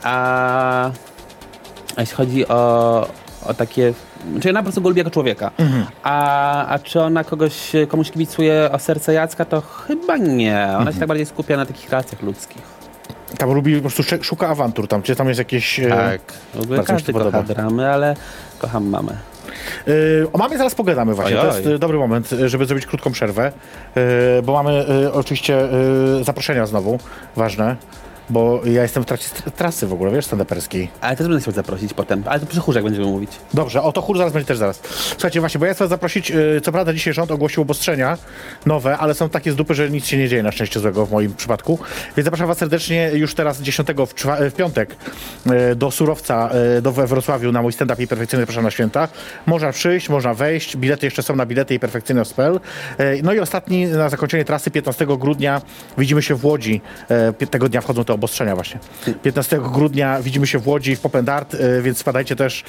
A, 0.04 0.86
a 1.96 2.02
jeśli 2.02 2.16
chodzi 2.16 2.48
o, 2.48 3.08
o 3.46 3.54
takie. 3.54 3.94
Czy 4.42 4.50
ona 4.50 4.60
po 4.60 4.64
prostu 4.64 4.82
go 4.82 4.90
lubi 4.90 5.00
jako 5.00 5.12
człowieka. 5.12 5.52
Mhm. 5.58 5.86
A, 6.04 6.66
a 6.68 6.80
czy 6.80 7.02
ona 7.02 7.24
kogoś, 7.24 7.72
komuś 7.88 8.12
kibicuje 8.12 8.70
o 8.72 8.80
serce 8.80 9.14
Jacka, 9.14 9.46
to 9.46 9.62
chyba 9.62 10.18
nie. 10.18 10.64
Ona 10.68 10.78
Mhm. 10.78 10.94
się 10.94 11.00
tak 11.00 11.08
bardziej 11.08 11.26
skupia 11.26 11.58
na 11.58 11.66
takich 11.66 11.90
relacjach 11.90 12.22
ludzkich. 12.22 12.81
Tam 13.38 13.54
lubi, 13.54 13.76
po 13.76 13.82
prostu 13.90 14.04
szuka 14.24 14.48
awantur 14.48 14.88
tam, 14.88 15.02
czy 15.02 15.16
tam 15.16 15.28
jest 15.28 15.38
jakieś... 15.38 15.80
e, 15.80 16.20
W 16.56 16.62
ogóle 16.62 16.84
każdy 16.84 17.14
kocha 17.14 17.26
podoba. 17.26 17.44
dramy, 17.44 17.90
ale 17.90 18.16
kocham 18.60 18.86
mamę. 18.86 19.18
Yy, 19.88 20.28
o 20.34 20.38
mamie 20.38 20.58
zaraz 20.58 20.76
pogadamy 20.76 21.14
właśnie. 21.14 21.40
Ojoj. 21.42 21.52
To 21.52 21.58
jest 21.58 21.70
y, 21.70 21.80
dobry 21.80 21.98
moment, 21.98 22.30
żeby 22.46 22.66
zrobić 22.66 22.86
krótką 22.86 23.12
przerwę, 23.12 23.52
bo 24.44 24.54
mamy 24.54 24.86
oczywiście 25.14 25.58
zaproszenia 26.22 26.66
znowu, 26.66 27.00
ważne, 27.36 27.76
bo 28.30 28.62
ja 28.66 28.82
jestem 28.82 29.04
w 29.04 29.06
trakcie 29.06 29.28
tr- 29.30 29.52
trasy 29.52 29.88
w 29.88 29.94
ogóle, 29.94 30.12
wiesz, 30.12 30.26
stand-uperskiej. 30.26 30.88
Ale 31.02 31.16
też 31.16 31.28
będę 31.28 31.42
chciał 31.42 31.54
zaprosić 31.54 31.94
potem. 31.94 32.24
Ale 32.26 32.40
to 32.40 32.46
przy 32.46 32.60
chórzach 32.60 32.84
będziemy 32.84 33.06
mówić. 33.06 33.32
Dobrze, 33.54 33.82
o 33.82 33.92
to 33.92 34.02
chór 34.02 34.18
zaraz 34.18 34.34
będzie 34.34 34.48
też 34.48 34.58
zaraz. 34.58 34.80
Słuchajcie, 35.12 35.40
właśnie, 35.40 35.60
bo 35.60 35.66
ja 35.66 35.74
chcę 35.74 35.88
zaprosić, 35.88 36.32
y, 36.32 36.62
co 36.64 36.72
prawda 36.72 36.94
dzisiaj 36.94 37.14
rząd 37.14 37.32
ogłosił 37.32 37.62
obostrzenia 37.62 38.18
nowe, 38.66 38.98
ale 38.98 39.14
są 39.14 39.30
takie 39.30 39.52
z 39.52 39.56
dupy, 39.56 39.74
że 39.76 39.90
nic 39.90 40.06
się 40.06 40.18
nie 40.18 40.30
dzieje 40.30 40.44
na 40.44 40.52
szczęście 40.52 40.80
złego 40.80 41.06
w 41.06 41.12
moim 41.12 41.34
przypadku. 41.34 41.80
Więc 42.18 42.26
zapraszam 42.26 42.48
was 42.48 42.58
serdecznie 42.58 43.12
już 43.14 43.36
teraz 43.36 43.62
10 43.62 43.88
w, 44.08 44.14
w 44.52 44.54
piątek 44.54 44.96
y, 45.72 45.76
do 45.76 45.92
Surowca, 45.92 46.50
y, 46.78 46.82
do 46.82 46.92
we 46.92 47.08
Wrocławiu 47.08 47.52
na 47.52 47.62
mój 47.62 47.74
stand-up 47.74 48.04
i 48.04 48.08
perfekcyjny 48.08 48.42
zapraszam 48.44 48.64
na 48.64 48.72
święta. 48.72 49.08
Można 49.46 49.72
przyjść, 49.72 50.10
można 50.10 50.34
wejść, 50.34 50.78
bilety 50.78 51.06
jeszcze 51.08 51.24
są 51.24 51.36
na 51.36 51.46
bilety 51.46 51.74
i 51.74 51.80
perfekcyjne.pl. 51.80 52.60
Y, 53.00 53.22
No 53.24 53.34
i 53.34 53.40
ostatni 53.40 53.86
na 53.86 54.10
zakończenie 54.10 54.46
trasy 54.46 54.72
15 54.72 55.06
grudnia 55.06 55.62
widzimy 55.98 56.22
się 56.22 56.36
w 56.36 56.46
Łodzi. 56.46 56.82
Y, 57.30 57.34
pi- 57.34 57.48
Tego 57.48 57.70
dnia 57.70 57.82
wchodzą 57.82 58.06
te 58.06 58.14
obostrzenia 58.22 58.56
właśnie. 58.56 58.80
15 59.24 59.60
grudnia 59.74 60.22
widzimy 60.22 60.48
się 60.48 60.60
w 60.60 60.68
Łodzi 60.68 60.96
w 60.96 61.00
Pop 61.00 61.16
and 61.16 61.30
Art, 61.30 61.54
y, 61.54 61.82
więc 61.82 61.98
spadajcie 61.98 62.36
też. 62.36 62.64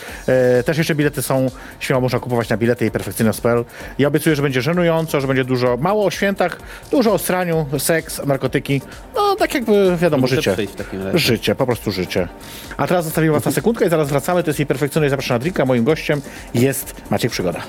Y, 0.60 0.62
Też 0.62 0.78
jeszcze 0.78 0.94
bilety 0.94 1.22
są, 1.22 1.50
śmiało 1.80 2.00
można 2.00 2.18
kupować 2.18 2.48
na 2.48 2.56
bilety 2.56 2.86
i 2.86 2.90
perfekcyjne.pl. 2.90 3.64
Ja 3.98 4.08
obiecuję, 4.08 4.36
że 4.36 4.42
będzie 4.42 4.62
żenująco, 4.62 5.20
że 5.20 5.26
będzie 5.26 5.44
dużo, 5.44 5.76
mało 5.76 6.04
o 6.06 6.10
świętach, 6.10 6.60
dużo 6.90 7.12
o 7.12 7.18
straniu, 7.18 7.66
seks, 7.78 8.26
narkotyki. 8.26 8.80
No 9.14 9.36
tak 9.36 9.54
jakby 9.54 9.96
wiadomo, 9.96 10.20
Muszę 10.20 10.34
życie. 10.36 10.56
Życie, 11.14 11.54
po 11.54 11.66
prostu 11.66 11.92
życie. 11.92 12.28
A 12.76 12.86
teraz 12.86 13.04
zostawimy 13.04 13.32
was 13.32 13.44
na 13.44 13.52
sekundkę 13.52 13.86
i 13.86 13.88
zaraz 13.90 14.08
wracamy. 14.08 14.42
To 14.42 14.50
jest 14.50 14.58
jej 14.58 14.66
perfekcyjny 14.66 15.10
zapraszam 15.10 15.34
na 15.34 15.38
drinka. 15.38 15.64
Moim 15.64 15.84
gościem 15.84 16.20
jest 16.54 16.94
Maciek 17.10 17.30
Przygoda. 17.32 17.62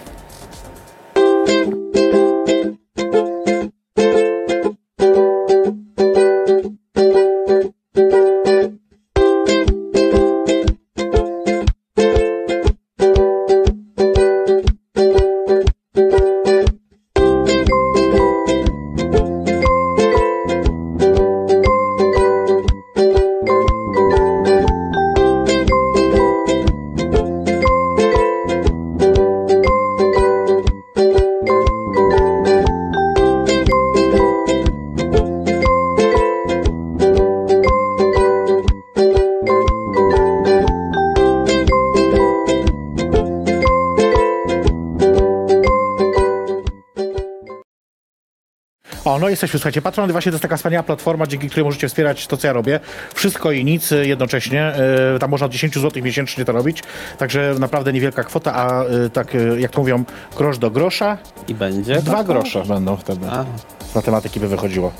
Jesteśmy, 49.43 49.59
słuchajcie, 49.59 49.81
Patron 49.81 50.11
właśnie 50.11 50.31
to 50.31 50.35
jest 50.35 50.41
taka 50.41 50.57
wspaniała 50.57 50.83
platforma, 50.83 51.27
dzięki 51.27 51.49
której 51.49 51.65
możecie 51.65 51.87
wspierać 51.87 52.27
to, 52.27 52.37
co 52.37 52.47
ja 52.47 52.53
robię. 52.53 52.79
Wszystko 53.13 53.51
i 53.51 53.65
nic 53.65 53.91
jednocześnie. 53.91 54.73
Y, 55.15 55.19
Tam 55.19 55.29
można 55.29 55.45
od 55.45 55.51
10 55.51 55.73
zł 55.73 56.03
miesięcznie 56.03 56.45
to 56.45 56.51
robić. 56.51 56.83
Także 57.17 57.55
naprawdę 57.59 57.93
niewielka 57.93 58.23
kwota, 58.23 58.53
a 58.53 58.85
y, 59.05 59.09
tak 59.09 59.35
y, 59.35 59.57
jak 59.59 59.71
to 59.71 59.79
mówią, 59.81 60.03
grosz 60.37 60.57
do 60.57 60.71
grosza. 60.71 61.17
I 61.47 61.55
będzie. 61.55 61.95
Dwa 61.95 62.23
grosze 62.23 62.63
będą 62.63 62.97
wtedy. 62.97 63.27
A. 63.29 63.45
Z 63.91 63.95
matematyki 63.95 64.39
by 64.39 64.47
wychodziło. 64.47 64.91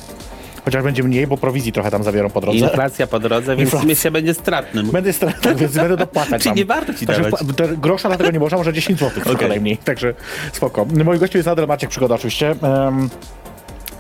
Chociaż 0.66 0.84
będzie 0.84 1.04
mniej, 1.04 1.28
bo 1.28 1.38
prowizji 1.38 1.72
trochę 1.72 1.92
tam 1.92 2.04
zabiorą 2.04 2.30
po 2.30 2.42
drodze. 2.42 2.58
Inflacja 2.58 3.08
po 3.08 3.20
drodze, 3.20 3.56
więc 3.56 3.74
Inflacja. 3.74 3.96
się 3.96 4.12
będzie 4.12 4.34
stratnym. 4.34 4.92
Będę 4.92 5.14
strat, 5.14 5.42
tak, 5.42 5.58
więc 5.58 5.74
będę 5.74 5.98
dopłacać 5.98 6.44
Czyli 6.44 6.56
nie 6.56 6.66
warto 6.66 6.94
ci 6.94 7.06
Także 7.06 7.24
dawać. 7.24 7.42
grosza 7.78 8.10
dlatego 8.10 8.32
nie 8.32 8.40
można, 8.40 8.58
może 8.58 8.74
10 8.74 9.00
zł 9.00 9.34
okay. 9.34 9.50
Najmniej. 9.50 9.78
Także 9.78 10.14
spoko. 10.54 10.86
Moim 11.06 11.20
gościem 11.20 11.40
jest 11.40 11.48
nadal 11.48 11.68
Maciek 11.68 11.90
Przygoda 11.90 12.16
oczywiście. 12.16 12.56
Em, 12.62 13.10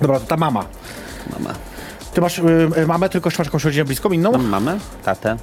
dobra, 0.03 0.19
ta 0.19 0.37
mama. 0.37 0.65
Mama. 1.33 1.53
Ty 2.13 2.21
masz 2.21 2.39
y, 2.39 2.41
y, 2.77 2.87
mamę, 2.87 3.09
tylko 3.09 3.27
jeszcze 3.27 3.41
masz 3.41 3.47
jakąś 3.47 3.63
rodzinę 3.63 3.85
bliską, 3.85 4.11
inną? 4.11 4.31
Mam 4.31 4.45
mamę, 4.45 4.77
tatę, 5.05 5.37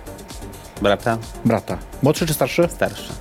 brata, 0.83 1.19
Brata. 1.45 1.79
Młodszy 2.03 2.27
czy 2.27 2.35
starszy? 2.35 2.69
starszy. 2.71 3.13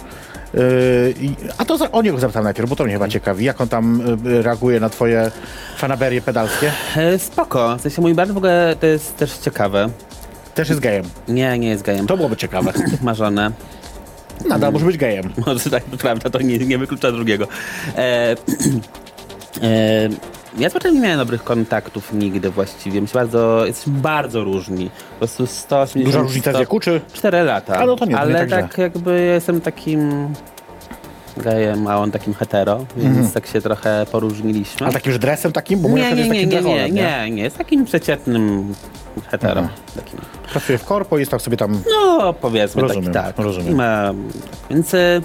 Y, 0.56 1.14
i- 1.22 1.36
a 1.58 1.66
to 1.66 1.78
za, 1.78 1.92
o 1.92 2.02
niego 2.02 2.20
zapytam 2.20 2.44
najpierw, 2.44 2.70
bo 2.70 2.76
to 2.76 2.84
mnie 2.84 2.94
chyba 2.94 3.08
ciekawi. 3.10 3.46
Jak 3.46 3.62
on 3.62 3.68
tam 3.68 4.02
y, 4.26 4.30
y, 4.30 4.42
reaguje 4.42 4.80
na 4.80 4.90
twoje 4.90 5.32
fanaberie 5.78 6.22
pedalskie? 6.22 6.72
E, 6.98 7.20
spoko. 7.20 7.78
W 7.78 7.82
sensie 7.82 8.02
mój 8.02 8.14
brat 8.14 8.32
w 8.32 8.38
ogóle 8.38 8.76
to 8.80 8.86
jest 8.86 9.18
też 9.18 9.38
ciekawe. 9.38 9.90
Też 10.56 10.70
jest 10.70 10.82
gejem. 10.82 11.06
Nie, 11.28 11.60
nie 11.60 11.70
jest 11.70 11.84
gejem. 11.84 12.08
To 12.08 12.18
byłoby 12.18 12.36
ciekawe. 12.38 12.74
Ma 13.02 13.14
żonę. 13.14 13.52
Nadal 14.48 14.74
może 14.74 14.86
być 14.86 14.98
gejem. 14.98 15.34
Może 15.46 15.70
tak, 15.70 15.84
to 15.84 15.98
prawda, 15.98 16.30
to 16.30 16.42
nie, 16.42 16.58
nie 16.58 16.78
wyklucza 16.78 17.12
drugiego. 17.12 17.48
E, 17.96 18.32
e, 19.62 20.10
ja 20.58 20.70
z 20.70 20.86
nie 20.86 21.00
miałem 21.00 21.20
dobrych 21.20 21.44
kontaktów 21.44 22.14
nigdy 22.14 22.50
właściwie. 22.50 23.02
My 23.02 23.08
się 23.08 23.14
bardzo, 23.14 23.66
jesteśmy 23.66 23.94
bardzo 23.94 24.44
różni. 24.44 24.90
Po 25.12 25.18
prostu 25.18 25.48
180... 25.48 26.06
Duża 26.06 26.20
różnica 26.20 26.52
w 26.52 26.54
100 26.54 26.60
wieku, 26.60 26.80
czy? 26.80 27.02
4 27.14 27.44
lata. 27.44 27.78
A 27.78 27.86
no 27.86 27.96
to 27.96 28.06
nie, 28.06 28.12
to 28.12 28.18
nie 28.18 28.38
Ale 28.38 28.48
tak 28.48 28.62
tak 28.62 28.78
jakby 28.78 29.12
ja 29.12 29.34
jestem 29.34 29.62
takim 29.62 30.34
gejem, 31.38 31.88
a 31.88 31.98
on 31.98 32.12
takim 32.12 32.34
hetero, 32.34 32.86
więc 32.98 33.34
tak 33.34 33.48
się 33.48 33.62
trochę 33.62 34.06
poróżniliśmy. 34.12 34.88
A 34.88 34.92
takim 34.92 35.12
że 35.12 35.20
dresem 35.20 35.52
takim? 35.52 35.80
Bo 35.82 35.90
nie, 35.90 35.96
nie, 35.96 36.02
nie, 36.02 36.10
jest 36.10 36.18
nie, 36.18 36.30
takim 36.30 36.50
nie, 36.50 36.62
drechorem, 36.62 36.96
nie, 36.96 37.32
nie, 37.32 37.44
jest 37.44 37.58
takim 37.58 37.86
przeciętnym 37.86 38.74
hetero. 39.28 39.62
Mhm. 39.62 39.80
Takim. 39.96 40.20
Pracuje 40.52 40.78
w 40.78 40.86
korpo, 40.86 41.18
jest 41.18 41.32
tak 41.32 41.42
sobie 41.42 41.58
tam... 41.58 41.82
No, 41.92 42.34
powiedzmy 42.34 42.82
Rozumiem, 42.82 43.14
tak, 43.14 43.36
tak. 43.36 43.46
rozumiem. 43.46 43.76
Ma, 43.76 44.14
więc 44.70 44.94
e, 44.94 45.22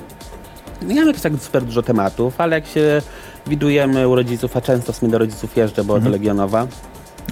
nie 0.83 0.95
mam 0.95 1.07
jakichś 1.07 1.23
tak 1.23 1.33
super 1.41 1.63
dużo 1.63 1.83
tematów, 1.83 2.41
ale 2.41 2.57
jak 2.57 2.67
się 2.67 3.03
widujemy 3.47 4.09
u 4.09 4.15
rodziców, 4.15 4.57
a 4.57 4.61
często 4.61 4.93
w 4.93 4.97
sumie 4.97 5.13
do 5.13 5.19
rodziców 5.19 5.57
jeżdżę, 5.57 5.85
bo 5.85 5.95
Mhm. 5.95 6.05
to 6.13 6.19
Legionowa, 6.19 6.67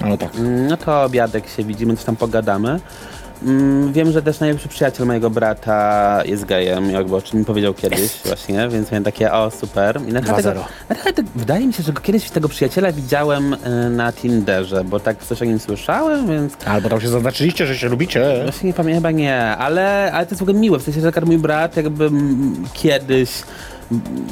No 0.09 0.17
tak. 0.17 0.35
mm, 0.35 0.67
no 0.67 0.77
to 0.77 1.03
obiadek 1.03 1.47
się 1.49 1.63
widzimy, 1.63 1.95
coś 1.95 2.05
tam 2.05 2.15
pogadamy. 2.15 2.79
Mm, 3.45 3.93
Wiem, 3.93 4.11
że 4.11 4.21
też 4.21 4.39
najlepszy 4.39 4.67
przyjaciel 4.67 5.05
mojego 5.07 5.29
brata 5.29 6.19
jest 6.25 6.45
gejem, 6.45 6.91
jakby 6.91 7.15
o 7.15 7.21
czym 7.21 7.39
mi 7.39 7.45
powiedział 7.45 7.73
kiedyś 7.73 8.11
właśnie, 8.25 8.69
więc 8.69 8.91
miałem 8.91 9.03
takie, 9.03 9.31
o 9.31 9.51
super. 9.51 9.99
I 10.07 10.13
na 10.13 10.21
Dwa 10.21 10.31
tego, 10.33 10.41
zero. 10.49 10.65
na 10.89 10.95
tego, 10.95 11.29
wydaje 11.35 11.67
mi 11.67 11.73
się, 11.73 11.83
że 11.83 11.93
kiedyś 12.03 12.29
tego 12.29 12.49
przyjaciela 12.49 12.91
widziałem 12.91 13.53
e, 13.63 13.69
na 13.89 14.13
Tinderze, 14.13 14.83
bo 14.83 14.99
tak 14.99 15.23
coś 15.23 15.41
o 15.41 15.45
nim 15.45 15.59
słyszałem, 15.59 16.27
więc 16.27 16.53
Albo 16.65 16.89
tam 16.89 17.01
się 17.01 17.07
zaznaczyliście, 17.09 17.65
że 17.67 17.77
się 17.77 17.89
lubicie. 17.89 18.39
Właśnie 18.43 18.67
nie 18.67 18.73
pamiętam, 18.73 18.97
chyba 19.01 19.11
nie, 19.11 19.41
ale, 19.41 20.11
ale 20.13 20.25
to 20.25 20.29
jest 20.31 20.39
w 20.39 20.43
ogóle 20.43 20.57
miłe, 20.59 20.79
w 20.79 20.83
sensie, 20.83 21.01
że 21.01 21.07
akurat 21.07 21.25
mój 21.29 21.37
brat 21.37 21.77
jakby 21.77 22.09
kiedyś 22.73 23.29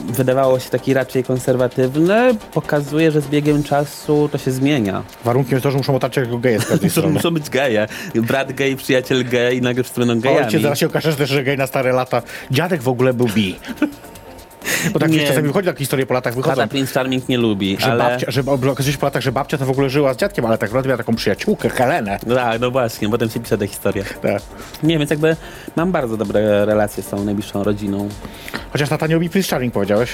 wydawało 0.07 0.59
się 0.59 0.69
taki 0.69 0.93
raczej 0.93 1.23
konserwatywny, 1.23 2.35
pokazuje, 2.53 3.11
że 3.11 3.21
z 3.21 3.27
biegiem 3.27 3.63
czasu 3.63 4.29
to 4.31 4.37
się 4.37 4.51
zmienia. 4.51 5.03
Warunkiem 5.25 5.51
jest 5.51 5.63
to, 5.63 5.71
że 5.71 5.77
muszą 5.77 5.95
otaczać 5.95 6.25
jako 6.25 6.37
geje 6.37 6.59
z 6.59 6.65
każdej 6.65 6.89
To 6.89 6.93
strony. 6.97 7.13
muszą 7.13 7.31
być 7.31 7.49
geje. 7.49 7.87
Brat 8.15 8.51
gej, 8.53 8.75
przyjaciel 8.75 9.25
gej 9.25 9.57
i 9.57 9.61
nagle 9.61 9.83
wszyscy 9.83 9.99
będą 9.99 10.19
gejami. 10.19 10.45
Ojciec, 10.45 10.61
zaraz 10.61 10.79
się 10.79 10.85
okaże, 10.85 11.11
że 11.11 11.17
też, 11.17 11.29
że 11.29 11.43
gej 11.43 11.57
na 11.57 11.67
stare 11.67 11.93
lata. 11.93 12.21
Dziadek 12.51 12.81
w 12.81 12.87
ogóle 12.87 13.13
był 13.13 13.27
bi. 13.27 13.55
Bo 14.93 14.99
tak 14.99 15.11
Nie. 15.11 15.27
czasami 15.27 15.47
wychodzi 15.47 15.65
takie 15.67 15.79
historie 15.79 16.05
po 16.05 16.13
latach, 16.13 16.35
wychodzą. 16.35 16.55
Tata 16.55 16.67
Prince 16.67 16.93
Charming 16.93 17.29
nie 17.29 17.37
lubi, 17.37 17.77
Że 17.79 17.91
ale... 17.91 18.03
babcia, 18.03 18.31
że 18.31 18.41
okazuje 18.71 18.93
się 18.93 18.97
po 18.99 19.05
latach, 19.05 19.21
że 19.21 19.31
babcia 19.31 19.57
to 19.57 19.65
w 19.65 19.69
ogóle 19.69 19.89
żyła 19.89 20.13
z 20.13 20.17
dziadkiem, 20.17 20.45
ale 20.45 20.57
tak 20.57 20.69
naprawdę 20.69 20.87
miała 20.87 20.97
taką 20.97 21.15
przyjaciółkę, 21.15 21.69
Helenę. 21.69 22.19
No 22.25 22.35
tak, 22.35 22.61
no 22.61 22.71
właśnie, 22.71 23.09
potem 23.09 23.29
się 23.29 23.39
pisze 23.39 23.57
te 23.57 23.67
historie. 23.67 24.03
Tak. 24.21 24.41
Nie, 24.83 24.97
więc 24.97 25.09
jakby 25.09 25.35
mam 25.75 25.91
bardzo 25.91 26.17
dobre 26.17 26.65
relacje 26.65 27.03
z 27.03 27.07
tą 27.07 27.23
najbliższą 27.25 27.63
rodziną. 27.63 28.09
Chociaż 28.71 28.89
tata 28.89 29.07
nie 29.07 29.13
lubi 29.15 29.29
Prince 29.29 29.49
Charming, 29.49 29.73
powiedziałeś. 29.73 30.09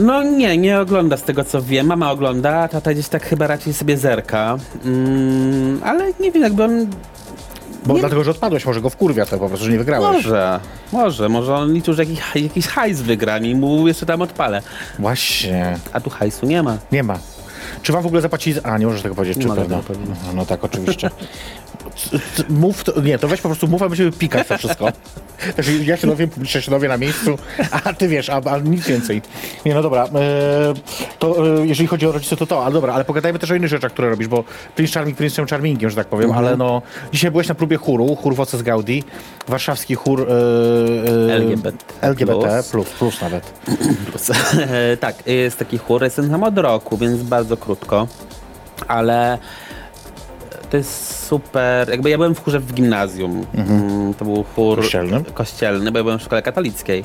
No 0.00 0.22
nie, 0.22 0.56
nie 0.58 0.80
ogląda 0.80 1.16
z 1.16 1.22
tego 1.22 1.44
co 1.44 1.62
wiem. 1.62 1.86
Mama 1.86 2.10
ogląda, 2.10 2.54
a 2.54 2.68
tata 2.68 2.92
gdzieś 2.92 3.08
tak 3.08 3.26
chyba 3.26 3.46
raczej 3.46 3.72
sobie 3.72 3.96
zerka. 3.98 4.56
Mm, 4.84 5.80
ale 5.84 6.12
nie 6.20 6.32
wiem, 6.32 6.42
jakby 6.42 6.64
on... 6.64 6.86
Bo 7.86 7.94
Nie- 7.94 8.00
dlatego, 8.00 8.24
że 8.24 8.30
odpadłeś, 8.30 8.66
może 8.66 8.80
go 8.80 8.90
wkurwia 8.90 9.26
to 9.26 9.38
po 9.38 9.48
prostu, 9.48 9.64
że 9.66 9.72
nie 9.72 9.78
wygrałeś. 9.78 10.24
Może, 10.24 10.60
może, 10.92 11.28
może 11.28 11.54
on 11.54 11.72
liczył, 11.72 11.94
że 11.94 12.02
jakiś, 12.04 12.20
jakiś 12.34 12.66
hajs 12.66 13.00
wygra 13.00 13.38
i 13.38 13.54
mu 13.54 13.88
jeszcze 13.88 14.06
tam 14.06 14.22
odpalę. 14.22 14.62
Właśnie. 14.98 15.78
A 15.92 16.00
tu 16.00 16.10
hajsu 16.10 16.46
nie 16.46 16.62
ma. 16.62 16.76
Nie 16.92 17.02
ma. 17.02 17.18
Czy 17.82 17.92
wam 17.92 18.02
w 18.02 18.06
ogóle 18.06 18.20
zapłacili... 18.22 18.54
za- 18.56 18.62
A, 18.62 18.78
nie 18.78 18.86
możesz 18.86 19.02
tego 19.02 19.14
powiedzieć, 19.14 19.36
Nie 19.36 19.42
czy 19.42 19.56
pewno? 19.56 19.82
No, 20.26 20.32
no 20.34 20.46
tak, 20.46 20.64
oczywiście. 20.64 21.10
Mów, 22.48 22.84
to, 22.84 23.00
nie, 23.00 23.18
to 23.18 23.28
weź 23.28 23.40
po 23.40 23.48
prostu 23.48 23.68
mów, 23.68 23.82
a 23.82 23.88
będziemy 23.88 24.12
pikać 24.12 24.48
to 24.48 24.58
wszystko. 24.58 24.88
Także 25.56 25.72
ja 25.84 25.96
się 25.96 26.06
dowiem, 26.06 26.28
publicznie 26.30 26.62
się 26.62 26.70
dowie 26.70 26.88
na 26.88 26.96
miejscu, 26.96 27.38
a 27.84 27.92
ty 27.92 28.08
wiesz, 28.08 28.30
a, 28.30 28.40
a 28.44 28.58
nic 28.58 28.86
więcej. 28.86 29.22
Nie, 29.66 29.74
no 29.74 29.82
dobra, 29.82 30.04
e, 30.04 30.08
to 31.18 31.56
e, 31.60 31.66
jeżeli 31.66 31.86
chodzi 31.86 32.06
o 32.06 32.12
rodziców, 32.12 32.38
to 32.38 32.46
to, 32.46 32.64
ale 32.64 32.72
dobra, 32.74 32.94
ale 32.94 33.04
pogadajmy 33.04 33.38
też 33.38 33.50
o 33.50 33.54
innych 33.54 33.70
rzeczach, 33.70 33.92
które 33.92 34.10
robisz, 34.10 34.28
bo 34.28 34.44
Prince 34.74 34.94
Charming 34.94 35.18
Prince'em 35.18 35.50
Charmingiem, 35.50 35.90
że 35.90 35.96
tak 35.96 36.06
powiem, 36.06 36.26
Mhm. 36.30 36.46
ale 36.46 36.56
no, 36.56 36.82
dzisiaj 37.12 37.30
byłeś 37.30 37.48
na 37.48 37.54
próbie 37.54 37.76
chóru, 37.76 38.16
chór 38.16 38.34
Woces 38.34 38.62
Gaudi, 38.62 39.04
warszawski 39.48 39.94
chór 39.94 40.26
e, 40.30 40.32
e, 41.30 41.34
LGBT 41.34 41.84
LGBT 42.00 42.40
plus. 42.48 42.68
plus, 42.70 42.88
plus 42.98 43.20
nawet. 43.20 43.52
Plus. 44.10 44.30
tak, 45.00 45.26
jest 45.26 45.58
taki 45.58 45.78
chór, 45.78 46.02
jestem 46.02 46.30
tam 46.30 46.42
od 46.42 46.58
roku, 46.58 46.96
więc 46.96 47.22
bardzo 47.22 47.56
krótko, 47.56 48.06
ale 48.88 49.38
to 50.70 50.76
jest 50.76 51.26
super. 51.26 51.88
Jakby 51.90 52.10
ja 52.10 52.16
byłem 52.16 52.34
w 52.34 52.44
chórze 52.44 52.60
w 52.60 52.72
gimnazjum. 52.74 53.46
Mm, 53.54 54.14
To 54.14 54.24
był 54.24 54.44
chór 54.56 54.76
Kościelnym? 54.80 55.24
kościelny, 55.24 55.92
bo 55.92 55.98
ja 55.98 56.04
byłem 56.04 56.18
w 56.18 56.22
szkole 56.22 56.42
katolickiej, 56.42 57.04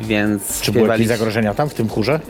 więc 0.00 0.60
Czy 0.60 0.72
były 0.72 0.88
jakieś 0.88 1.06
zagrożenia 1.06 1.54
tam 1.54 1.68
w 1.68 1.74
tym 1.74 1.88
chórze? 1.88 2.20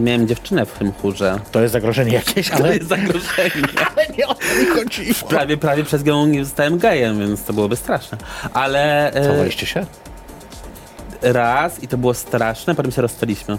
Miałem 0.00 0.28
dziewczynę 0.28 0.66
w 0.66 0.72
tym 0.72 0.92
chórze. 0.92 1.40
To 1.52 1.60
jest 1.60 1.72
zagrożenie 1.72 2.12
jakieś, 2.12 2.48
To 2.50 2.54
ale, 2.56 2.74
jest 2.76 2.88
zagrożenie. 2.88 3.66
ale 3.96 4.06
nie 4.18 4.26
o 4.28 4.34
to 4.34 4.40
mi 4.60 4.66
chodziło. 4.66 5.28
Prawie, 5.28 5.56
prawie 5.56 5.84
przez 5.84 6.04
nią 6.04 6.26
nie 6.26 6.44
zostałem 6.44 6.78
gejem, 6.78 7.18
więc 7.18 7.44
to 7.44 7.52
byłoby 7.52 7.76
straszne. 7.76 8.18
Ale 8.54 9.12
e, 9.12 9.24
Całowaliście 9.24 9.66
się? 9.66 9.86
raz 11.22 11.82
i 11.82 11.88
to 11.88 11.98
było 11.98 12.14
straszne, 12.14 12.74
potem 12.74 12.92
się 12.92 13.02
rozstaliśmy. 13.02 13.58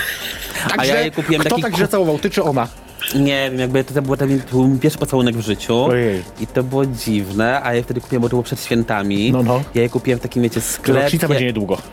A 0.78 0.84
ja 0.84 1.00
jej 1.00 1.12
kupiłem 1.12 1.40
Kto 1.40 1.50
taki 1.50 1.62
tak 1.62 1.76
źle 1.76 1.88
całował, 1.88 2.18
ty 2.18 2.30
czy 2.30 2.42
ona? 2.42 2.68
Nie 3.14 3.50
wiem, 3.50 3.60
jakby 3.60 3.84
to, 3.84 3.94
to, 3.94 4.02
był, 4.02 4.16
ten, 4.16 4.40
to 4.40 4.50
był 4.50 4.68
mój 4.68 4.78
pierwszy 4.78 4.98
pocałunek 4.98 5.36
w 5.36 5.40
życiu. 5.40 5.84
Ojej. 5.84 6.22
I 6.40 6.46
to 6.46 6.62
było 6.62 6.86
dziwne, 6.86 7.62
a 7.62 7.74
ja 7.74 7.82
wtedy 7.82 8.00
kupiłem, 8.00 8.22
bo 8.22 8.28
to 8.28 8.30
było 8.30 8.42
przed 8.42 8.60
świętami. 8.64 9.32
No, 9.32 9.42
no. 9.42 9.62
Ja 9.74 9.82
je 9.82 9.88
kupiłem 9.88 10.18
w 10.18 10.22
takim, 10.22 10.42
wiecie, 10.42 10.60
sklepie. 10.60 11.02
Rocznica 11.02 11.28
będzie 11.28 11.44
niedługo. 11.44 11.78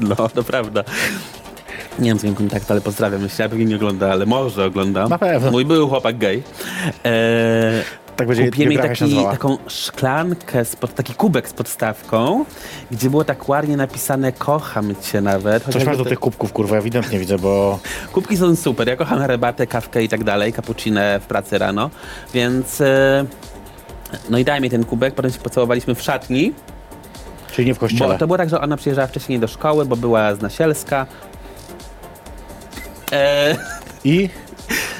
No, 0.00 0.28
to 0.28 0.44
prawda. 0.44 0.84
Nie 1.98 2.10
mam 2.10 2.18
z 2.18 2.24
nim 2.24 2.34
kontaktu, 2.34 2.72
ale 2.72 2.80
pozdrawiam. 2.80 3.22
Myślę, 3.22 3.48
pewnie 3.48 3.64
nie 3.64 3.76
ogląda, 3.76 4.12
ale 4.12 4.26
może 4.26 4.64
ogląda. 4.64 5.08
Na 5.08 5.18
pewno. 5.18 5.50
Mój 5.50 5.64
był 5.64 5.88
chłopak 5.88 6.18
gej. 6.18 6.42
Eee, 7.04 7.12
Tak 8.20 8.28
będzie 8.28 8.44
Kupiłem 8.44 8.72
jej 8.72 8.82
taki, 8.82 9.24
taką 9.24 9.58
szklankę, 9.66 10.64
z 10.64 10.76
pod, 10.76 10.94
taki 10.94 11.14
kubek 11.14 11.48
z 11.48 11.52
podstawką, 11.52 12.44
gdzie 12.90 13.10
było 13.10 13.24
tak 13.24 13.48
ładnie 13.48 13.76
napisane 13.76 14.32
kocham 14.32 14.94
cię 15.02 15.20
nawet. 15.20 15.64
Coś 15.64 15.84
masz 15.84 15.96
do 15.96 16.04
te- 16.04 16.10
tych 16.10 16.20
kubków, 16.20 16.52
kurwa, 16.52 16.76
ewidentnie 16.76 17.18
widzę, 17.18 17.38
bo... 17.38 17.78
Kubki 18.12 18.36
są 18.36 18.56
super. 18.56 18.88
Ja 18.88 18.96
kocham 18.96 19.18
herbatę, 19.18 19.66
kawkę 19.66 20.02
i 20.02 20.08
tak 20.08 20.24
dalej, 20.24 20.52
cappuccino 20.52 21.00
w 21.20 21.26
pracy 21.26 21.58
rano, 21.58 21.90
więc... 22.34 22.80
e, 22.80 23.24
No 24.30 24.38
i 24.38 24.44
daj 24.44 24.60
mi 24.60 24.70
ten 24.70 24.84
kubek, 24.84 25.14
potem 25.14 25.30
się 25.32 25.38
pocałowaliśmy 25.38 25.94
w 25.94 26.02
szatni, 26.02 26.52
Czyli 27.52 27.68
nie 27.68 27.74
w 27.74 27.78
kościele. 27.78 28.12
bo 28.12 28.18
to 28.18 28.26
było 28.26 28.36
tak, 28.38 28.48
że 28.50 28.60
ona 28.60 28.76
przyjeżdżała 28.76 29.08
wcześniej 29.08 29.38
do 29.38 29.48
szkoły, 29.48 29.84
bo 29.84 29.96
była 29.96 30.34
z 30.34 30.40
Nasielska. 30.40 31.06
E, 33.12 33.56
I? 34.04 34.28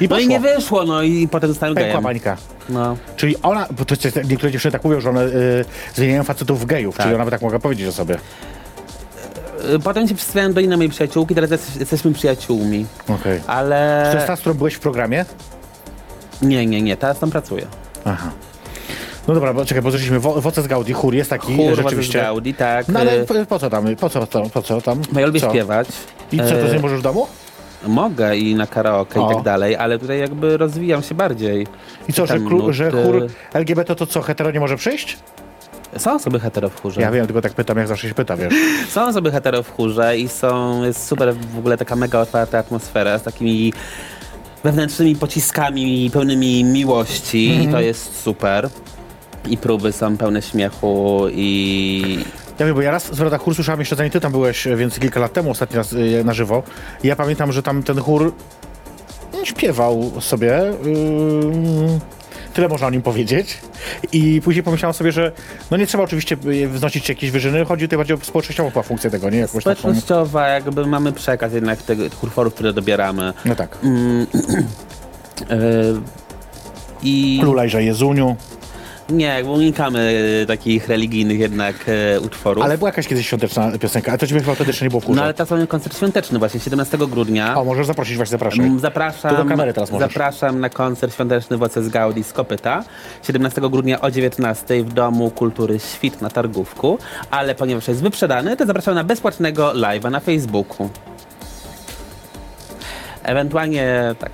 I 0.00 0.08
no 0.08 0.18
i 0.18 0.28
nie 0.28 0.40
wyszło, 0.40 0.84
no 0.84 1.02
i 1.02 1.28
potem 1.28 1.48
zostałem 1.48 1.74
Pękła 1.74 1.90
gejem. 1.90 2.04
bańka. 2.04 2.36
No. 2.68 2.96
Czyli 3.16 3.36
ona, 3.42 3.66
bo 3.78 3.84
to 3.84 3.94
jest, 4.04 4.28
niektóre 4.28 4.52
dziewczyny 4.52 4.72
tak 4.72 4.84
mówią, 4.84 5.00
że 5.00 5.10
one 5.10 5.24
y, 5.24 5.64
zmieniają 5.94 6.24
facetów 6.24 6.60
w 6.60 6.64
gejów, 6.66 6.96
Tak. 6.96 7.04
czyli 7.06 7.14
ona 7.14 7.24
by 7.24 7.30
tak 7.30 7.42
mogła 7.42 7.58
powiedzieć 7.58 7.86
o 7.86 7.92
sobie. 7.92 8.18
E, 9.74 9.78
Potem 9.78 10.08
się 10.08 10.14
przystałem 10.14 10.52
do 10.52 10.60
innej 10.60 10.76
mojej 10.76 10.90
przyjaciółki, 10.90 11.34
teraz 11.34 11.50
jesteś- 11.50 11.76
jesteśmy 11.80 12.12
przyjaciółmi. 12.12 12.86
Okej. 13.08 13.40
Ale... 13.46 14.08
To 14.10 14.16
jest 14.16 14.26
ta, 14.26 14.36
z 14.36 14.40
którą 14.40 14.54
byłeś 14.54 14.74
w 14.74 14.80
programie? 14.80 15.24
Nie, 16.42 16.66
nie, 16.66 16.82
nie, 16.82 16.96
teraz 16.96 17.18
tam 17.18 17.30
pracuję. 17.30 17.66
Aha. 18.04 18.30
No 19.28 19.34
dobra, 19.34 19.54
bo 19.54 19.64
czekaj, 19.64 19.82
bo 19.82 19.90
zaczęliśmy, 19.90 20.20
Wo- 20.20 20.40
Woces 20.40 20.66
Gaudi, 20.66 20.92
chór 20.92 21.14
jest 21.14 21.30
taki, 21.30 21.56
Chór 21.56 21.76
rzeczywiście. 21.76 22.18
z 22.18 22.22
Gaudi, 22.22 22.54
tak. 22.54 22.88
No 22.88 23.00
ale 23.00 23.12
e, 23.12 23.24
po, 23.24 23.34
po 23.48 23.58
co 23.58 23.70
tam, 23.70 23.96
po 23.96 24.08
co, 24.10 24.26
po 24.52 24.62
co 24.62 24.80
tam? 24.80 25.00
Bo 25.12 25.20
ja 25.20 25.26
lubię 25.26 25.40
co? 25.40 25.50
śpiewać. 25.50 25.88
I 26.32 26.38
co, 26.38 26.44
to 26.44 26.72
nie 26.74 26.78
możesz 26.80 26.98
w 26.98 27.02
domu? 27.02 27.26
Mogę 27.86 28.36
i 28.36 28.54
na 28.54 28.66
karaoke 28.66 29.20
O. 29.20 29.30
i 29.32 29.34
tak 29.34 29.44
dalej, 29.44 29.76
ale 29.76 29.98
tutaj 29.98 30.18
jakby 30.18 30.56
rozwijam 30.56 31.02
się 31.02 31.14
bardziej. 31.14 31.66
I 32.08 32.12
co, 32.12 32.26
że, 32.26 32.38
klu, 32.40 32.72
że 32.72 32.84
nuty. 32.84 33.02
chór 33.04 33.26
LGBT 33.54 33.94
to 33.94 34.06
co, 34.06 34.22
hetero 34.22 34.50
nie 34.50 34.60
może 34.60 34.76
przyjść? 34.76 35.18
Są 35.96 36.14
osoby 36.14 36.40
hetero 36.40 36.68
w 36.68 36.82
chórze. 36.82 37.00
Ja 37.00 37.10
wiem, 37.10 37.26
tylko 37.26 37.40
tak 37.42 37.52
pytam, 37.52 37.78
jak 37.78 37.88
zawsze 37.88 38.08
się 38.08 38.14
pyta, 38.14 38.36
wiesz. 38.36 38.54
Są 38.94 39.06
osoby 39.08 39.30
hetero 39.30 39.62
w 39.62 39.76
chórze 39.76 40.18
i 40.18 40.28
są, 40.28 40.82
jest 40.84 41.06
super 41.06 41.34
w 41.34 41.58
ogóle 41.58 41.76
taka 41.76 41.96
mega 41.96 42.20
otwarta 42.20 42.58
atmosfera 42.58 43.18
z 43.18 43.22
takimi 43.22 43.72
wewnętrznymi 44.64 45.16
pociskami 45.16 46.10
pełnymi 46.12 46.64
miłości 46.64 47.46
i 47.46 47.52
Mhm. 47.52 47.72
to 47.72 47.80
jest 47.80 48.22
super. 48.22 48.68
I 49.48 49.56
próby 49.56 49.92
są 49.92 50.16
pełne 50.16 50.42
śmiechu 50.42 51.26
i 51.30 52.18
Ja 52.60 52.66
wiem, 52.66 52.74
bo 52.74 52.82
ja 52.82 52.90
raz 52.90 53.04
z 53.04 53.16
Wroda 53.18 53.38
chór 53.38 53.54
słyszałem 53.54 53.80
jeszcze 53.80 53.96
zanim 53.96 54.10
ty 54.12 54.20
tam 54.20 54.32
byłeś, 54.32 54.66
e, 54.66 54.76
więc 54.76 54.98
kilka 54.98 55.20
lat 55.20 55.32
temu 55.32 55.50
ostatni 55.50 55.76
raz 55.76 55.92
y, 55.92 56.24
na 56.24 56.34
żywo. 56.34 56.62
I 57.02 57.06
ja 57.08 57.16
pamiętam, 57.16 57.52
że 57.52 57.62
tam 57.62 57.82
ten 57.82 57.98
chór 57.98 58.32
mm, 59.32 59.46
śpiewał 59.46 60.12
sobie. 60.20 60.62
ym, 60.86 62.00
Tyle 62.54 62.68
można 62.68 62.86
o 62.86 62.90
nim 62.90 63.02
powiedzieć. 63.02 63.58
I 64.12 64.40
później 64.44 64.62
pomyślałem 64.62 64.94
sobie, 64.94 65.12
że 65.12 65.32
no 65.70 65.76
nie 65.76 65.86
trzeba 65.86 66.04
oczywiście 66.04 66.36
y, 66.46 66.68
wznosić 66.68 67.08
jakieś 67.08 67.30
wyżyny, 67.30 67.64
chodzi 67.64 67.84
tutaj 67.84 67.96
bardziej 67.96 68.16
o 68.16 68.20
społecznościową 68.20 68.82
funkcję 68.82 69.10
tego, 69.10 69.30
nie? 69.30 69.38
Jakąś 69.38 69.64
taką... 69.64 69.78
społecznościowa 69.78 70.48
jakby 70.48 70.86
mamy 70.86 71.12
przekaz 71.12 71.52
jednak 71.52 71.82
tego 71.82 72.04
utworów, 72.22 72.54
które 72.54 72.72
dobieramy. 72.72 73.32
No 73.44 73.54
tak. 73.54 73.78
Yy, 73.82 74.26
I 77.02 77.40
Lulajże 77.42 77.84
Jezuniu. 77.84 78.36
Nie, 79.10 79.24
jakby 79.26 79.50
unikamy 79.50 80.14
e, 80.42 80.46
takich 80.46 80.88
religijnych 80.88 81.38
jednak 81.38 81.76
e, 82.14 82.20
utworów. 82.20 82.64
Ale 82.64 82.78
była 82.78 82.88
jakaś 82.88 83.08
kiedyś 83.08 83.26
świąteczna 83.26 83.72
piosenka, 83.80 84.10
ale 84.12 84.18
to 84.18 84.26
ciebie 84.26 84.40
chyba 84.40 84.54
wtedy 84.54 84.70
jeszcze 84.70 84.84
nie 84.84 84.88
było 84.88 85.00
w. 85.00 85.08
No 85.08 85.22
ale 85.22 85.34
teraz 85.34 85.50
mamy 85.50 85.66
koncert 85.66 85.96
świąteczny 85.96 86.38
właśnie, 86.38 86.60
17 86.60 86.98
grudnia. 86.98 87.56
O, 87.58 87.64
możesz 87.64 87.86
zaprosić, 87.86 88.16
właśnie 88.16 88.30
zapraszaj. 88.30 88.66
Mm, 88.66 88.78
Zapraszam, 88.78 89.36
To 89.36 89.42
do 89.44 89.48
kamery 89.48 89.72
teraz 89.72 89.90
możesz. 89.90 90.08
zapraszam 90.08 90.60
na 90.60 90.68
koncert 90.68 91.14
świąteczny 91.14 91.56
Woce 91.56 91.82
z 91.82 91.88
Gaudi 91.88 92.22
z 92.24 92.32
Kopyta 92.32 92.84
17 93.22 93.60
grudnia 93.60 94.00
o 94.00 94.10
19 94.10 94.84
w 94.84 94.92
Domu 94.92 95.30
Kultury 95.30 95.78
Świt 95.78 96.22
na 96.22 96.30
Targówku, 96.30 96.98
ale 97.30 97.54
ponieważ 97.54 97.88
jest 97.88 98.02
wyprzedany, 98.02 98.56
to 98.56 98.66
zapraszam 98.66 98.94
na 98.94 99.04
bezpłatnego 99.04 99.72
live'a 99.72 100.10
na 100.10 100.20
Facebooku. 100.20 100.90
Ewentualnie 103.22 104.14
tak, 104.18 104.32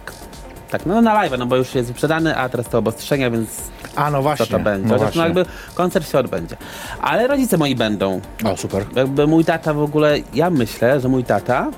tak, 0.71 0.87
no 0.87 1.03
na 1.03 1.15
live'a, 1.29 1.39
no 1.39 1.47
bo 1.47 1.57
już 1.57 1.75
jest 1.75 1.89
wyprzedany, 1.89 2.37
a 2.37 2.49
teraz 2.49 2.69
to 2.69 2.79
obostrzenia, 2.79 3.31
więc 3.31 3.49
A, 3.97 4.11
no 4.11 4.19
co 4.19 4.23
właśnie. 4.23 4.47
to 4.47 4.59
będzie? 4.59 4.89
No 4.89 4.95
Chociaż 4.95 5.15
właśnie. 5.15 5.21
no 5.21 5.25
jakby 5.41 5.45
koncert 5.75 6.11
się 6.13 6.19
odbędzie. 6.19 6.57
Ale 7.01 7.27
rodzice 7.27 7.57
moi 7.59 7.75
będą. 7.75 8.21
O, 8.45 8.57
super. 8.57 8.85
Jakby 8.97 9.27
mój 9.27 9.45
tata 9.45 9.75
w 9.75 9.81
ogóle, 9.83 10.19
ja 10.35 10.51
myślę, 10.51 11.01
że 11.01 11.09
mój 11.09 11.25
tata 11.25 11.71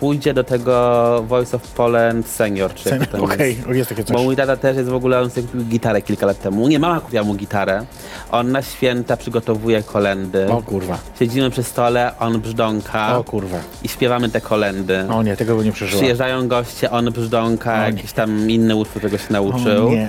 pójdzie 0.00 0.34
do 0.34 0.44
tego 0.44 1.24
Voice 1.28 1.56
of 1.56 1.62
Poland 1.62 2.28
Senior, 2.28 2.74
czy 2.74 2.90
tam 3.12 3.20
Okej, 3.24 3.56
jest. 3.56 3.68
o, 3.68 3.72
jest 3.72 3.88
takie 3.88 4.04
coś. 4.04 4.16
Bo 4.16 4.22
mój 4.22 4.36
tata 4.36 4.56
też 4.56 4.76
jest 4.76 4.88
w 4.88 4.94
ogóle, 4.94 5.20
on 5.20 5.30
sobie 5.30 5.46
kupił 5.46 5.64
gitarę 5.64 6.02
kilka 6.02 6.26
lat 6.26 6.40
temu. 6.40 6.68
Nie, 6.68 6.78
mama 6.78 7.00
kupiła 7.00 7.24
mu 7.24 7.34
gitarę. 7.34 7.84
On 8.32 8.52
na 8.52 8.62
święta 8.62 9.16
przygotowuje 9.16 9.82
kolendy. 9.82 10.46
O 10.50 10.62
kurwa, 10.62 10.98
Siedzimy 11.18 11.50
przy 11.50 11.62
stole, 11.62 12.12
on 12.20 12.40
brzdąka 12.40 13.18
o 13.18 13.24
kurwa. 13.24 13.58
i 13.82 13.88
śpiewamy 13.88 14.28
te 14.28 14.40
kolendy. 14.40 15.04
O 15.10 15.22
nie, 15.22 15.36
tego 15.36 15.56
by 15.56 15.64
nie 15.64 15.72
przeżyła. 15.72 16.00
Przyjeżdżają 16.02 16.48
goście, 16.48 16.90
on 16.90 17.04
brzdąka, 17.12 17.74
O 17.80 17.82
jakiś 17.84 18.12
tam 18.12 18.50
inny 18.50 18.76
utwór 18.76 19.02
tego 19.02 19.18
się 19.18 19.28
O 19.28 19.32
nauczył. 19.32 19.90
nie. 19.90 20.08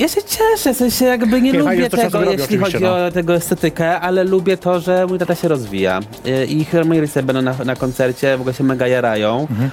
Ja 0.00 0.08
się 0.08 0.20
cieszę, 0.22 0.74
w 0.74 0.76
sensie 0.76 1.04
jakby 1.04 1.42
nie 1.42 1.52
lubię 1.52 1.82
że 1.82 1.90
to 1.90 1.96
czasem 1.96 2.10
tego, 2.10 2.32
jeśli 2.32 2.58
chodzi 2.58 2.76
oczywiście, 2.76 2.80
no. 2.80 3.06
o 3.06 3.10
tego 3.10 3.34
estetykę, 3.34 4.00
ale 4.00 4.24
lubię 4.24 4.56
to, 4.56 4.80
że 4.80 5.06
mój 5.06 5.18
tata 5.18 5.34
się 5.34 5.48
rozwija. 5.48 6.00
Y, 6.26 6.46
I 6.46 6.64
chyba 6.64 6.84
moi 6.84 7.00
rodzice 7.00 7.22
będą 7.22 7.42
na, 7.42 7.54
na 7.64 7.76
koncercie, 7.76 8.36
w 8.36 8.40
ogóle 8.40 8.54
się 8.54 8.64
mega 8.64 8.86
jarają. 8.86 9.40
Mhm. 9.50 9.70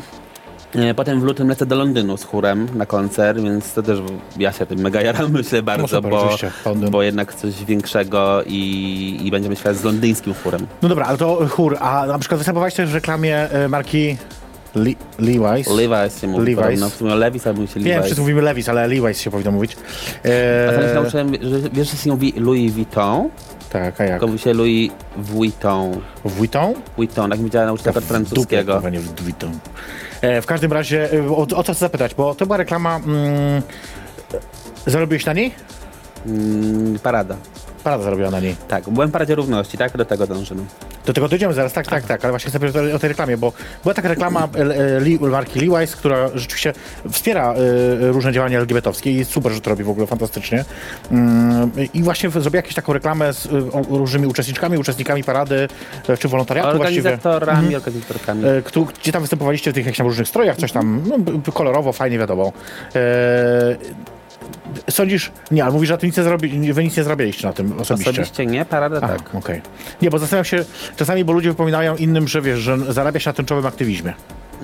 Y, 0.90 0.94
Potem 0.94 1.22
w 1.22 1.24
lutym 1.24 1.48
lecę 1.48 1.66
do 1.66 1.76
Londynu 1.76 2.18
z 2.18 2.24
chórem 2.24 2.68
na 2.76 2.86
koncert, 2.86 3.40
więc 3.40 3.74
to 3.74 3.84
też 3.84 4.00
ja 4.38 4.52
się 4.52 4.66
tym 4.66 4.80
mega 4.80 5.02
jaram, 5.02 5.32
myślę 5.40 5.64
bardzo, 5.64 5.88
super, 5.88 6.12
bo, 6.12 6.22
oczywiście, 6.22 6.52
Londyn. 6.66 6.90
bo 6.90 7.04
jednak 7.04 7.34
coś 7.34 7.66
większego 7.66 8.44
i, 8.46 9.20
i 9.24 9.32
będziemy 9.32 9.56
śpiewać 9.56 9.78
z 9.78 9.84
londyńskim 9.84 10.34
chórem. 10.44 10.68
No 10.82 10.90
dobra, 10.90 11.06
ale 11.06 11.18
to 11.18 11.48
chór, 11.50 11.78
a 11.80 12.06
na 12.06 12.20
przykład 12.20 12.38
występowałeś 12.38 12.74
też 12.74 12.90
w 12.90 12.94
reklamie 12.94 13.50
e, 13.50 13.68
marki 13.68 14.18
Le 14.76 14.92
Levi's. 15.20 15.64
Levi's 15.68 16.22
się 16.22 16.28
mówi 16.28 16.56
Levi's. 16.56 16.62
podobno, 16.64 16.90
w 16.90 16.94
sumie 16.94 17.12
Levi's, 17.12 17.42
ale 17.46 17.54
mówi 17.54 17.68
się 17.68 17.80
Nie 17.80 17.86
wiem, 17.86 18.02
Levi's. 18.02 18.06
wszyscy 18.06 18.22
mówimy 18.22 18.42
Levi's, 18.42 18.70
ale 18.70 18.88
Levi's 18.88 19.14
się 19.22 19.32
powinno 19.32 19.52
mówić. 19.52 19.78
A 20.20 20.22
teraz 20.72 20.92
E, 20.92 20.94
nauczyłem, 20.94 21.34
że 21.42 21.70
wiesz, 21.74 21.92
że 21.92 21.98
się 21.98 22.10
mówi 22.10 22.34
Louis 22.38 22.74
Vuitton, 22.74 23.30
Tak, 23.70 24.02
a 24.02 24.04
jak? 24.04 24.20
Tylko 24.22 24.38
się 24.38 24.54
Louis 24.54 24.92
Vuitton. 25.18 26.02
Vuitton? 26.26 26.74
Vuitton, 26.98 27.32
tak 27.32 27.40
mi 27.40 27.50
działa 27.50 27.66
nauczycielka 27.66 28.00
dupie, 28.00 28.08
francuskiego. 28.14 28.74
kurwa, 28.74 28.90
nie 28.90 29.00
Vuitton. 29.00 29.52
E, 30.22 30.42
w 30.42 30.46
każdym 30.46 30.74
razie, 30.74 31.14
e, 31.14 31.30
o, 31.30 31.38
o 31.38 31.46
co 31.46 31.64
chcę 31.64 31.74
zapytać, 31.74 32.16
bo 32.16 32.36
to 32.36 32.46
była 32.46 32.58
reklama... 32.58 32.96
Mm, 32.96 33.62
zarobiłeś 34.86 35.26
na 35.26 35.34
niej? 35.34 35.52
Mm, 36.26 37.00
parada. 37.00 37.36
Parada 37.84 38.04
zarobiła 38.04 38.32
na 38.32 38.40
niej. 38.40 38.56
Tak, 38.68 38.90
byłem 38.90 39.10
w 39.10 39.12
Paradzie 39.12 39.36
Równości, 39.36 39.78
tak? 39.78 39.98
Do 39.98 40.06
tego 40.06 40.28
dążymy. 40.28 40.62
Do 41.08 41.14
tego 41.14 41.28
dojdziemy 41.28 41.54
zaraz, 41.54 41.74
tak, 41.74 41.88
tak, 41.88 42.04
tak, 42.06 42.24
ale 42.26 42.32
właśnie 42.32 42.50
chcę 42.50 42.60
powiedzieć 42.60 42.94
o, 42.94 43.00
tej 43.00 43.08
reklamie, 43.10 43.38
bo 43.38 43.54
była 43.84 43.94
taka 43.94 44.08
reklama 44.10 44.48
e, 44.56 45.26
e, 45.26 45.30
marki 45.30 45.60
Levi's, 45.60 45.96
która 45.96 46.30
rzeczywiście 46.36 46.74
wspiera 47.12 47.54
e, 47.54 47.58
różne 48.12 48.32
działania 48.34 48.60
LGBT-owskie 48.60 49.12
i 49.12 49.26
super, 49.26 49.52
że 49.52 49.62
to 49.62 49.70
robi 49.70 49.84
w 49.84 49.90
ogóle 49.90 50.08
fantastycznie. 50.08 50.66
Mm, 51.12 51.72
I 51.94 52.04
właśnie 52.04 52.30
zrobiła 52.30 52.56
jakąś 52.60 52.74
taką 52.74 52.94
reklamę 52.94 53.34
z 53.34 53.48
różnymi 53.90 54.28
uczestniczkami, 54.28 54.78
uczestnikami 54.78 55.24
parady, 55.24 55.68
czy 56.20 56.28
wolontariatu 56.28 56.78
właściwie. 56.78 57.00
Organizatorami, 57.00 57.76
organizatorkami. 57.76 58.46
E, 58.46 58.62
któ- 58.62 58.88
Gdzie 59.02 59.12
tam 59.12 59.22
występowaliście 59.22 59.72
w 59.72 59.74
tych 59.74 59.86
jakichś 59.86 59.98
tam 59.98 60.08
różnych 60.08 60.28
strojach, 60.28 60.58
coś 60.58 60.72
tam 60.72 61.04
no, 61.08 61.52
kolorowo, 61.54 61.94
fajnie 61.94 62.20
wiadomo. 62.20 62.54
Sądzisz, 64.90 65.32
nie, 65.52 65.64
ale 65.64 65.74
mówisz, 65.74 65.88
że 65.90 65.98
ty 65.98 66.06
nic 66.08 66.18
nie 66.18 66.24
zrobi, 66.24 66.74
wy 66.74 66.84
nic 66.84 66.98
nie 66.98 67.04
zrobiliście 67.04 67.48
na 67.48 67.54
tym 67.54 67.80
osobiście. 67.80 68.12
Osobiście 68.12 68.46
nie, 68.46 68.66
parada 68.66 69.00
Aha, 69.04 69.16
tak. 69.18 69.36
okej. 69.36 69.62
Nie, 70.02 70.10
bo 70.10 70.20
zastanawiam 70.20 70.46
się, 70.46 70.66
czasami, 70.96 71.26
bo 71.26 71.34
ludzie 71.34 71.50
wypominają 71.50 71.96
innym, 71.96 72.28
że 72.28 72.42
wiesz, 72.42 72.60
że 72.60 72.78
zarabia 72.94 73.20
się 73.20 73.30
na 73.30 73.34
tęczowym 73.34 73.66
aktywizmie. 73.66 74.14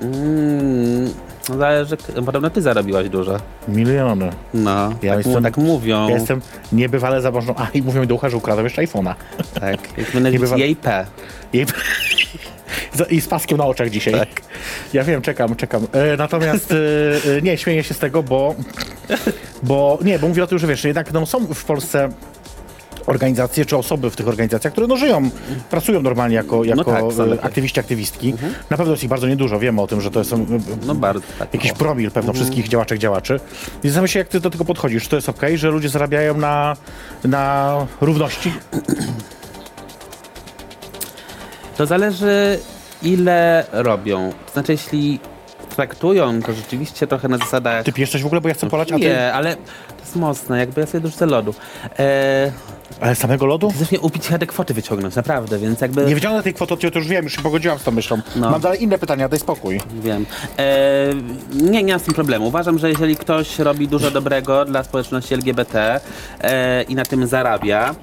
Mm, 0.02 1.12
zależy, 1.58 1.96
podobno 2.26 2.50
ty 2.50 2.62
zarobiłaś 2.62 3.08
dużo. 3.08 3.36
Miliony. 3.68 4.30
No, 4.54 4.92
Ja 5.02 5.14
tak, 5.16 5.26
jestem- 5.26 5.42
tak 5.42 5.56
mówią. 5.56 6.08
Ja 6.08 6.14
jestem 6.14 6.40
niebywale 6.72 7.20
zamożną. 7.20 7.54
A, 7.56 7.66
i 7.74 7.82
mówią 7.82 8.00
mi 8.00 8.06
do 8.06 8.14
ucha, 8.14 8.28
że 8.30 8.36
ukradłem 8.36 8.66
jeszcze 8.66 8.82
iPhone'a. 8.82 9.14
Tak, 9.60 9.98
jak 9.98 10.10
będę 10.14 10.30
Nie 10.30 10.38
bywa- 10.38 10.56
jej 10.56 10.76
P. 10.76 11.06
I, 11.52 11.66
z- 12.94 13.12
I 13.12 13.20
z 13.20 13.28
paskiem 13.28 13.58
na 13.58 13.64
oczach 13.66 13.90
dzisiaj. 13.90 14.14
Tak. 14.14 14.28
Ja 14.92 15.04
wiem, 15.04 15.22
czekam, 15.22 15.56
czekam. 15.56 15.86
E, 15.92 16.16
natomiast 16.16 16.72
e, 16.72 17.36
e, 17.38 17.42
nie, 17.42 17.58
śmieję 17.58 17.82
się 17.84 17.94
z 17.94 17.98
tego, 17.98 18.22
bo, 18.22 18.54
bo 19.62 19.98
nie, 20.04 20.18
bo 20.18 20.28
mówię 20.28 20.44
o 20.44 20.46
tym, 20.46 20.58
że 20.58 20.66
wiesz, 20.66 20.84
jednak 20.84 21.12
no, 21.12 21.26
są 21.26 21.46
w 21.54 21.64
Polsce 21.64 22.08
organizacje 23.06 23.64
czy 23.66 23.76
osoby 23.76 24.10
w 24.10 24.16
tych 24.16 24.28
organizacjach, 24.28 24.72
które 24.72 24.86
no, 24.86 24.96
żyją, 24.96 25.30
pracują 25.70 26.02
normalnie 26.02 26.36
jako, 26.36 26.64
jako 26.64 26.84
tak, 26.84 27.00
są 27.16 27.32
e, 27.32 27.44
aktywiści, 27.44 27.80
aktywistki. 27.80 28.34
Na 28.70 28.76
pewno 28.76 28.92
jest 28.92 29.04
ich 29.04 29.10
bardzo 29.10 29.28
niedużo, 29.28 29.58
wiemy 29.58 29.80
o 29.82 29.86
tym, 29.86 30.00
że 30.00 30.10
to 30.10 30.24
są 30.24 30.36
e, 30.36 30.46
No 30.86 30.94
bardzo 30.94 31.20
tak. 31.38 31.54
jakiś 31.54 31.70
o. 31.70 31.74
promil 31.74 32.10
pewno 32.10 32.32
wszystkich 32.32 32.68
działaczek, 32.68 32.98
działaczy. 32.98 33.40
I 33.84 33.88
zastanawiam 33.88 34.08
się, 34.08 34.18
jak 34.18 34.28
ty 34.28 34.40
do 34.40 34.50
tego 34.50 34.64
podchodzisz. 34.64 35.02
Czy 35.02 35.08
to 35.08 35.16
jest 35.16 35.28
okej, 35.28 35.58
że 35.58 35.70
ludzie 35.70 35.88
zarabiają 35.88 36.36
na, 36.38 36.76
na 37.24 37.76
równości? 38.00 38.52
To 41.76 41.86
zależy 41.86 42.58
ile 43.02 43.66
robią. 43.72 44.32
To 44.46 44.52
znaczy 44.52 44.72
jeśli 44.72 45.20
traktują 45.76 46.42
to 46.42 46.52
rzeczywiście 46.52 47.06
trochę 47.06 47.28
na 47.28 47.38
zasadach... 47.38 47.84
Ty 47.84 47.92
pijesz 47.92 48.10
coś 48.10 48.22
w 48.22 48.26
ogóle, 48.26 48.40
bo 48.40 48.48
ja 48.48 48.54
chcę 48.54 48.70
polać, 48.70 48.92
a 48.92 48.94
ty... 48.94 49.00
Nie, 49.00 49.32
ale 49.32 49.56
to 49.56 50.00
jest 50.00 50.16
mocne, 50.16 50.58
jakby 50.58 50.80
ja 50.80 50.86
sobie 50.86 51.00
dorzucę 51.00 51.26
lodu. 51.26 51.54
E, 51.98 52.52
Ale 53.00 53.14
samego 53.14 53.46
lodu? 53.46 53.70
chcesz 53.70 53.90
mnie 53.90 54.00
upić 54.00 54.26
chyba 54.26 54.38
te 54.38 54.46
kwoty 54.46 54.74
wyciągnąć, 54.74 55.16
naprawdę, 55.16 55.58
więc 55.58 55.80
jakby... 55.80 56.04
Nie 56.04 56.14
wyciągnę 56.14 56.42
tej 56.42 56.54
kwoty, 56.54 56.90
to 56.90 56.98
już 56.98 57.08
wiem, 57.08 57.24
już 57.24 57.36
się 57.36 57.42
pogodziłam 57.42 57.78
z 57.78 57.82
tą 57.82 57.90
myślą. 57.90 58.20
No. 58.36 58.50
Mam 58.50 58.60
dalej 58.60 58.82
inne 58.82 58.98
pytania, 58.98 59.28
daj 59.28 59.38
spokój. 59.40 59.80
Wiem. 60.02 60.26
E, 60.58 60.64
nie, 61.54 61.82
nie 61.82 61.92
mam 61.92 62.00
z 62.00 62.04
tym 62.04 62.14
problemu. 62.14 62.46
Uważam, 62.46 62.78
że 62.78 62.88
jeżeli 62.88 63.16
ktoś 63.16 63.58
robi 63.58 63.88
dużo 63.88 64.10
dobrego 64.10 64.64
dla 64.64 64.82
społeczności 64.84 65.34
LGBT 65.34 66.00
e, 66.40 66.82
i 66.82 66.94
na 66.94 67.04
tym 67.04 67.26
zarabia, 67.26 67.94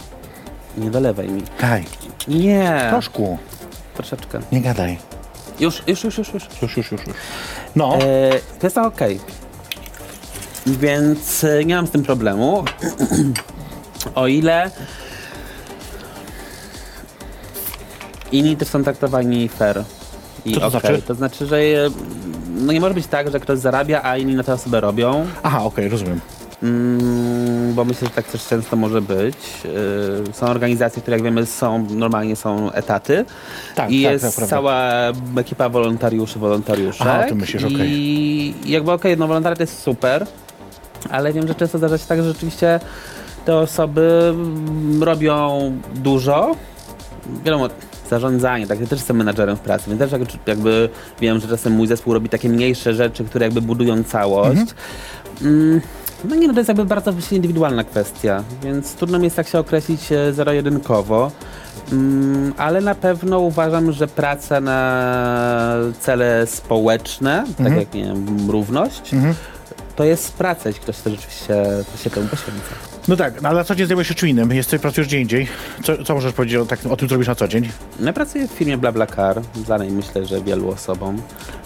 nie 0.78 0.92
dolewaj 0.92 1.30
mi. 1.30 1.42
Daj, 1.62 1.86
Nie, 2.28 2.86
troszku, 2.90 3.38
troszeczkę. 4.02 4.40
nie 4.52 4.62
gadaj. 4.62 4.98
Już, 5.60 5.84
już, 5.88 6.04
już, 6.04 6.18
już. 6.18 6.34
już. 6.34 6.44
Już, 6.62 6.78
już, 6.78 6.92
już, 6.92 7.08
już. 7.08 7.16
No, 7.76 7.96
E, 7.96 8.00
to 8.60 8.68
jest 8.68 8.78
okej. 8.78 9.20
Więc 10.68 11.44
e, 11.44 11.66
nie 11.66 11.76
mam 11.76 11.88
z 11.88 11.92
tym 11.92 12.04
problemu. 12.04 12.64
o 14.16 14.28
ile 14.28 14.72
inni 18.32 18.58
też 18.58 18.68
są 18.68 18.84
traktowani 18.84 19.50
fair. 19.50 19.84
I 20.46 20.54
Co 20.54 20.60
to 20.60 20.68
okej. 20.68 20.80
znaczy? 20.82 21.02
To 21.02 21.16
znaczy, 21.16 21.46
że 21.46 21.58
e, 21.58 21.90
no 22.56 22.74
nie 22.74 22.82
może 22.82 22.94
być 22.94 23.08
tak, 23.08 23.32
że 23.32 23.40
ktoś 23.40 23.60
zarabia, 23.60 24.02
a 24.04 24.18
inni 24.18 24.36
na 24.36 24.44
tę 24.44 24.54
osobę 24.54 24.82
robią. 24.82 25.26
aha, 25.44 25.64
okej, 25.64 25.90
rozumiem. 25.90 26.22
Mm, 26.64 27.74
bo 27.74 27.86
myślę, 27.86 28.08
że 28.08 28.14
tak 28.14 28.26
też 28.26 28.48
często 28.48 28.76
może 28.76 29.02
być. 29.02 29.36
Yy, 29.64 30.34
są 30.34 30.46
organizacje, 30.46 31.02
które 31.02 31.18
jak 31.18 31.24
wiemy 31.24 31.46
są, 31.46 31.88
normalnie 31.90 32.36
są 32.36 32.72
etaty. 32.72 33.26
Tak, 33.76 33.92
I 33.92 34.04
tak, 34.04 34.12
jest 34.14 34.36
tak, 34.40 34.48
cała 34.48 34.92
ekipa 35.38 35.70
wolontariuszy, 35.70 36.40
wolontariuszek. 36.40 37.08
Aha, 37.08 37.24
o 37.26 37.30
tym 37.30 37.38
myślisz, 37.38 37.64
okej. 37.64 37.88
I 37.92 38.54
jakby 38.66 38.92
okej, 38.92 39.18
no 39.18 39.28
wolontariat 39.28 39.60
jest 39.60 39.80
super, 39.82 40.28
ale 41.10 41.34
wiem, 41.34 41.48
że 41.48 41.56
często 41.56 41.78
zdarza 41.78 41.98
się 41.98 42.06
tak, 42.08 42.20
że 42.24 42.28
rzeczywiście 42.34 42.80
te 43.46 43.56
osoby 43.58 44.34
mm, 44.34 45.04
robią 45.04 45.72
dużo. 45.96 46.56
Wiadomo, 47.46 47.68
zarządzanie, 48.10 48.68
tak, 48.68 48.80
ja 48.82 48.88
też 48.88 49.00
jestem 49.00 49.18
menadżerem 49.18 49.56
w 49.58 49.60
pracy, 49.60 49.84
więc 49.88 50.00
też 50.00 50.12
jak- 50.12 50.48
jakby 50.48 50.90
wiem, 51.22 51.40
że 51.40 51.48
czasem 51.48 51.74
mój 51.74 51.88
zespół 51.88 52.14
robi 52.14 52.30
takie 52.30 52.50
mniejsze 52.50 52.94
rzeczy, 52.94 53.24
które 53.26 53.46
jakby 53.46 53.62
budują 53.62 54.04
całość. 54.04 54.62
Mm, 55.42 55.82
no 56.24 56.36
nie, 56.36 56.48
no 56.48 56.54
to 56.54 56.60
jest 56.60 56.68
jakby 56.68 56.86
bardzo 56.86 57.14
indywidualna 57.32 57.84
kwestia, 57.84 58.44
więc 58.64 58.94
trudno 58.94 59.18
mi 59.18 59.24
jest 59.24 59.36
tak 59.36 59.48
się 59.48 59.60
określić 59.60 60.12
e, 60.12 60.34
zero-jedynkowo. 60.34 61.32
Mm, 61.92 62.54
ale 62.58 62.82
na 62.82 62.96
pewno 62.96 63.40
uważam, 63.40 63.92
że 63.92 64.08
praca 64.08 64.62
na 64.62 65.76
cele 66.00 66.48
społeczne, 66.48 67.46
tak 67.64 67.76
jak 67.78 67.94
nie 67.94 68.04
wiem, 68.04 68.50
równość, 68.50 69.12
to 69.96 70.04
jest 70.04 70.34
praca, 70.34 70.70
jeśli 70.70 70.82
ktoś 70.82 70.96
chce 70.96 71.10
rzeczywiście 71.10 71.66
się 72.04 72.10
temu 72.10 72.28
poświęca. 72.28 72.91
No 73.08 73.16
tak, 73.16 73.42
no, 73.42 73.50
ale 73.50 73.58
na 73.58 73.64
co 73.64 73.76
dzień 73.76 73.88
zajmujesz 73.88 74.08
się 74.08 74.14
czym 74.16 74.30
innym? 74.30 74.52
Jesteś, 74.52 74.82
pracujesz 74.82 75.08
gdzie 75.08 75.20
indziej. 75.22 75.48
Co, 75.84 76.04
co 76.04 76.14
możesz 76.14 76.34
powiedzieć 76.34 76.56
o, 76.58 76.66
tak, 76.66 76.80
o 76.90 76.98
tym, 76.98 77.10
co 77.10 77.16
robisz 77.16 77.28
na 77.28 77.36
co 77.36 77.48
dzień? 77.48 77.70
No, 78.00 78.06
ja 78.08 78.14
pracuję 78.14 78.48
w 78.48 78.52
firmie 78.52 78.78
BlaBlaCar, 78.78 79.42
znanej 79.66 79.92
myślę, 79.92 80.26
że 80.26 80.42
wielu 80.42 80.70
osobom. 80.70 81.22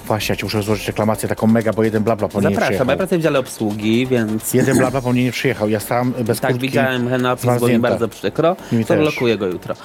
Właśnie, 0.07 0.33
ja 0.33 0.37
ci 0.37 0.45
muszę 0.45 0.63
złożyć 0.63 0.87
reklamację 0.87 1.29
taką 1.29 1.47
mega, 1.47 1.73
bo 1.73 1.83
jeden 1.83 2.03
blabla 2.03 2.27
po 2.27 2.39
mnie 2.39 2.49
nie 2.49 2.55
Zapraszam, 2.55 2.69
przyjechał. 2.73 2.89
ja 2.89 2.97
pracuję 2.97 3.19
w 3.19 3.23
dziale 3.23 3.39
obsługi, 3.39 4.07
więc 4.07 4.53
Jeden 4.53 4.77
blabla 4.77 5.01
po 5.01 5.13
mnie 5.13 5.23
nie 5.23 5.31
przyjechał. 5.31 5.69
Ja 5.69 5.79
stałem 5.79 6.11
bez 6.27 6.39
tak, 6.39 6.51
kurtki. 6.51 6.67
widziałem 6.67 7.09
ten 7.09 7.21
napis, 7.21 7.41
było 7.45 7.53
mi 7.53 7.59
zmarznięta. 7.59 7.89
bardzo 7.89 8.07
przykro, 8.07 8.55
Mi 8.71 8.85
to 8.85 8.87
też. 8.87 8.99
blokuję 8.99 9.37
go 9.37 9.45
jutro. 9.45 9.75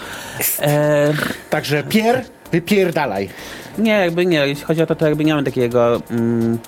E, 0.60 1.12
Także 1.50 1.82
pier, 1.82 2.24
wypierdalaj. 2.52 3.28
Nie, 3.78 3.92
jakby 3.92 4.26
nie. 4.26 4.46
Jeśli 4.46 4.64
chodzi 4.64 4.82
o 4.82 4.86
to, 4.86 4.94
to 4.94 5.06
jakby 5.06 5.24
nie 5.24 5.32
mamy 5.34 5.44
takiego. 5.44 6.02
Mm, 6.10 6.58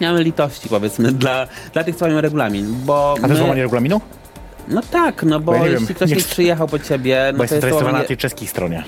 nie 0.00 0.08
mamy 0.08 0.22
litości, 0.22 0.68
powiedzmy, 0.68 1.12
dla, 1.12 1.46
dla 1.72 1.84
tych, 1.84 1.96
co 1.96 2.06
mają 2.06 2.20
regulamin, 2.20 2.74
bo. 2.84 3.14
A 3.18 3.20
to 3.20 3.26
jest 3.26 3.38
złamanie 3.38 3.62
regulaminu? 3.62 4.00
No 4.68 4.80
tak, 4.90 5.22
no 5.22 5.40
bo 5.40 5.52
Bo 5.52 5.58
ja 5.58 5.66
jeśli 5.66 5.86
wiem, 5.86 5.94
ktoś 5.94 6.10
nie 6.10 6.16
nie 6.16 6.22
przyjechał 6.22 6.68
po 6.68 6.78
ciebie, 6.78 7.32
Bo 7.32 7.32
no 7.32 7.38
to 7.38 7.42
jestem 7.42 7.56
jest 7.56 7.60
zarejestrowany 7.60 7.98
na 7.98 8.04
tej 8.04 8.16
czeskiej 8.16 8.48
stronie. 8.48 8.84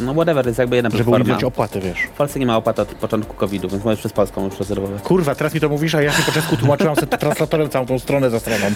No 0.00 0.14
whatever, 0.14 0.44
to 0.44 0.48
jest 0.50 0.58
jakby 0.58 0.76
jedna 0.76 0.90
Żeby 0.90 1.10
uniknąć 1.10 1.44
opłaty, 1.44 1.80
wiesz. 1.80 1.98
W 2.02 2.08
Polsce 2.16 2.38
nie 2.38 2.46
ma 2.46 2.56
opłat 2.56 2.78
od 2.78 2.88
początku 2.88 3.34
COVID-u, 3.34 3.68
więc 3.68 3.84
możesz 3.84 4.00
przez 4.00 4.12
Polską 4.12 4.44
już 4.44 4.58
rezerwować. 4.58 5.02
Kurwa, 5.02 5.34
teraz 5.34 5.54
mi 5.54 5.60
to 5.60 5.68
mówisz, 5.68 5.94
a 5.94 6.02
ja 6.02 6.12
się 6.12 6.22
po 6.22 6.32
czesku 6.32 6.56
tłumaczyłam 6.56 6.96
sobie 6.96 7.06
translatorem 7.06 7.68
całą 7.68 7.86
tą 7.86 7.98
stronę 7.98 8.30
za 8.30 8.40
stroną. 8.40 8.66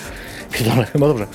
Pierdolę. 0.52 0.86
No 0.94 1.08
dobrze. 1.08 1.26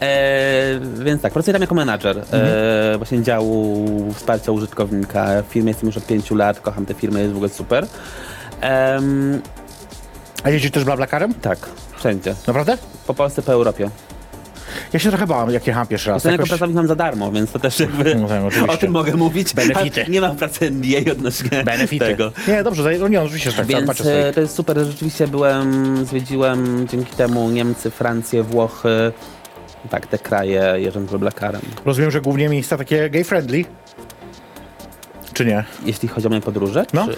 E, 0.00 0.80
więc 0.98 1.22
tak, 1.22 1.32
pracuję 1.32 1.52
tam 1.52 1.62
jako 1.62 1.74
menadżer 1.74 2.18
e, 2.32 2.94
właśnie 2.96 3.22
działu 3.22 3.86
wsparcia 4.14 4.52
użytkownika. 4.52 5.42
W 5.42 5.52
firmie 5.52 5.70
jestem 5.70 5.86
już 5.86 5.96
od 5.96 6.06
pięciu 6.06 6.34
lat, 6.34 6.60
kocham 6.60 6.86
tę 6.86 6.94
firmę, 6.94 7.20
jest 7.20 7.32
w 7.32 7.36
ogóle 7.36 7.48
super. 7.48 7.86
Em, 8.60 9.40
A 10.44 10.50
jeździsz 10.50 10.70
też 10.70 10.84
blablakarem? 10.84 11.34
tak, 11.34 11.58
wszędzie. 11.96 12.34
Naprawdę? 12.46 12.78
Po 13.06 13.14
Polsce, 13.14 13.42
po 13.42 13.52
Europie. 13.52 13.90
Ja 14.92 14.98
się 14.98 15.08
trochę 15.08 15.26
bałam, 15.26 15.50
jak 15.50 15.66
jechałem 15.66 15.86
pierwszy 15.88 16.10
raz. 16.10 16.24
Jakoś... 16.24 16.48
pracownik 16.48 16.86
za 16.86 16.94
darmo, 16.96 17.32
więc 17.32 17.52
to 17.52 17.58
też 17.58 17.80
jakby 17.80 18.14
No 18.14 18.26
oczywiście. 18.46 18.72
o 18.72 18.76
tym 18.76 18.90
mogę 18.90 19.14
mówić. 19.14 19.54
Benefity. 19.54 20.04
A 20.04 20.08
Nie 20.08 20.20
mam 20.20 20.36
pracy 20.36 20.70
NDA 20.70 21.12
odnośnie 21.12 21.64
Benefity. 21.64 22.04
tego. 22.06 22.32
Nie, 22.48 22.62
dobrze, 22.62 22.90
no 23.00 23.08
nie, 23.08 23.22
oczywiście, 23.22 23.50
że 23.50 23.56
tak, 23.56 23.66
Więc 23.66 23.86
patrzę 23.86 24.04
sobie. 24.04 24.28
e, 24.28 24.32
to 24.32 24.40
jest 24.40 24.54
super, 24.54 24.78
rzeczywiście 24.78 25.28
byłem, 25.28 25.96
zwiedziłem 26.06 26.88
dzięki 26.88 27.16
temu 27.16 27.50
Niemcy, 27.50 27.90
Francję, 27.90 28.42
Włochy, 28.42 29.12
tak, 29.90 30.06
te 30.06 30.18
kraje 30.18 30.74
jeżdżąc 30.76 31.10
Blackarem. 31.10 31.60
Rozumiem, 31.84 32.10
że 32.10 32.20
głównie 32.20 32.48
miejsca 32.48 32.76
takie 32.76 33.10
gay-friendly. 33.10 33.64
Czy 35.32 35.44
nie? 35.46 35.64
Jeśli 35.84 36.08
chodzi 36.08 36.26
o 36.26 36.30
moje 36.30 36.40
podróże, 36.42 36.84
No. 36.92 37.06
czy... 37.08 37.16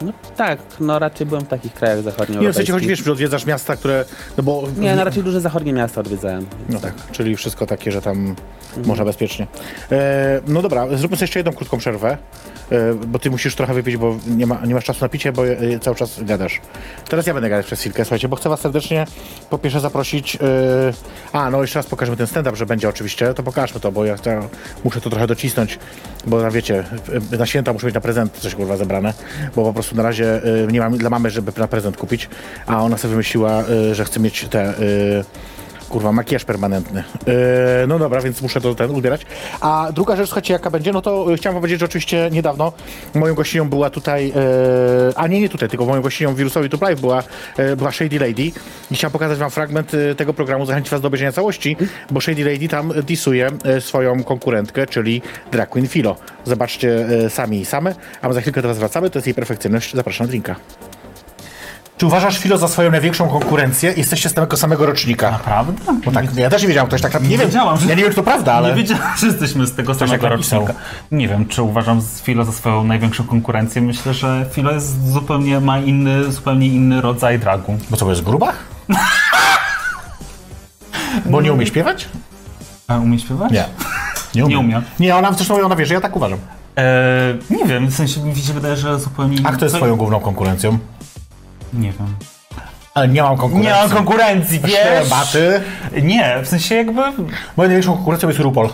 No 0.00 0.12
tak, 0.36 0.58
no 0.80 0.98
raczej 0.98 1.26
byłem 1.26 1.44
w 1.44 1.48
takich 1.48 1.74
krajach 1.74 1.98
Nie, 2.40 2.52
w 2.52 2.56
sensie 2.56 2.72
choć 2.72 2.86
wiesz, 2.86 3.04
że 3.04 3.12
odwiedzasz 3.12 3.46
miasta, 3.46 3.76
które, 3.76 4.04
no 4.36 4.42
bo... 4.42 4.62
Nie, 4.78 4.96
no 4.96 5.04
raczej 5.04 5.22
duże 5.22 5.40
zachodnie 5.40 5.72
miasta 5.72 6.00
odwiedzałem. 6.00 6.46
No 6.68 6.80
tak, 6.80 6.94
czyli 7.12 7.36
wszystko 7.36 7.66
takie, 7.66 7.92
że 7.92 8.02
tam 8.02 8.36
można 8.84 9.04
bezpiecznie. 9.04 9.46
E, 9.92 10.40
no 10.46 10.62
dobra, 10.62 10.86
zróbmy 10.96 11.16
sobie 11.16 11.24
jeszcze 11.24 11.38
jedną 11.38 11.52
krótką 11.52 11.78
przerwę, 11.78 12.18
e, 12.70 12.94
bo 12.94 13.18
ty 13.18 13.30
musisz 13.30 13.54
trochę 13.54 13.74
wypić, 13.74 13.96
bo 13.96 14.16
nie, 14.26 14.46
ma, 14.46 14.66
nie 14.66 14.74
masz 14.74 14.84
czasu 14.84 15.04
na 15.04 15.08
picie, 15.08 15.32
bo 15.32 15.46
e, 15.46 15.78
cały 15.80 15.96
czas 15.96 16.22
gadasz. 16.22 16.60
Teraz 17.08 17.26
ja 17.26 17.34
będę 17.34 17.48
gadać 17.48 17.66
przez 17.66 17.80
chwilkę, 17.80 18.04
słuchajcie, 18.04 18.28
bo 18.28 18.36
chcę 18.36 18.48
was 18.48 18.60
serdecznie 18.60 19.06
po 19.50 19.58
pierwsze 19.58 19.80
zaprosić... 19.80 20.36
E, 20.36 20.38
a, 21.32 21.50
no 21.50 21.60
jeszcze 21.60 21.78
raz 21.78 21.86
pokażemy 21.86 22.16
ten 22.16 22.26
stand-up, 22.26 22.56
że 22.56 22.66
będzie 22.66 22.88
oczywiście, 22.88 23.34
to 23.34 23.42
pokażmy 23.42 23.80
to, 23.80 23.92
bo 23.92 24.04
ja 24.04 24.18
to, 24.18 24.30
muszę 24.84 25.00
to 25.00 25.10
trochę 25.10 25.26
docisnąć, 25.26 25.78
bo 26.26 26.42
na 26.42 26.50
wiecie, 26.50 26.84
na 27.38 27.46
święta 27.46 27.72
muszę 27.72 27.86
mieć 27.86 27.94
na 27.94 28.00
prezent 28.00 28.32
coś 28.32 28.54
kurwa 28.54 28.76
zebrane, 28.76 29.14
bo 29.56 29.64
po 29.64 29.72
prostu 29.72 29.96
na 29.96 30.02
razie 30.02 30.42
e, 30.64 30.72
nie 30.72 30.80
mam 30.80 30.98
dla 30.98 31.10
mamy, 31.10 31.30
żeby 31.30 31.52
na 31.56 31.68
prezent 31.68 31.96
kupić, 31.96 32.28
a 32.66 32.82
ona 32.82 32.98
sobie 32.98 33.10
wymyśliła, 33.10 33.62
e, 33.62 33.94
że 33.94 34.04
chce 34.04 34.20
mieć 34.20 34.46
te... 34.50 34.74
E, 35.90 35.92
Kurwa, 35.92 36.12
makijaż 36.12 36.44
permanentny. 36.44 37.04
Yy, 37.26 37.34
no 37.88 37.98
dobra, 37.98 38.20
więc 38.20 38.42
muszę 38.42 38.60
to 38.60 38.74
ten 38.74 38.90
ubierać. 38.90 39.26
A 39.60 39.88
druga 39.94 40.16
rzecz, 40.16 40.26
słuchajcie, 40.26 40.52
jaka 40.52 40.70
będzie, 40.70 40.92
no 40.92 41.02
to 41.02 41.30
yy, 41.30 41.36
chciałem 41.36 41.56
powiedzieć, 41.56 41.80
że 41.80 41.86
oczywiście 41.86 42.28
niedawno 42.32 42.72
moją 43.14 43.34
gościnią 43.34 43.68
była 43.68 43.90
tutaj, 43.90 44.28
yy, 44.28 44.34
a 45.16 45.26
nie, 45.26 45.40
nie 45.40 45.48
tutaj, 45.48 45.68
tylko 45.68 45.86
moją 45.86 46.02
gościnią 46.02 46.34
Wirusowi 46.34 46.68
Tube 46.68 46.86
Live 46.86 47.00
była, 47.00 47.22
yy, 47.58 47.76
była 47.76 47.92
Shady 47.92 48.18
Lady. 48.18 48.52
I 48.90 48.94
chciałem 48.94 49.12
pokazać 49.12 49.38
wam 49.38 49.50
fragment 49.50 49.92
tego 50.16 50.34
programu, 50.34 50.66
zachęcić 50.66 50.90
was 50.90 51.00
do 51.00 51.08
obejrzenia 51.08 51.32
całości, 51.32 51.76
bo 52.10 52.20
Shady 52.20 52.44
Lady 52.44 52.68
tam 52.68 52.92
disuje 53.02 53.50
swoją 53.80 54.24
konkurentkę, 54.24 54.86
czyli 54.86 55.22
Drag 55.52 55.68
Queen 55.68 55.88
Philo. 55.88 56.16
Zobaczcie 56.44 57.06
sami 57.28 57.60
i 57.60 57.64
same, 57.64 57.94
a 58.22 58.28
my 58.28 58.34
za 58.34 58.40
chwilkę 58.40 58.62
was 58.62 58.78
wracamy, 58.78 59.10
to 59.10 59.18
jest 59.18 59.26
jej 59.26 59.34
perfekcyjność. 59.34 59.94
Zapraszam 59.94 60.26
na 60.26 60.28
drinka. 60.28 60.56
Czy 62.00 62.06
uważasz 62.06 62.38
Philo 62.38 62.58
za 62.58 62.68
swoją 62.68 62.90
największą 62.90 63.28
konkurencję? 63.28 63.94
Jesteście 63.96 64.28
z 64.28 64.34
tego 64.34 64.56
samego 64.56 64.86
rocznika. 64.86 65.38
Prawda? 65.44 65.92
Bo 66.04 66.10
tak, 66.10 66.36
ja 66.36 66.50
też 66.50 66.62
nie 66.62 66.68
wiedziałem, 66.68 66.88
ktoś 66.88 67.00
tak 67.02 67.22
nie, 67.22 67.28
wiem. 67.28 67.40
wiedziałam, 67.40 67.76
że- 67.78 67.86
Ja 67.88 67.94
nie 67.94 68.02
wiem, 68.02 68.10
czy 68.10 68.16
to 68.16 68.22
prawda, 68.22 68.52
ale. 68.54 68.68
Nie 68.68 68.74
wiedziałem, 68.74 69.02
że 69.18 69.26
jesteśmy 69.26 69.66
z 69.66 69.74
tego 69.74 69.94
samego 69.94 70.28
rocznika. 70.28 70.74
Nie 71.12 71.28
wiem, 71.28 71.46
czy 71.46 71.62
uważam 71.62 72.02
Filo 72.22 72.44
za 72.44 72.52
swoją 72.52 72.84
największą 72.84 73.24
konkurencję. 73.24 73.82
Myślę, 73.82 74.14
że 74.14 74.46
Filo 74.52 74.72
jest 74.72 75.10
zupełnie, 75.12 75.60
ma 75.60 75.78
inny, 75.78 76.32
zupełnie 76.32 76.66
inny 76.66 77.00
rodzaj 77.00 77.38
dragu. 77.38 77.78
Bo 77.90 77.96
co, 77.96 78.10
jest 78.10 78.22
gruba? 78.22 78.52
Bo 81.26 81.40
nie 81.42 81.52
umie 81.52 81.66
śpiewać? 81.66 82.08
A 82.88 82.98
umie 82.98 83.18
śpiewać? 83.18 83.52
Nie. 83.52 83.64
Nie 84.34 84.44
umie. 84.44 84.54
Nie 84.54 84.60
umie. 84.60 84.82
Nie, 85.00 85.16
ona 85.16 85.32
zresztą 85.32 85.64
ona 85.64 85.76
wie, 85.76 85.86
że 85.86 85.94
ja 85.94 86.00
tak 86.00 86.16
uważam. 86.16 86.38
E, 86.78 86.84
nie 87.50 87.64
wiem, 87.64 87.86
w 87.86 87.94
sensie 87.94 88.20
mi 88.20 88.36
się 88.36 88.52
wydaje, 88.52 88.76
że 88.76 88.98
zupełnie. 89.00 89.36
A 89.44 89.52
kto 89.52 89.64
jest 89.64 89.76
twoją 89.76 89.96
główną 89.96 90.20
konkurencją? 90.20 90.78
Nie 91.72 91.92
wiem. 91.92 92.14
Ale 92.94 93.08
nie 93.08 93.22
mam 93.22 93.36
konkurencji. 93.36 93.72
Nie 93.72 93.78
mam 93.80 93.90
konkurencji, 93.90 94.60
wiesz? 94.60 95.08
Baty. 95.10 95.60
Nie, 96.02 96.36
w 96.42 96.48
sensie 96.48 96.74
jakby... 96.74 96.92
Moją 97.02 97.22
największą 97.56 97.94
konkurencją 97.94 98.28
jest 98.28 98.40
RuPaul. 98.40 98.68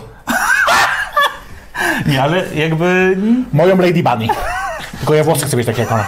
Nie, 2.07 2.23
ale 2.23 2.43
jakby... 2.55 3.17
Moją 3.53 3.77
Lady 3.77 4.03
Bunny. 4.03 4.27
Tylko 4.97 5.13
ja 5.13 5.23
włosy 5.23 5.45
chcę 5.45 5.57
mieć 5.57 5.65
takie 5.65 5.81
jak 5.81 5.91
ona. 5.91 6.05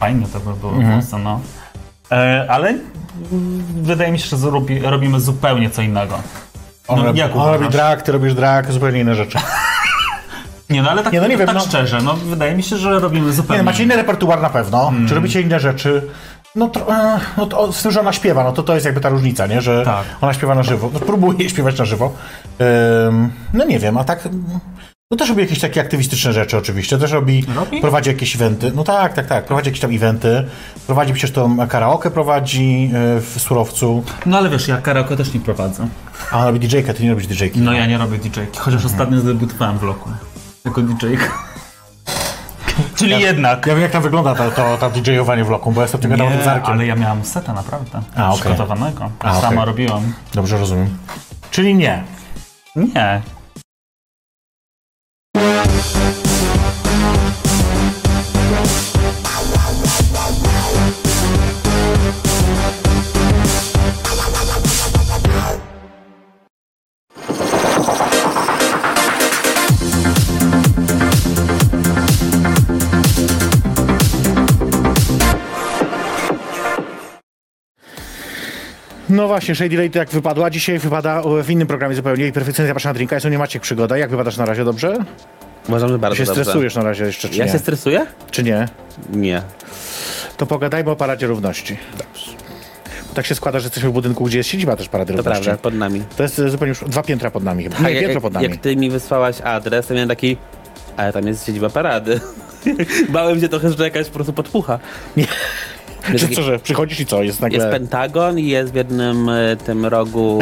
Fajnie 0.00 0.26
to 0.32 0.40
by 0.40 0.52
było 0.54 0.72
Mhm. 0.72 0.90
w 0.90 0.94
Polsce, 0.94 1.18
no. 1.18 1.40
E, 2.12 2.46
ale 2.48 2.74
wydaje 3.82 4.12
mi 4.12 4.18
się, 4.18 4.36
że 4.36 4.50
robimy 4.90 5.20
zupełnie 5.20 5.70
co 5.70 5.82
innego. 5.82 6.18
Ona, 6.88 7.02
No, 7.02 7.12
robi- 7.12 7.32
ona 7.36 7.52
robi 7.52 7.68
drag, 7.68 8.02
ty 8.02 8.12
robisz 8.12 8.34
drag, 8.34 8.72
zupełnie 8.72 9.00
inne 9.00 9.14
rzeczy. 9.14 9.38
Nie, 10.72 10.82
no 10.82 10.90
ale 10.90 11.02
tak, 11.02 11.12
Nie, 11.12 11.20
no 11.20 11.26
nie 11.28 11.36
wiem, 11.36 11.46
tak 11.46 11.56
no. 11.56 11.60
szczerze, 11.62 12.02
no 12.02 12.14
wydaje 12.14 12.54
mi 12.54 12.62
się, 12.62 12.76
że 12.76 12.98
robimy 13.00 13.26
Nie, 13.26 13.32
zupełnie 13.32 13.62
no, 13.62 13.70
macie 13.70 13.84
inny 13.84 13.96
repertuar 13.96 14.42
na 14.42 14.50
pewno. 14.50 14.84
Hmm. 14.84 15.08
Czy 15.08 15.14
robicie 15.14 15.40
inne 15.40 15.60
rzeczy? 15.60 16.02
No, 16.56 16.68
to, 16.68 16.94
e, 16.94 17.20
no 17.36 17.46
to, 17.46 17.72
z 17.72 17.82
tym, 17.82 17.92
że 17.92 18.00
ona 18.00 18.12
śpiewa, 18.12 18.44
no 18.44 18.52
to 18.52 18.62
to 18.62 18.74
jest 18.74 18.86
jakby 18.86 19.00
ta 19.00 19.08
różnica, 19.08 19.46
nie? 19.46 19.60
Że 19.62 19.84
Tak. 19.84 20.04
ona 20.20 20.32
śpiewa 20.32 20.54
na 20.54 20.62
żywo. 20.62 20.90
No, 20.94 21.00
próbuje 21.00 21.48
śpiewać 21.50 21.78
na 21.78 21.84
żywo. 21.84 22.12
No 23.54 23.64
nie 23.64 23.78
wiem, 23.78 23.98
a 23.98 24.04
tak... 24.04 24.28
No 25.10 25.16
też 25.18 25.28
robi 25.28 25.40
jakieś 25.42 25.60
takie 25.60 25.80
aktywistyczne 25.80 26.32
rzeczy 26.32 26.58
oczywiście. 26.58 26.98
Też 26.98 27.10
robi, 27.12 27.44
Robi? 27.56 27.80
prowadzi 27.80 28.10
jakieś 28.10 28.34
eventy. 28.36 28.72
No 28.74 28.84
tak, 28.84 29.12
tak, 29.14 29.26
tak. 29.26 29.44
Prowadzi 29.44 29.68
jakieś 29.68 29.80
tam 29.80 29.94
eventy. 29.94 30.44
Prowadzi 30.86 31.12
przecież 31.12 31.30
to 31.30 31.50
karaoke 31.68 32.10
prowadzi 32.10 32.90
e, 32.94 33.20
w 33.20 33.36
Surowcu. 33.40 34.04
No 34.26 34.38
ale 34.38 34.50
wiesz, 34.50 34.68
ja 34.68 34.76
karaoke 34.76 35.16
też 35.16 35.34
nie 35.34 35.40
prowadzę. 35.40 35.88
A 36.30 36.36
ona 36.36 36.46
robi 36.46 36.60
DJ-kę, 36.60 36.94
ty 36.94 37.02
nie 37.02 37.10
robisz 37.10 37.26
DJ-ki. 37.26 37.60
No 37.60 37.72
ja 37.72 37.86
nie 37.86 37.98
robię 37.98 38.18
DJ-ki, 38.18 38.58
chociaż 38.58 38.84
ostatnio 38.84 39.20
debiutowałem 39.20 39.78
w 39.78 39.82
loku. 39.82 40.10
Jako 40.64 40.80
DJ-ka. 40.82 41.32
Czyli 42.94 43.20
jednak. 43.20 43.66
Ja 43.66 43.74
wiem, 43.74 43.82
jak 43.82 43.92
tam 43.92 44.02
wygląda 44.02 44.34
to, 44.34 44.50
to, 44.50 44.78
to 44.78 44.90
DJ-owanie 44.90 45.44
w 45.44 45.50
loku, 45.50 45.72
bo 45.72 45.80
ja 45.80 45.84
jestem 45.84 46.00
tym 46.00 46.10
wiadomym 46.10 46.38
Nie, 46.38 46.44
zarkiem. 46.44 46.72
ale 46.72 46.86
ja 46.86 46.94
miałem 46.96 47.24
seta 47.24 47.52
naprawdę. 47.52 48.00
A, 48.16 48.28
okej. 48.28 48.40
Przygotowanego. 48.40 49.10
A, 49.20 49.34
Sama 49.40 49.48
okej. 49.48 49.64
robiłem. 49.64 50.14
Dobrze 50.34 50.58
rozumiem. 50.58 50.98
Czyli 51.50 51.74
nie. 51.74 52.02
Nie. 52.76 53.22
No 79.12 79.28
właśnie, 79.28 79.54
Shady 79.54 79.76
Lady 79.76 79.98
jak 79.98 80.08
wypadła, 80.10 80.50
dzisiaj 80.50 80.78
wypada 80.78 81.22
w 81.44 81.50
innym 81.50 81.68
programie 81.68 81.94
zupełnie 81.94 82.26
i 82.26 82.32
perfekcyjnie 82.32 82.66
zapraszam 82.68 82.90
na 82.90 82.94
drinka. 82.94 83.16
Jest 83.16 83.22
to 83.22 83.28
nie 83.28 83.38
Maciek 83.38 83.62
Przygoda. 83.62 83.96
Jak 83.98 84.10
wypadasz 84.10 84.36
na 84.36 84.46
razie, 84.46 84.64
dobrze? 84.64 84.96
Uważam, 85.68 85.88
że 85.88 85.98
bardzo 85.98 86.16
się 86.16 86.24
dobrze. 86.24 86.42
stresujesz 86.44 86.76
na 86.76 86.82
razie 86.82 87.04
jeszcze, 87.04 87.28
czy 87.28 87.36
Ja 87.38 87.44
nie? 87.44 87.52
się 87.52 87.58
stresuję? 87.58 88.06
Czy 88.30 88.42
nie? 88.42 88.68
Nie. 89.12 89.42
To 90.36 90.46
pogadajmy 90.46 90.90
o 90.90 90.96
Paradzie 90.96 91.26
Równości. 91.26 91.76
Dobrze. 91.98 92.32
Tak 93.14 93.26
się 93.26 93.34
składa, 93.34 93.58
że 93.60 93.66
jesteśmy 93.66 93.90
w 93.90 93.92
budynku, 93.92 94.24
gdzie 94.24 94.38
jest 94.38 94.50
siedziba 94.50 94.76
też 94.76 94.88
Parady 94.88 95.12
To 95.12 95.16
Równości. 95.16 95.44
prawda, 95.44 95.62
pod 95.62 95.74
nami. 95.74 96.02
To 96.16 96.22
jest 96.22 96.38
e, 96.38 96.50
zupełnie 96.50 96.68
już 96.68 96.80
dwa 96.90 97.02
piętra 97.02 97.30
pod 97.30 97.44
nami 97.44 97.62
chyba. 97.64 97.76
A 97.76 97.80
Nie, 97.82 97.90
jak, 97.90 97.94
piętro 97.94 98.12
jak, 98.14 98.22
pod 98.22 98.32
nami. 98.32 98.48
jak 98.48 98.56
ty 98.56 98.76
mi 98.76 98.90
wysłałaś 98.90 99.40
adres, 99.40 99.86
to 99.86 99.94
miałem 99.94 100.08
taki... 100.08 100.36
Ale 100.96 101.12
tam 101.12 101.26
jest 101.26 101.46
siedziba 101.46 101.70
parady. 101.70 102.20
Bałem 103.08 103.40
się 103.40 103.48
trochę, 103.48 103.70
że 103.72 103.84
jakaś 103.84 104.06
po 104.06 104.14
prostu 104.14 104.32
podpucha. 104.32 104.78
Nie. 105.16 105.26
Taki- 106.02 106.36
co, 106.36 106.42
że 106.42 106.58
przychodzisz 106.58 107.00
i 107.00 107.06
co? 107.06 107.22
Jest 107.22 107.40
nagle 107.40 107.58
jest 107.58 107.70
Pentagon 107.70 108.38
i 108.38 108.46
jest 108.46 108.72
w 108.72 108.74
jednym 108.74 109.28
e, 109.28 109.56
tym 109.56 109.86
rogu, 109.86 110.38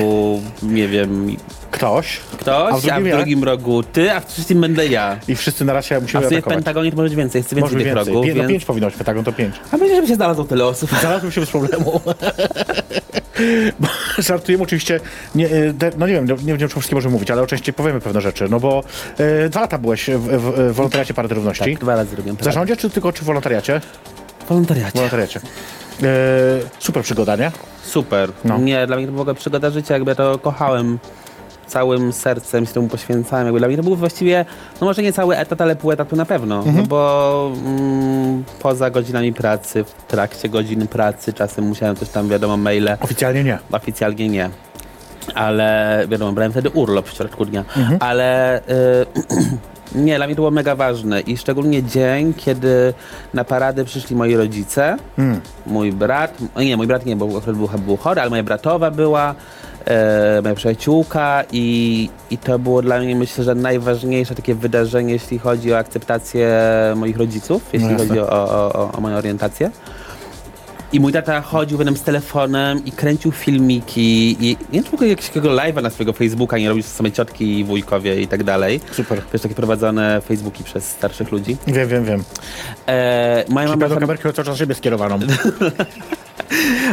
nie 0.63 0.89
wiem, 0.89 1.37
ktoś 1.71 2.21
ktoś, 2.39 2.53
A 2.53 2.69
a 2.69 2.77
w 2.77 2.81
w, 2.81 2.83
drugim 2.87 3.07
ja? 3.07 3.17
drugim 3.17 3.45
rogu 3.45 3.83
ty, 3.83 4.13
a 4.13 4.21
w 4.21 4.27
trzecim 4.27 4.61
będę 4.61 4.87
ja. 4.87 5.17
i 5.29 5.35
wszyscy 5.35 5.65
na 5.65 5.73
razie 5.73 5.97
A 5.97 6.01
musimy 6.01 6.23
w 6.23 6.29
sumie 6.29 6.43
w. 6.43 6.45
Pentagonie 6.45 6.91
to 6.91 6.97
może 6.97 7.09
być 7.09 7.17
więcej, 7.17 7.39
jest 7.39 7.55
więcej 7.55 7.61
Może 7.63 7.85
tych 7.85 7.95
więcej. 7.95 8.15
rogów, 8.15 8.27
Pię- 8.27 8.35
no 8.35 8.35
więc... 8.35 8.51
pięć 8.51 8.65
powinno 8.65 8.87
być 8.87 8.97
Pentagon, 8.97 9.25
to 9.25 9.33
pięć. 9.33 9.55
A 9.73 9.77
myślę, 9.77 9.95
żeby 9.97 10.09
się 10.09 10.15
znalazło 10.15 10.45
tyle 10.45 10.65
osób. 10.65 10.91
Znalazłem 11.01 11.33
się 11.33 11.41
bez 11.41 11.51
problemu. 11.51 12.01
Bo 13.81 13.89
Żartujemy 14.19 14.65
oczywiście, 14.65 15.01
nie, 15.35 15.47
e, 15.47 15.51
no 15.99 16.07
nie 16.07 16.13
wiem, 16.13 16.27
nie 16.27 16.37
wiem, 16.37 16.59
czy 16.59 16.69
wszystkim 16.69 16.97
możemy 16.97 17.13
mówić, 17.13 17.31
ale 17.31 17.43
oczywiście 17.43 17.73
powiemy 17.73 18.01
pewne 18.01 18.21
rzeczy, 18.21 18.47
no 18.51 18.61
bo 18.61 18.85
e, 19.19 19.49
dwa 19.49 19.61
lata 19.61 19.79
byłeś 19.79 20.11
w, 20.11 20.19
w, 20.21 20.71
w 20.73 20.75
wolontariacie 20.75 21.15
Parady 21.15 21.35
Równości. 21.35 21.73
Tak, 21.73 21.81
dwa 21.81 21.97
razy 21.97 22.17
robiłem. 22.17 22.37
W 22.37 22.45
zarządzie, 22.45 22.77
czy 22.77 22.91
tylko 22.91 23.13
czy 23.13 23.23
w 23.23 23.25
wolontariacie? 23.25 23.81
W 24.51 24.53
wolontariacie. 24.53 24.93
wolontariacie. 24.95 25.41
E, 26.03 26.07
super 26.79 27.03
przygoda, 27.03 27.37
nie? 27.37 27.53
Super. 27.83 28.31
No. 28.45 28.59
Nie, 28.59 28.87
dla 28.87 28.97
mnie 28.97 29.07
to 29.07 29.13
była 29.13 29.35
przygoda 29.35 29.71
życia, 29.71 29.95
jakby 29.95 30.11
ja 30.11 30.15
to 30.15 30.39
kochałem 30.39 30.99
całym 31.67 32.13
sercem, 32.13 32.67
się 32.67 32.73
temu 32.73 32.89
poświęcałem. 32.89 33.47
Jakby 33.47 33.59
dla 33.59 33.69
mnie 33.69 33.77
to 33.77 33.83
był 33.83 33.97
właściwie, 33.97 34.45
no 34.81 34.87
może 34.87 35.03
nie 35.03 35.13
cały 35.13 35.37
etat, 35.37 35.61
ale 35.61 35.77
pół 35.77 35.93
etatu 35.93 36.17
na 36.17 36.25
pewno. 36.25 36.57
Mhm. 36.59 36.77
No 36.77 36.83
bo 36.83 37.53
mm, 37.67 38.45
poza 38.63 38.91
godzinami 38.91 39.33
pracy, 39.33 39.85
w 39.85 39.93
trakcie 40.09 40.49
godzin 40.49 40.87
pracy, 40.89 41.33
czasem 41.33 41.65
musiałem 41.65 41.97
coś 41.97 42.09
tam, 42.09 42.29
wiadomo, 42.29 42.57
maile, 42.57 42.97
Oficjalnie 43.01 43.45
nie. 43.45 43.59
oficjalnie 43.73 44.29
nie. 44.29 44.51
Ale 45.35 45.99
wiadomo, 46.09 46.33
brałem 46.33 46.53
wtedy 46.53 46.71
urlop 46.71 47.09
w 47.09 47.17
środku 47.17 47.45
dnia. 47.45 47.65
Mhm. 47.77 47.97
Ale 48.01 48.59
y, 48.61 48.63
nie, 49.95 50.17
dla 50.17 50.27
mnie 50.27 50.35
to 50.35 50.41
było 50.43 50.51
mega 50.51 50.75
ważne 50.75 51.21
i 51.21 51.37
szczególnie 51.37 51.83
dzień, 51.83 52.35
kiedy 52.35 52.95
na 53.35 53.45
paradę 53.45 53.85
przyszli 53.85 54.17
moi 54.17 54.37
rodzice, 54.37 54.97
Mm. 55.19 55.41
mój 55.67 55.93
brat, 55.93 56.35
o 56.55 56.63
nie, 56.63 56.77
mój 56.77 56.87
brat 56.87 57.07
nie, 57.07 57.17
bo 57.17 57.39
akurat 57.39 57.57
był, 57.57 57.69
był 57.87 57.97
chory, 57.97 58.21
ale 58.21 58.31
moja 58.31 58.43
bratowa 58.43 58.91
była, 58.91 59.35
e, 59.85 60.41
moja 60.43 60.55
przyjaciółka 60.55 61.45
i, 61.53 62.09
i 62.31 62.39
to 62.39 62.59
było 62.59 62.83
dla 62.83 62.99
mnie 63.01 63.17
myślę, 63.17 63.45
że 63.45 63.55
najważniejsze 63.55 64.35
takie 64.35 64.55
wydarzenie, 64.55 65.13
jeśli 65.13 65.39
chodzi 65.39 65.73
o 65.75 65.79
akceptację 65.79 66.49
moich 66.97 67.17
rodziców, 67.17 67.63
jeśli 67.73 67.89
jasne. 67.91 68.07
chodzi 68.09 68.21
o, 68.21 68.29
o, 68.31 68.73
o, 68.75 68.93
o 68.93 69.01
moją 69.01 69.17
orientację. 69.17 69.71
I 70.93 71.01
mój 71.01 71.13
tata 71.13 71.41
chodził 71.41 71.79
potem 71.79 71.97
z 71.97 72.03
telefonem 72.03 72.85
i 72.85 72.93
kręcił 72.93 73.33
filmiki 73.33 74.37
i 74.41 74.57
nie 74.73 74.83
wiem, 74.83 74.85
czy 74.99 75.07
jakiegoś 75.07 75.31
live'a 75.55 75.83
na 75.83 75.91
swojego 75.91 76.13
Facebooka 76.13 76.59
nie 76.59 76.69
robił 76.69 76.83
same 76.83 77.13
ciotki 77.13 77.59
i 77.59 77.65
wujkowie 77.65 78.21
i 78.21 78.29
tak 78.29 78.45
dalej. 78.45 78.81
Super. 78.93 79.23
Wiesz, 79.33 79.43
takie 79.43 79.55
prowadzone 79.55 80.21
Facebooki 80.21 80.65
przez 80.65 80.89
starszych 80.89 81.33
ludzi. 81.33 81.57
Wiem, 81.67 81.89
wiem, 81.89 82.05
wiem. 82.05 82.25
E, 82.87 83.45
moja 83.49 83.69
Czyli 83.69 83.81
mama 83.81 84.01
kamerki 84.01 84.23
cały 84.23 84.47
czas 84.47 84.59
siebie 84.59 84.75
skierowaną. 84.75 85.19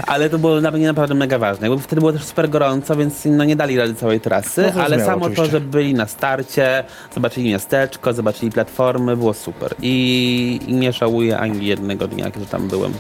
ale 0.08 0.30
to 0.30 0.40
było 0.40 0.60
dla 0.60 0.72
mnie 0.72 0.88
naprawdę 0.88 1.16
mega 1.16 1.40
ważne. 1.40 1.68
Jakby 1.70 1.84
wtedy 1.84 2.00
było 2.00 2.14
też 2.14 2.24
super 2.24 2.50
gorąco, 2.50 2.96
więc 2.96 3.26
no 3.26 3.44
nie 3.44 3.56
dali 3.56 3.78
rady 3.78 3.96
całej 3.96 4.20
trasy, 4.20 4.72
No, 4.76 4.84
ale 4.84 5.06
samo 5.06 5.26
oczywiście. 5.26 5.46
to, 5.46 5.52
że 5.52 5.62
byli 5.62 5.94
na 5.94 6.08
starcie, 6.08 6.84
zobaczyli 7.16 7.50
miasteczko, 7.50 8.14
zobaczyli 8.14 8.52
platformy, 8.52 9.18
było 9.18 9.34
super. 9.34 9.76
I, 9.82 10.60
i 10.68 10.74
nie 10.74 10.94
żałuję 10.94 11.38
ani 11.38 11.66
jednego 11.66 12.08
dnia, 12.08 12.32
że 12.40 12.46
tam 12.46 12.68
byłem. 12.68 12.94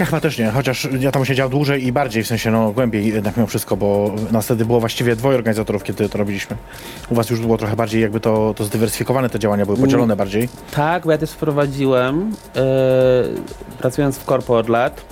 Ja 0.00 0.06
chyba 0.06 0.20
też 0.20 0.38
nie, 0.38 0.50
chociaż 0.50 0.88
ja 1.00 1.12
tam 1.12 1.24
siedział 1.24 1.48
dłużej 1.48 1.86
i 1.86 1.92
bardziej, 1.92 2.22
w 2.22 2.26
sensie 2.26 2.50
no 2.50 2.72
głębiej 2.72 3.14
jednak 3.14 3.36
mimo 3.36 3.46
wszystko, 3.46 3.76
bo 3.76 4.14
nas 4.32 4.44
wtedy 4.44 4.64
było 4.64 4.80
właściwie 4.80 5.16
dwoje 5.16 5.36
organizatorów, 5.36 5.84
kiedy 5.84 6.08
to 6.08 6.18
robiliśmy. 6.18 6.56
U 7.10 7.14
was 7.14 7.30
już 7.30 7.40
było 7.40 7.58
trochę 7.58 7.76
bardziej 7.76 8.02
jakby 8.02 8.20
to, 8.20 8.54
to 8.56 8.64
zdywersyfikowane, 8.64 9.30
te 9.30 9.38
działania 9.38 9.66
były 9.66 9.78
podzielone 9.78 10.16
bardziej. 10.16 10.48
Tak, 10.72 11.04
bo 11.04 11.12
ja 11.12 11.18
też 11.18 11.30
wprowadziłem, 11.30 12.32
e, 12.56 12.62
pracując 13.78 14.18
w 14.18 14.24
korpo 14.24 14.58
od 14.58 14.68
lat, 14.68 15.04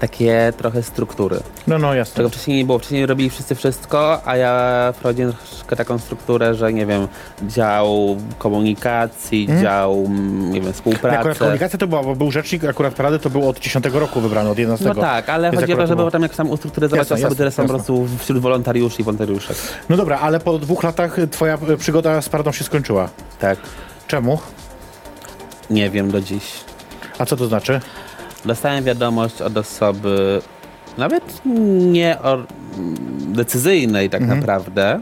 takie 0.00 0.52
trochę 0.56 0.82
struktury. 0.82 1.40
No, 1.66 1.78
no, 1.78 1.94
jasne. 1.94 2.16
Czego 2.16 2.28
wcześniej 2.28 2.56
nie 2.56 2.64
było. 2.64 2.78
Wcześniej 2.78 3.06
robili 3.06 3.30
wszyscy 3.30 3.54
wszystko, 3.54 4.20
a 4.24 4.36
ja 4.36 4.92
wprowadziłem 4.96 5.32
troszkę 5.32 5.76
taką 5.76 5.98
strukturę, 5.98 6.54
że 6.54 6.72
nie 6.72 6.86
wiem, 6.86 7.08
dział 7.48 8.16
komunikacji, 8.38 9.48
dział, 9.62 10.04
mm, 10.06 10.50
nie 10.52 10.60
wiem, 10.60 10.70
Akurat 10.70 10.74
współpracy. 10.74 11.38
komunikacja 11.38 11.78
to 11.78 11.86
była, 11.86 12.02
bo 12.02 12.16
był 12.16 12.30
rzecznik 12.30 12.64
akurat 12.64 12.94
parady, 12.94 13.18
to 13.18 13.30
był 13.30 13.48
od 13.48 13.58
10 13.60 13.86
roku 13.94 14.20
wybrany, 14.20 14.50
od 14.50 14.58
11. 14.58 14.84
No 14.88 14.94
tak, 14.94 15.28
ale 15.28 15.50
Więc 15.50 15.60
chodzi 15.60 15.72
o 15.72 15.76
to, 15.76 15.82
akurat 15.82 15.88
żeby 15.88 15.96
było- 15.96 16.06
potem 16.08 16.22
jak 16.22 16.34
sam 16.34 16.50
ustrukturyzować 16.50 16.98
Jasne, 16.98 17.14
osoby, 17.14 17.24
jasne, 17.24 17.34
które 17.34 17.50
są 17.50 17.62
po 17.62 17.68
prostu 17.68 18.06
wśród 18.18 18.38
wolontariuszy 18.38 19.00
i 19.02 19.04
wolontariuszek. 19.04 19.56
No 19.88 19.96
dobra, 19.96 20.18
ale 20.18 20.40
po 20.40 20.58
dwóch 20.58 20.82
latach 20.82 21.16
twoja 21.30 21.58
e, 21.68 21.76
przygoda 21.76 22.22
z 22.22 22.28
paradą 22.28 22.52
się 22.52 22.64
skończyła. 22.64 23.08
Tak. 23.40 23.58
Czemu? 24.08 24.38
Nie 25.70 25.90
wiem 25.90 26.10
do 26.10 26.20
dziś. 26.20 26.44
A 27.18 27.24
co 27.26 27.36
to 27.36 27.46
znaczy? 27.46 27.80
Dostałem 28.44 28.84
wiadomość 28.84 29.42
od 29.42 29.56
osoby 29.56 30.42
nawet 30.98 31.40
nie 31.92 32.18
decyzyjnej 33.18 34.10
tak 34.10 34.20
naprawdę, 34.20 35.00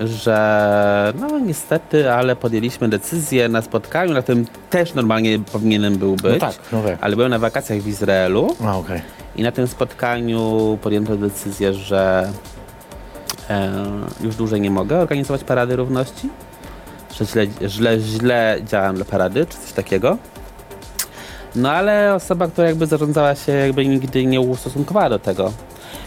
że 0.00 1.12
no 1.20 1.38
niestety, 1.38 2.12
ale 2.12 2.36
podjęliśmy 2.36 2.88
decyzję 2.88 3.48
na 3.48 3.62
spotkaniu, 3.62 4.12
na 4.14 4.22
którym 4.22 4.46
też 4.70 4.94
normalnie 4.94 5.38
powinienem 5.38 5.96
był 5.96 6.16
być. 6.16 6.40
tak, 6.40 6.54
no 6.72 6.82
tak. 6.82 6.98
Ale 7.00 7.16
byłem 7.16 7.30
na 7.30 7.38
wakacjach 7.38 7.78
w 7.78 7.88
Izraelu 7.88 8.56
A, 8.64 8.76
okej. 8.78 9.00
i 9.36 9.42
na 9.42 9.52
tym 9.52 9.66
spotkaniu 9.66 10.78
podjęto 10.82 11.16
decyzję, 11.16 11.74
że 11.74 12.30
e, 13.50 13.72
już 14.20 14.36
dłużej 14.36 14.60
nie 14.60 14.70
mogę 14.70 14.98
organizować 14.98 15.44
Parady 15.44 15.76
Równości, 15.76 16.28
że 17.18 17.24
źle, 17.26 17.46
źle, 17.68 18.00
źle 18.00 18.58
działam 18.64 18.96
dla 18.96 19.04
Parady, 19.04 19.46
czy 19.46 19.58
coś 19.58 19.72
takiego. 19.72 20.18
No 21.54 21.70
ale 21.70 22.14
osoba, 22.14 22.48
która 22.48 22.68
jakby 22.68 22.86
zarządzała 22.86 23.34
się, 23.34 23.52
jakby 23.52 23.86
nigdy 23.86 24.26
nie 24.26 24.40
ustosunkowała 24.40 25.08
do 25.08 25.18
tego. 25.18 25.52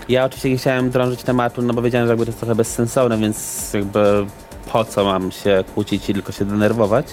Ja 0.10 0.26
oczywiście 0.26 0.50
nie 0.50 0.58
chciałem 0.58 0.90
drążyć 0.90 1.24
tematu, 1.24 1.62
no 1.62 1.74
bo 1.74 1.82
wiedziałem, 1.82 2.08
że 2.08 2.12
jakby 2.12 2.26
to 2.26 2.30
jest 2.30 2.40
trochę 2.40 2.56
bezsensowne, 2.56 3.18
więc 3.18 3.74
jakby 3.74 4.26
po 4.72 4.86
co 4.86 5.04
mam 5.06 5.32
się 5.32 5.64
kłócić 5.74 6.10
i 6.10 6.14
tylko 6.14 6.32
się 6.32 6.46
denerwować. 6.46 7.06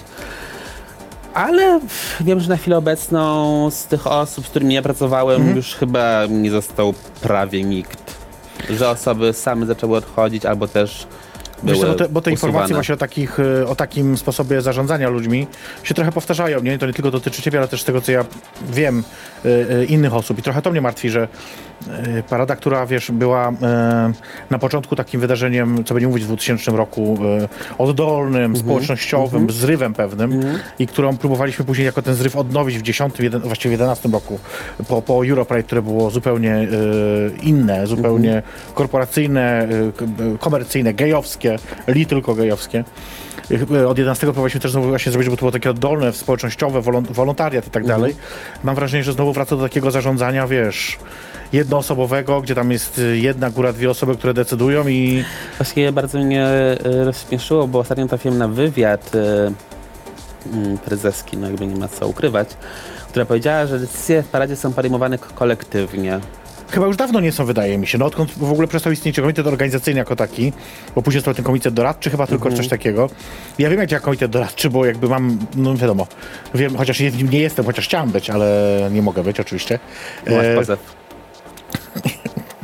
Ale 1.33 1.79
wiem, 2.21 2.39
że 2.39 2.49
na 2.49 2.57
chwilę 2.57 2.77
obecną 2.77 3.69
z 3.71 3.85
tych 3.85 4.07
osób, 4.07 4.45
z 4.45 4.49
którymi 4.49 4.73
ja 4.73 4.81
pracowałem, 4.81 5.55
już 5.55 5.75
chyba 5.75 6.25
nie 6.29 6.51
został 6.51 6.93
prawie 7.21 7.63
nikt. 7.63 8.15
Że 8.69 8.89
osoby 8.89 9.33
same 9.33 9.65
zaczęły 9.65 9.97
odchodzić, 9.97 10.45
albo 10.45 10.67
też 10.67 11.07
Wiesz, 11.63 11.79
co, 11.79 11.87
bo 11.87 11.95
te, 11.95 12.09
bo 12.09 12.21
te 12.21 12.31
informacje 12.31 12.73
właśnie 12.75 12.95
o, 12.95 12.97
takich, 12.97 13.39
e, 13.39 13.67
o 13.67 13.75
takim 13.75 14.17
sposobie 14.17 14.61
zarządzania 14.61 15.09
ludźmi 15.09 15.47
się 15.83 15.93
trochę 15.93 16.11
powtarzają. 16.11 16.61
Nie? 16.61 16.77
To 16.77 16.85
nie 16.85 16.93
tylko 16.93 17.11
dotyczy 17.11 17.41
ciebie, 17.41 17.59
ale 17.59 17.67
też 17.67 17.83
tego, 17.83 18.01
co 18.01 18.11
ja 18.11 18.25
wiem, 18.71 19.03
e, 19.45 19.49
e, 19.49 19.85
innych 19.85 20.13
osób. 20.13 20.39
I 20.39 20.41
trochę 20.41 20.61
to 20.61 20.71
mnie 20.71 20.81
martwi, 20.81 21.09
że 21.09 21.27
parada, 22.29 22.55
która 22.55 22.85
wiesz, 22.85 23.11
była 23.11 23.49
e, 23.49 23.53
na 24.49 24.59
początku 24.59 24.95
takim 24.95 25.21
wydarzeniem, 25.21 25.83
co 25.83 25.93
będzie 25.93 26.07
mówić 26.07 26.23
w 26.23 26.27
2000 26.27 26.71
roku, 26.71 27.17
e, 27.41 27.47
oddolnym, 27.77 28.55
społecznościowym, 28.57 29.51
zrywem 29.51 29.93
pewnym 29.93 30.41
i 30.79 30.87
którą 30.87 31.17
próbowaliśmy 31.17 31.65
później 31.65 31.85
jako 31.85 32.01
ten 32.01 32.15
zryw 32.15 32.35
odnowić 32.35 32.77
w 32.77 32.81
10, 32.81 33.19
jeden, 33.19 33.41
właściwie 33.41 33.69
w 33.77 33.79
11 33.79 34.09
roku 34.09 34.39
po, 34.87 35.01
po 35.01 35.25
Europride, 35.25 35.63
które 35.63 35.81
było 35.81 36.09
zupełnie 36.09 36.53
e, 36.55 36.67
inne, 37.43 37.87
zupełnie 37.87 38.41
korporacyjne, 38.73 39.41
e, 39.41 39.67
e, 40.33 40.37
komercyjne, 40.39 40.93
gejowskie, 40.93 41.55
li 41.87 42.05
tylko 42.05 42.35
gejowskie. 42.35 42.83
E, 43.75 43.87
Od 43.87 43.97
11 43.97 44.27
próbowaliśmy 44.27 44.59
też 44.61 44.71
znowu 44.71 44.87
właśnie 44.89 45.11
zrobić, 45.11 45.25
żeby 45.25 45.37
to 45.37 45.41
było 45.41 45.51
takie 45.51 45.69
oddolne, 45.69 46.13
społecznościowe, 46.13 46.81
wolon- 46.81 47.11
wolontariat 47.11 47.67
i 47.67 47.69
tak 47.69 47.85
dalej. 47.85 48.15
Mam 48.63 48.75
wrażenie, 48.75 49.03
że 49.03 49.13
znowu 49.13 49.33
wraca 49.33 49.55
do 49.55 49.63
takiego 49.63 49.91
zarządzania, 49.91 50.47
wiesz, 50.47 50.97
jednoosobowego, 51.53 52.41
gdzie 52.41 52.55
tam 52.55 52.71
jest 52.71 52.99
y, 52.99 53.17
jedna, 53.17 53.49
góra 53.49 53.73
dwie 53.73 53.89
osoby, 53.89 54.15
które 54.15 54.33
decydują 54.33 54.87
i 54.87 55.23
Właściwie 55.57 55.91
bardzo 55.91 56.19
mnie 56.19 56.45
e, 56.45 56.77
rozśmieszyło, 57.05 57.67
bo 57.67 57.79
ostatnio 57.79 58.07
trafiłem 58.07 58.37
na 58.37 58.47
wywiad 58.47 59.11
e, 59.15 59.51
mm, 60.53 60.77
prezeski, 60.77 61.37
no 61.37 61.47
jakby 61.47 61.67
nie 61.67 61.75
ma 61.75 61.87
co 61.87 62.07
ukrywać, 62.07 62.49
która 63.09 63.25
powiedziała, 63.25 63.65
że 63.65 63.79
decyzje 63.79 64.23
w 64.23 64.27
paradzie 64.27 64.55
są 64.55 64.73
podejmowane 64.73 65.17
kolektywnie. 65.17 66.19
Chyba 66.71 66.85
już 66.87 66.97
dawno 66.97 67.19
nie 67.19 67.31
są, 67.31 67.45
wydaje 67.45 67.77
mi 67.77 67.87
się. 67.87 67.97
No 67.97 68.05
odkąd 68.05 68.31
w 68.37 68.51
ogóle 68.51 68.67
przestał 68.67 68.91
istnieć 68.93 69.19
komitet 69.19 69.47
organizacyjny 69.47 69.99
jako 69.99 70.15
taki, 70.15 70.53
bo 70.95 71.01
później 71.01 71.19
został 71.19 71.33
ten 71.33 71.45
komitet 71.45 71.73
doradczy, 71.73 72.09
chyba 72.09 72.27
tylko 72.27 72.45
Mhm. 72.45 72.57
coś 72.61 72.67
takiego. 72.69 73.09
Ja 73.59 73.69
wiem, 73.69 73.79
jak 73.79 73.89
działa 73.89 73.99
komitet 74.01 74.31
doradczy, 74.31 74.69
bo 74.69 74.85
jakby 74.85 75.09
mam, 75.09 75.37
no 75.55 75.75
wiadomo, 75.75 76.07
wiem, 76.55 76.75
chociaż 76.77 76.99
w 76.99 77.17
nim 77.17 77.29
nie 77.29 77.39
jestem, 77.39 77.65
chociaż 77.65 77.85
chciałem 77.85 78.09
być, 78.09 78.29
ale 78.29 78.89
nie 78.91 79.01
mogę 79.01 79.23
być 79.23 79.39
oczywiście. 79.39 79.79
Masz 80.27 80.45
E, 80.45 80.55
pozew. 80.55 81.02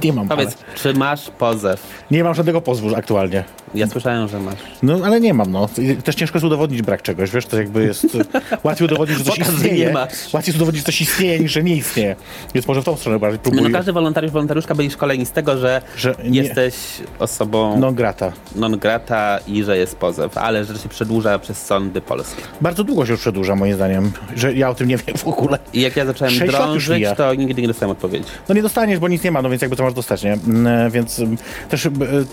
Nie 0.03 0.13
mam, 0.13 0.27
ale, 0.31 0.43
Powiedz, 0.43 0.57
czy 0.75 0.93
masz 0.93 1.29
pozew? 1.29 1.87
nie 2.11 2.23
mam 2.23 2.33
żadnego 2.35 2.61
pozwu 2.61 2.95
aktualnie. 2.95 3.43
Ja 3.75 3.87
słyszałem, 3.87 4.27
że 4.27 4.39
masz. 4.39 4.55
No, 4.83 4.99
ale 5.05 5.21
nie 5.21 5.33
mam, 5.33 5.51
no. 5.51 5.69
Też 6.03 6.15
ciężko 6.15 6.37
jest 6.37 6.45
udowodnić 6.45 6.81
brak 6.81 7.01
czegoś, 7.01 7.31
wiesz, 7.31 7.45
to 7.45 7.57
jakby 7.57 7.83
jest... 7.83 8.07
łatwiej 8.63 8.85
udowodnić, 8.87 9.17
że 9.17 9.23
coś 9.23 9.39
Pokaż, 9.39 9.53
istnieje. 9.53 9.85
nie 9.85 9.93
masz. 9.93 10.09
Łatwiej 10.33 10.51
jest 10.51 10.55
udowodnić, 10.57 10.81
że 10.81 10.85
coś 10.85 11.01
istnieje, 11.01 11.39
niż 11.39 11.51
że 11.51 11.63
nie 11.63 11.75
istnieje. 11.75 12.15
Więc 12.53 12.67
może 12.67 12.81
w 12.81 12.85
tą 12.85 12.95
stronę 12.97 13.19
bardziej 13.19 13.39
No, 13.45 13.51
próbuję. 13.51 13.73
każdy 13.73 13.93
wolontariusz, 13.93 14.31
wolontariuszka 14.31 14.75
byli 14.75 14.91
szkoleni 14.91 15.25
z 15.25 15.31
tego, 15.31 15.57
że, 15.57 15.81
Że 15.97 16.15
nie- 16.23 16.41
jesteś 16.41 16.75
osobą 17.19 17.79
Non 17.79 17.95
grata. 17.95 18.31
non 18.55 18.77
grata 18.79 19.39
i 19.47 19.63
że 19.63 19.77
jest 19.77 19.95
pozew, 19.97 20.37
ale 20.37 20.65
że 20.65 20.77
się 20.77 20.89
przedłuża 20.89 21.39
przez 21.39 21.65
sądy 21.65 22.01
polskie. 22.01 22.41
Bardzo 22.61 22.83
długo 22.83 23.05
się 23.05 23.11
już 23.11 23.21
przedłuża, 23.21 23.55
moim 23.55 23.73
zdaniem, 23.75 24.11
że 24.35 24.53
ja 24.53 24.69
o 24.69 24.75
tym 24.75 24.87
nie 24.87 24.97
wiem 24.97 25.17
w 25.17 25.27
ogóle. 25.27 25.59
I 25.73 25.81
jak 25.81 25.95
ja 25.95 26.05
zacząłem 26.05 26.33
drążyć, 26.47 27.03
to 27.17 27.33
nigdy 27.33 27.61
nie 27.61 27.67
dostałem 27.67 27.91
odpowiedzi. 27.91 28.25
No 28.49 28.55
nie 28.55 28.61
dostaniesz, 28.61 28.99
bo 28.99 29.07
nic 29.07 29.23
nie 29.23 29.31
ma, 29.31 29.41
no 29.41 29.49
więc 29.49 29.61
jakby 29.61 29.75
to 29.77 29.83
masz 29.89 29.95
dostać, 29.95 30.23
nie? 30.23 30.33
Mm, 30.33 30.91
Więc 30.91 31.19
mm, 31.19 31.37
też 31.69 31.85
y, 31.85 31.91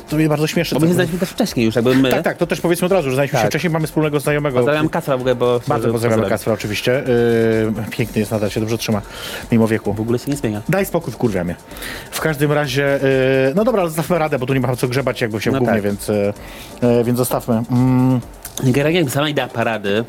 to 0.09 0.17
mnie 0.17 0.29
bardzo 0.29 0.47
śmieszy. 0.47 0.75
Bo 0.75 0.81
my 0.81 0.87
się 0.89 0.95
znaliśmy 0.95 1.19
też 1.19 1.29
wcześniej 1.31 1.67
już, 1.67 1.75
jakby 1.75 1.95
my. 1.95 2.11
Tak, 2.11 2.23
tak, 2.25 2.37
to 2.37 2.47
też 2.47 2.61
powiedzmy 2.61 2.87
od 2.87 2.93
razu, 2.93 3.09
że 3.11 3.15
znaliśmy 3.15 3.39
się 3.39 3.43
Tak. 3.43 3.51
wcześniej, 3.51 3.71
mamy 3.73 3.87
wspólnego 3.87 4.21
znajomego. 4.21 4.57
Pozdrawiam 4.59 4.89
Kacpra 4.89 5.17
w 5.17 5.21
ogóle, 5.21 5.35
bo... 5.35 5.61
Bardzo 5.69 5.93
pozdrawiamy 5.93 6.29
Kacpra 6.29 6.53
oczywiście. 6.53 7.03
Yy, 7.67 7.85
piękny 7.91 8.19
jest 8.19 8.31
nadal, 8.31 8.51
się 8.51 8.61
dobrze 8.61 8.79
trzyma, 8.79 9.03
mimo 9.53 9.69
wieku. 9.69 9.93
W 9.95 10.01
ogóle 10.01 10.19
się 10.19 10.31
nie 10.31 10.37
zmienia. 10.37 10.63
Daj 10.69 10.87
spokój, 10.87 11.13
wkurwia 11.13 11.45
mnie. 11.45 11.55
W 12.11 12.21
każdym 12.21 12.53
razie, 12.53 13.01
no 13.55 13.65
dobra, 13.65 13.81
ale 13.81 13.91
zostawmy 13.91 14.19
radę, 14.19 14.39
bo 14.39 14.47
tu 14.47 14.55
nie 14.55 14.61
ma 14.61 14.77
co 14.77 14.89
grzebać 14.89 15.21
jakby 15.21 15.41
się 15.41 15.51
w 15.51 15.53
No 15.55 15.59
gównie, 15.59 15.75
tak. 15.75 15.83
więc, 15.83 16.11
więc 17.05 17.19
zostawmy. 17.19 17.63
Mm, 17.71 18.21
Generalnie 18.65 19.11
sama 19.11 19.29
idea 19.29 19.49
parady 19.49 20.05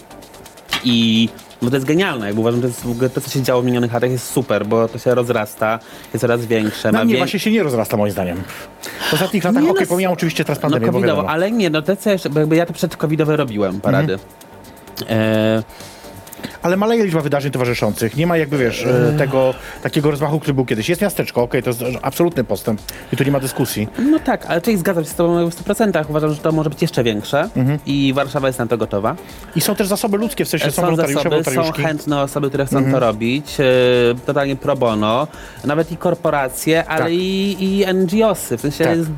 i 0.84 1.30
no 1.62 1.70
to 1.70 1.76
jest 1.76 1.86
genialne, 1.86 2.26
jakby 2.26 2.41
uważam, 2.41 2.62
że 2.62 2.70
to, 2.70 3.03
jest, 3.03 3.14
to, 3.16 3.22
co 3.22 3.30
się 3.30 3.41
działo 3.41 3.62
w 3.62 3.66
minionych 3.66 3.93
latach 3.93 4.12
jest 4.12 4.28
super, 4.32 4.66
bo 4.66 4.88
to 4.88 4.97
się 4.99 5.16
rozrasta, 5.16 5.80
jest 6.14 6.22
coraz 6.22 6.45
większe. 6.45 6.91
na 6.91 6.99
ma 6.99 7.05
mnie 7.05 7.14
wię- 7.14 7.20
właśnie 7.20 7.39
się 7.39 7.51
nie 7.51 7.64
rozrasta 7.64 7.97
moim 7.97 8.12
zdaniem. 8.12 8.43
W 9.10 9.14
ostatnich 9.14 9.43
latach, 9.43 9.64
Nie, 9.64 9.70
okej, 9.72 9.84
no, 9.84 9.89
pomijam 9.89 10.14
oczywiście 10.14 10.43
teraz 10.45 10.58
No 10.58 10.62
pandemię, 10.62 10.86
bo 10.86 10.91
covidowo, 10.91 11.16
wiadomo. 11.16 11.30
ale 11.34 11.51
nie, 11.51 11.70
no 11.70 11.82
te 11.82 11.97
co 11.97 12.10
jeszcze, 12.10 12.30
bo 12.30 12.39
jakby 12.39 12.55
ja 12.55 12.66
te 12.66 12.74
przedcovidowe 12.74 13.38
robiłem, 13.38 13.82
parady. 13.82 14.14
Mhm. 14.14 15.20
E, 15.20 15.64
Ale 16.68 16.78
maleje 16.78 17.03
liczba 17.05 17.22
wydarzeń 17.22 17.51
towarzyszących. 17.51 18.18
Nie 18.18 18.28
ma 18.28 18.38
jakby, 18.38 18.57
wiesz, 18.57 18.86
e, 18.86 19.13
tego 19.18 19.53
takiego 19.84 20.11
rozmachu, 20.11 20.39
który 20.39 20.53
był 20.53 20.65
kiedyś. 20.65 20.89
Jest 20.89 21.01
miasteczko, 21.01 21.41
okej, 21.43 21.63
to 21.63 21.70
jest 21.70 21.84
absolutny 22.01 22.43
postęp 22.43 22.82
i 23.13 23.18
tu 23.18 23.24
nie 23.24 23.32
ma 23.32 23.39
dyskusji. 23.39 23.88
no 23.99 24.20
tak, 24.20 24.45
ale 24.45 24.61
czyli 24.61 24.78
zgadzam 24.78 25.03
się 25.03 25.09
z 25.09 25.15
tobą 25.15 25.49
w 25.49 25.55
100%. 25.55 26.05
Uważam, 26.09 26.34
że 26.34 26.38
to 26.39 26.51
może 26.51 26.70
być 26.70 26.82
jeszcze 26.82 27.03
większe 27.03 27.49
Mhm. 27.55 27.80
i 27.86 28.13
Warszawa 28.15 28.47
jest 28.47 28.59
na 28.59 28.68
to 28.68 28.78
gotowa. 28.78 29.15
I 29.55 29.61
są 29.61 29.76
też 29.76 29.88
zasoby 29.88 30.18
ludzkie, 30.18 30.45
w 30.45 30.47
sensie 30.49 30.72
są 30.72 30.82
Są 30.82 30.95
zasoby, 30.95 31.43
są. 31.43 31.51
Mhm. 31.51 31.74
chętne 31.88 32.22
osoby, 32.22 32.47
które 32.49 32.65
chcą 32.65 32.91
to 32.91 32.99
robić, 32.99 33.57
e, 33.59 33.63
totalnie 34.26 34.55
pro 34.55 34.76
bono, 34.76 35.28
nawet 35.65 35.91
i 35.91 35.97
korporacje, 35.97 36.86
ale 36.86 37.03
Tak. 37.03 37.13
i, 37.13 37.57
i 37.59 37.86
NGOsy, 37.93 38.57
w 38.57 38.61
sensie 38.61 38.84
Tak. 38.84 38.97
jest 38.97 39.09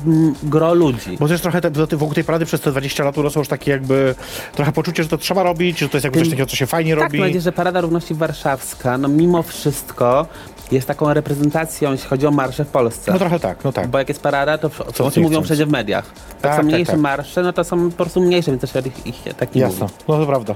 gro 0.42 0.74
ludzi. 0.74 1.16
Bo 1.20 1.28
też 1.28 1.40
trochę 1.40 1.60
te, 1.60 1.70
wokół 1.96 2.14
tej 2.14 2.24
parady 2.24 2.46
przez 2.46 2.60
te 2.60 2.70
20 2.70 3.04
lat 3.04 3.18
urosło 3.18 3.40
już 3.40 3.48
takie 3.48 3.70
jakby 3.70 4.14
trochę 4.54 4.72
poczucie, 4.72 5.02
że 5.02 5.08
to 5.08 5.18
trzeba 5.18 5.42
robić, 5.42 5.78
że 5.78 5.88
to 5.88 5.96
jest 5.96 6.04
jakby 6.04 6.18
coś 6.18 6.28
takiego, 6.28 6.46
co 6.46 6.56
się 6.56 6.66
fajnie 6.66 6.94
Tak, 6.94 7.02
robi. 7.04 7.18
Bardziej, 7.40 7.44
że 7.44 7.52
Parada 7.52 7.80
Równości 7.80 8.14
Warszawska, 8.14 8.98
no 8.98 9.08
mimo 9.08 9.42
wszystko 9.42 10.26
jest 10.72 10.86
taką 10.88 11.14
reprezentacją, 11.14 11.92
jeśli 11.92 12.08
chodzi 12.08 12.26
o 12.26 12.30
marsze 12.30 12.64
w 12.64 12.68
Polsce. 12.68 13.12
No 13.12 13.18
trochę 13.18 13.40
tak, 13.40 13.64
no 13.64 13.72
tak. 13.72 13.88
Bo 13.88 13.98
jak 13.98 14.08
jest 14.08 14.22
parada, 14.22 14.58
to 14.58 14.70
o 14.86 14.92
Co 14.92 15.10
tym 15.10 15.22
nie 15.22 15.28
mówią 15.28 15.42
wszędzie 15.42 15.66
w 15.66 15.70
mediach. 15.70 16.04
Tak, 16.06 16.40
Tak, 16.40 16.50
są 16.52 16.56
tak, 16.56 16.66
mniejsze 16.66 16.92
tak. 16.92 17.00
marsze, 17.00 17.42
no 17.42 17.52
to 17.52 17.64
są 17.64 17.90
po 17.90 17.96
prostu 17.96 18.20
mniejsze, 18.20 18.50
więc 18.50 18.72
też 18.72 18.86
ich, 18.86 19.06
ich 19.06 19.34
tak 19.36 19.54
nie 19.54 19.60
Jasne, 19.60 19.80
mówi. 19.80 19.94
no 20.08 20.18
to 20.18 20.26
prawda. 20.26 20.54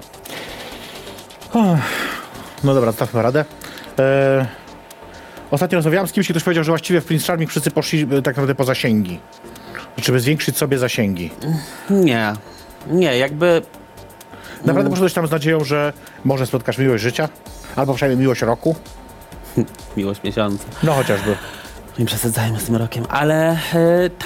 No 2.64 2.74
dobra, 2.74 2.90
zostawmy 2.90 3.22
radę. 3.22 3.44
E, 3.98 4.46
ostatnio 5.50 5.76
rozmawiałem 5.76 6.08
z 6.08 6.12
kimś, 6.12 6.28
ktoś 6.28 6.42
powiedział, 6.42 6.64
że 6.64 6.72
właściwie 6.72 7.00
w 7.00 7.04
Prince 7.04 7.26
Charming 7.26 7.50
wszyscy 7.50 7.70
poszli 7.70 8.02
e, 8.02 8.06
tak 8.06 8.26
naprawdę 8.36 8.54
po 8.54 8.64
zasięgi. 8.64 9.18
Żeby 9.96 10.20
zwiększyć 10.20 10.56
sobie 10.56 10.78
zasięgi. 10.78 11.30
Nie, 11.90 12.32
nie, 12.90 13.18
jakby 13.18 13.62
Naprawdę 14.64 14.90
poszedłeś 14.90 15.12
tam 15.12 15.26
z 15.26 15.30
nadzieją, 15.30 15.64
że 15.64 15.92
może 16.24 16.46
spotkasz 16.46 16.78
miłość 16.78 17.02
życia? 17.02 17.28
Albo 17.76 17.94
przynajmniej 17.94 18.20
miłość 18.20 18.42
roku? 18.42 18.74
miłość 19.96 20.22
miesiąca. 20.22 20.64
No 20.82 20.92
chociażby. 20.92 21.36
Nie 21.98 22.06
przesadzajmy 22.06 22.60
z 22.60 22.64
tym 22.64 22.76
rokiem, 22.76 23.04
ale 23.08 23.50
e, 23.50 23.58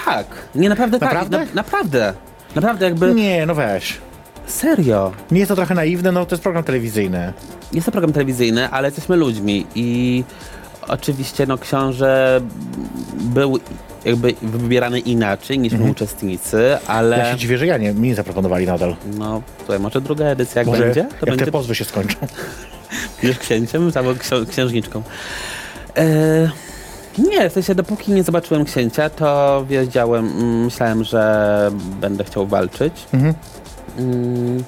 tak. 0.04 0.26
Nie, 0.54 0.68
naprawdę, 0.68 0.98
Naprawdę? 0.98 1.38
tak. 1.38 1.48
Na, 1.48 1.54
naprawdę. 1.54 2.14
Naprawdę 2.54 2.84
jakby, 2.84 3.14
Nie, 3.14 3.46
no 3.46 3.54
weź. 3.54 3.98
serio. 4.46 5.12
Nie 5.30 5.38
jest 5.38 5.48
to 5.48 5.56
trochę 5.56 5.74
naiwne, 5.74 6.12
no 6.12 6.26
to 6.26 6.34
jest 6.34 6.42
program 6.42 6.64
telewizyjny. 6.64 7.32
Jest 7.72 7.84
to 7.86 7.92
program 7.92 8.12
telewizyjny, 8.12 8.70
ale 8.70 8.88
jesteśmy 8.88 9.16
ludźmi 9.16 9.66
i 9.74 10.24
oczywiście 10.88 11.46
no 11.46 11.58
książę 11.58 12.40
był 13.14 13.58
jakby 14.04 14.34
wybierany 14.42 15.00
inaczej 15.00 15.58
niż 15.58 15.72
my 15.72 15.90
uczestnicy, 15.90 16.78
ale 16.86 17.16
Mhm. 17.16 17.26
Ja 17.26 17.32
się 17.32 17.38
dziwię, 17.40 17.58
że 17.58 17.66
ja 17.66 17.76
nie, 17.78 17.92
mi 17.92 18.08
nie 18.08 18.14
zaproponowali 18.14 18.66
nadal. 18.66 18.96
no 19.18 19.42
tutaj 19.58 19.80
może 19.80 20.00
druga 20.00 20.24
edycja 20.24 20.58
jak 20.60 20.66
Może 20.66 20.82
będzie, 20.84 21.00
jak 21.00 21.14
to 21.20 21.26
będzie 21.26 21.44
te 21.44 21.52
pozwy 21.52 21.74
się 21.74 21.84
skończą. 21.84 22.16
już 23.22 23.38
księciem 23.38 23.90
albo 23.94 24.10
ksią- 24.14 24.46
księżniczką. 24.46 25.02
E, 25.96 26.50
nie, 27.18 27.50
w 27.50 27.52
sensie 27.52 27.74
dopóki 27.74 28.12
nie 28.12 28.22
zobaczyłem 28.22 28.64
księcia, 28.64 29.10
to 29.10 29.64
wiedziałem, 29.68 30.26
mm, 30.26 30.64
myślałem, 30.64 31.04
że 31.04 31.70
będę 32.00 32.24
chciał 32.24 32.46
walczyć. 32.46 32.92
Mhm. 33.12 33.34
Mm, 33.98 34.64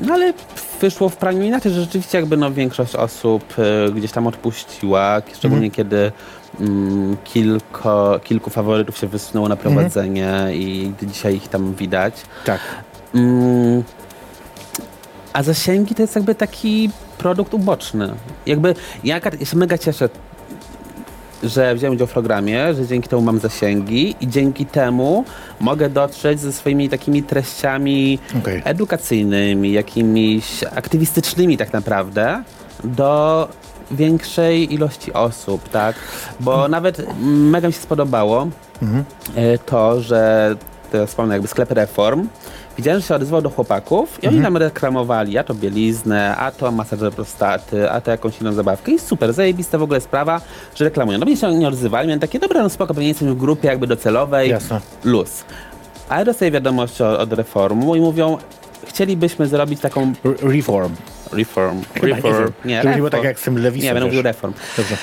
No 0.00 0.14
ale 0.14 0.32
wyszło 0.80 1.08
w 1.08 1.16
praniu 1.16 1.42
inaczej, 1.42 1.72
że 1.72 1.80
rzeczywiście 1.80 2.18
jakby 2.18 2.36
no 2.36 2.50
większość 2.52 2.94
osób 2.96 3.54
y, 3.88 3.92
gdzieś 3.92 4.12
tam 4.12 4.26
odpuściła, 4.26 5.22
szczególnie 5.34 5.66
Mhm. 5.66 5.70
kiedy 5.70 6.12
mm, 6.60 7.16
kilko, 7.24 8.20
kilku 8.24 8.50
faworytów 8.50 8.98
się 8.98 9.06
wysunęło 9.06 9.48
na 9.48 9.54
Mhm. 9.54 9.74
prowadzenie 9.74 10.32
i 10.52 10.92
dzisiaj 11.02 11.34
ich 11.36 11.48
tam 11.48 11.74
widać. 11.74 12.14
Tak. 12.44 12.60
Mm, 13.14 13.82
a 15.32 15.42
zasięgi 15.42 15.94
to 15.94 16.02
jest 16.02 16.14
jakby 16.16 16.34
taki 16.34 16.90
produkt 17.18 17.54
uboczny. 17.54 18.14
Jakby 18.46 18.74
ja 19.04 19.20
ja 19.40 19.46
się 19.46 19.56
mega 19.56 19.78
cieszę, 19.78 20.08
że 21.42 21.74
wziąłem 21.74 21.94
udział 21.94 22.06
w 22.06 22.12
programie, 22.12 22.74
że 22.74 22.86
dzięki 22.86 23.08
temu 23.08 23.22
mam 23.22 23.38
zasięgi 23.38 24.16
i 24.20 24.28
dzięki 24.28 24.66
temu 24.66 25.24
mogę 25.60 25.90
dotrzeć 25.90 26.40
ze 26.40 26.52
swoimi 26.52 26.88
takimi 26.88 27.22
treściami 27.22 28.18
Okej. 28.38 28.62
edukacyjnymi, 28.64 29.72
jakimiś 29.72 30.64
aktywistycznymi 30.64 31.56
tak 31.56 31.72
naprawdę 31.72 32.42
do 32.84 33.48
większej 33.90 34.74
ilości 34.74 35.12
osób, 35.12 35.68
tak? 35.68 35.96
Bo 36.40 36.68
nawet 36.68 37.06
mega 37.24 37.68
mi 37.68 37.74
się 37.74 37.80
spodobało 37.80 38.48
e, 39.36 39.58
to, 39.58 40.00
że 40.00 40.54
to 40.92 41.06
wspomnę 41.06 41.34
jakby 41.34 41.48
sklep 41.48 41.70
Reform. 41.70 42.28
Widziałem, 42.78 43.00
że 43.00 43.06
się 43.06 43.14
odezwał 43.14 43.42
do 43.42 43.50
chłopaków 43.50 44.24
i 44.24 44.28
oni 44.28 44.42
tam 44.42 44.56
reklamowali, 44.56 45.38
a 45.38 45.44
to 45.44 45.54
bieliznę, 45.54 46.36
a 46.36 46.50
to 46.50 46.72
masażer 46.72 47.12
prostaty, 47.12 47.90
a 47.90 48.00
to 48.00 48.10
jakąś 48.10 48.40
inną 48.40 48.52
zabawkę. 48.52 48.92
I 48.92 48.98
super, 48.98 49.32
zajebista 49.32 49.78
w 49.78 49.82
ogóle 49.82 50.00
sprawa, 50.00 50.40
że 50.74 50.84
reklamują. 50.84 51.18
No 51.18 51.26
bo 51.26 51.36
się 51.36 51.54
nie 51.54 51.68
odzywali, 51.68 52.08
miałem 52.08 52.20
takie, 52.20 52.38
dobra, 52.38 52.62
no 52.62 52.68
spoko, 52.68 52.94
pewnie 52.94 53.08
jesteśmy 53.08 53.34
w 53.34 53.38
grupie 53.38 53.68
jakby 53.68 53.86
docelowej, 53.86 54.50
Jasne. 54.50 54.80
luz. 55.04 55.44
Ale 56.08 56.24
dostaję 56.24 56.50
wiadomość 56.50 57.00
od, 57.00 57.32
Reformu 57.32 57.96
i 57.96 58.00
mówią, 58.00 58.38
chcielibyśmy 58.86 59.46
zrobić 59.46 59.80
taką 59.80 60.12
Re- 60.24 60.34
Reform. 60.54 60.92
reform. 61.32 61.82
Chyba 61.94 62.06
nie 62.06 62.14
reform. 62.14 62.52
Nie, 62.64 62.74
nie 62.74 62.82
reform. 62.82 63.10
tak 63.10 63.24
jak 63.24 63.40
z 63.40 63.42
tym 63.42 63.58
Lewisem, 63.58 63.86
Nie, 63.88 63.94
będę 63.94 64.06
mówił 64.06 64.22
reform. 64.22 64.52
Dobrze. 64.76 64.96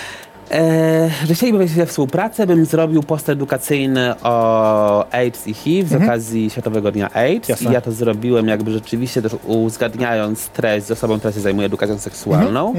E, 0.51 1.09
że 1.27 1.33
chcieliby 1.33 1.57
wejść 1.57 1.73
we 1.73 1.85
współpracę, 1.85 2.47
bym 2.47 2.65
zrobił 2.65 3.03
post 3.03 3.29
edukacyjny 3.29 4.13
o 4.23 5.11
AIDS 5.11 5.47
i 5.47 5.53
HIV 5.53 5.99
z 5.99 6.03
okazji 6.03 6.49
Światowego 6.49 6.91
Dnia 6.91 7.09
AIDS. 7.13 7.49
Jasne. 7.49 7.69
I 7.69 7.73
ja 7.73 7.81
to 7.81 7.91
zrobiłem 7.91 8.47
jakby 8.47 8.71
rzeczywiście 8.71 9.21
też 9.21 9.35
uzgadniając 9.45 10.47
treść 10.47 10.85
z 10.87 10.91
osobą, 10.91 11.17
która 11.17 11.33
się 11.33 11.39
zajmuje 11.39 11.65
edukacją 11.65 11.97
seksualną. 11.97 12.73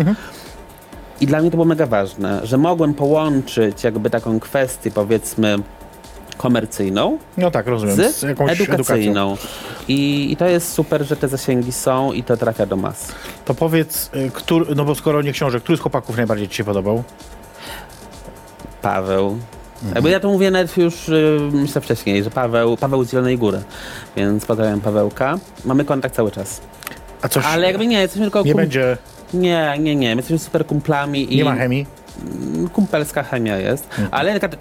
I 1.21 1.27
dla 1.27 1.41
mnie 1.41 1.51
to 1.51 1.57
było 1.57 1.65
mega 1.65 1.87
ważne, 1.87 2.41
że 2.45 2.59
mogłem 2.59 2.95
połączyć 2.95 3.85
jakby 3.85 4.11
taką 4.11 4.41
kwestię 4.41 4.91
powiedzmy 4.91 5.59
komercyjną 6.37 7.19
No 7.37 7.51
tak, 7.51 7.67
rozumiem. 7.67 7.97
Z, 7.97 8.17
z 8.17 8.23
jakąś 8.23 8.51
edukacją. 8.51 8.75
edukacyjną. 8.75 9.37
I, 9.89 10.33
I 10.33 10.37
to 10.37 10.47
jest 10.47 10.73
super, 10.73 11.05
że 11.05 11.17
te 11.17 11.29
zasięgi 11.29 11.73
są 11.73 12.13
i 12.13 12.23
to 12.23 12.37
trafia 12.37 12.67
do 12.67 12.77
mas. 12.77 13.13
To 13.45 13.55
powiedz, 13.55 14.11
y, 14.15 14.31
który, 14.31 14.75
no 14.75 14.85
bo 14.85 14.95
skoro 14.95 15.23
nie 15.23 15.33
książek, 15.33 15.63
który 15.63 15.79
z 15.79 15.81
chłopaków 15.81 16.17
najbardziej 16.17 16.49
ci 16.49 16.55
się 16.57 16.65
podobał? 16.65 17.03
Paweł. 18.83 19.39
Jakby 19.95 20.11
ja 20.11 20.21
to 20.21 20.29
mówię 20.29 20.51
nawet 20.51 20.77
już 20.77 21.09
y, 21.09 21.39
myślę 21.53 21.81
wcześniej, 21.81 22.25
że 22.25 22.31
Paweł, 22.31 22.77
Paweł 22.77 23.05
z 23.05 23.11
Zielonej 23.11 23.39
Góry, 23.39 23.63
więc 24.17 24.47
pozdrawiam 24.47 24.81
Pawełka. 24.81 25.39
Mamy 25.65 25.85
kontakt 25.85 26.15
cały 26.15 26.31
czas. 26.31 26.61
A 27.23 27.29
coś 27.29 27.45
Ale 27.47 27.67
jakby 27.67 27.87
nie, 27.87 28.01
jesteśmy 28.01 28.25
tylko 28.27 28.43
nie 28.43 28.53
kum- 28.53 28.61
będzie, 28.61 28.97
Nie, 29.35 29.75
nie, 29.79 29.97
nie. 29.97 30.09
My 30.09 30.17
jesteśmy 30.17 30.39
super 30.39 30.67
kumplami 30.67 31.35
i 31.35 31.37
nie 31.37 31.45
ma 31.45 31.55
chemii? 31.55 31.87
kumpelska 32.73 33.23
chemia 33.23 33.57
jest. 33.57 33.89
Ale 34.11 34.35
na 34.35 34.41
przykład 34.41 34.61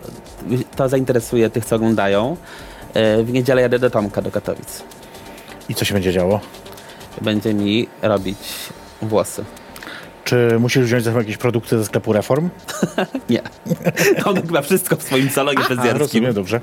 to 0.76 0.90
zainteresuje 0.90 1.50
tych, 1.50 1.66
co 1.66 1.76
oglądają. 1.76 2.38
Y, 3.20 3.24
W 3.24 3.32
niedzielę 3.34 3.62
jadę 3.62 3.80
do 3.80 3.90
Tomka 3.90 4.22
do 4.22 4.32
Katowic. 4.32 4.84
I 5.70 5.76
co 5.76 5.86
się 5.86 5.94
będzie 5.94 6.14
działo? 6.14 6.40
Będzie 7.22 7.54
mi 7.54 7.88
robić 8.02 8.38
włosy. 9.02 9.44
Czy 10.26 10.60
musisz 10.60 10.84
wziąć 10.84 11.04
ze 11.04 11.10
sobą 11.10 11.20
jakieś 11.20 11.38
produkty 11.38 11.78
ze 11.78 11.86
sklepu 11.86 12.14
Reform? 12.14 12.50
Nie. 13.30 13.42
Tomek 14.24 14.52
ma 14.52 14.62
wszystko 14.62 14.96
w 14.96 15.04
swoim 15.04 15.30
salonie 15.30 15.60
A, 15.60 15.64
fryzjerskim. 15.64 15.98
rozumiem, 16.00 16.34
dobrze. 16.34 16.62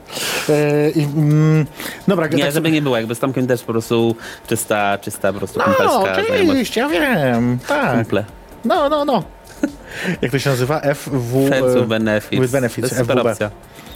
E, 0.49 0.91
i, 0.91 1.03
mm, 1.03 1.67
dobra, 2.09 2.27
Nie, 2.27 2.45
tak 2.45 2.53
żeby 2.53 2.71
nie 2.71 2.83
było, 2.83 2.97
jakby 2.97 3.15
z 3.15 3.19
Tomkiem 3.19 3.47
też 3.47 3.63
po 3.63 3.73
prostu 3.73 4.17
czysta, 4.47 4.99
czysta 4.99 5.33
po 5.33 5.39
prostu 5.39 5.59
No, 5.59 5.65
kumpelska 5.65 6.23
oczywiście, 6.23 6.81
ja 6.81 6.89
wiem. 6.89 7.59
Tak. 7.69 7.95
Kumple. 7.95 8.25
No, 8.65 8.89
no, 8.89 9.05
no. 9.05 9.23
Jak 10.23 10.33
to 10.33 10.39
się 10.39 10.51
nazywa? 10.51 10.81
FW... 10.95 11.47
Friends 11.47 11.77
e, 11.77 11.79
with 11.79 11.89
benefits. 11.89 12.43
with 12.43 12.53
benefits, 12.53 12.89
To 12.89 12.95
jest 12.97 13.09
super 13.09 13.29
opcja. 13.29 13.51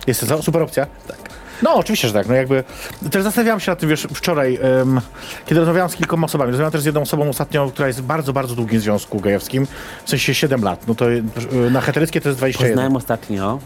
Jest 0.06 0.28
to 0.28 0.42
super 0.42 0.62
opcja? 0.62 0.86
Tak. 1.08 1.35
No, 1.62 1.74
oczywiście, 1.74 2.08
że 2.08 2.14
tak. 2.14 2.26
No 2.28 2.34
jakby, 2.34 2.64
też 3.10 3.22
zastanawiałam 3.22 3.60
się 3.60 3.72
nad 3.72 3.78
tym, 3.78 3.88
wiesz, 3.88 4.06
wczoraj, 4.14 4.58
em, 4.62 5.00
kiedy 5.46 5.60
rozmawiałam 5.60 5.90
z 5.90 5.96
kilkoma 5.96 6.24
osobami. 6.24 6.50
Rozmawiałam 6.50 6.72
też 6.72 6.80
z 6.82 6.84
jedną 6.84 7.00
osobą 7.02 7.28
ostatnio, 7.28 7.70
która 7.70 7.86
jest 7.88 8.00
w 8.00 8.02
bardzo, 8.02 8.32
bardzo 8.32 8.54
długim 8.54 8.80
związku 8.80 9.20
gejowskim, 9.20 9.66
w 10.04 10.10
sensie 10.10 10.34
7 10.34 10.62
lat. 10.62 10.88
No 10.88 10.94
to 10.94 11.10
y, 11.10 11.22
na 11.70 11.80
heteryckie 11.80 12.20
to 12.20 12.28
jest 12.28 12.38
21. 12.40 12.72
Poznałem 12.72 12.96
ostatnio 12.96 13.58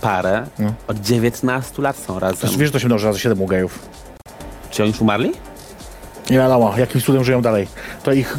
parę, 0.00 0.46
No. 0.58 0.72
od 0.88 1.00
19 1.00 1.82
lat 1.82 1.96
są 1.96 2.18
razem. 2.18 2.50
Wiesz, 2.50 2.68
że 2.68 2.72
to 2.72 2.78
się 2.78 2.86
mnoży 2.86 3.06
razy 3.06 3.18
7 3.18 3.42
u 3.42 3.46
gejów. 3.46 3.78
Czy 4.70 4.82
oni 4.82 4.92
już 4.92 5.00
umarli? 5.00 5.32
Nie 6.30 6.38
wiadomo, 6.38 6.74
jakim 6.78 7.00
cudem 7.00 7.24
żyją 7.24 7.42
dalej. 7.42 7.68
To 8.02 8.12
ich, 8.12 8.36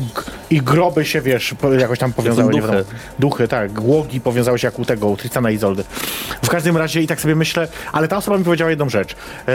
ich 0.50 0.64
groby 0.64 1.06
się, 1.06 1.22
wiesz, 1.22 1.56
jakoś 1.80 2.00
tam 2.00 2.14
powiązały. 2.14 2.52
duchy. 2.52 2.86
Duchy, 3.20 3.48
tak. 3.48 3.74
Głogi 3.74 4.22
powiązały 4.22 4.60
się 4.60 4.68
jak 4.68 4.80
u 4.80 4.86
tego, 4.86 5.08
u 5.08 5.18
Tristana 5.18 5.52
i 5.52 5.56
Izoldy. 5.56 5.84
W 6.44 6.50
każdym 6.50 6.78
razie 6.78 7.02
i 7.02 7.08
tak 7.08 7.22
sobie 7.22 7.36
myślę, 7.36 7.68
ale 7.92 8.08
ta 8.08 8.18
osoba 8.18 8.38
mi 8.38 8.44
powiedziała 8.44 8.70
jedną 8.70 8.90
rzecz. 8.90 9.16
E, 9.48 9.54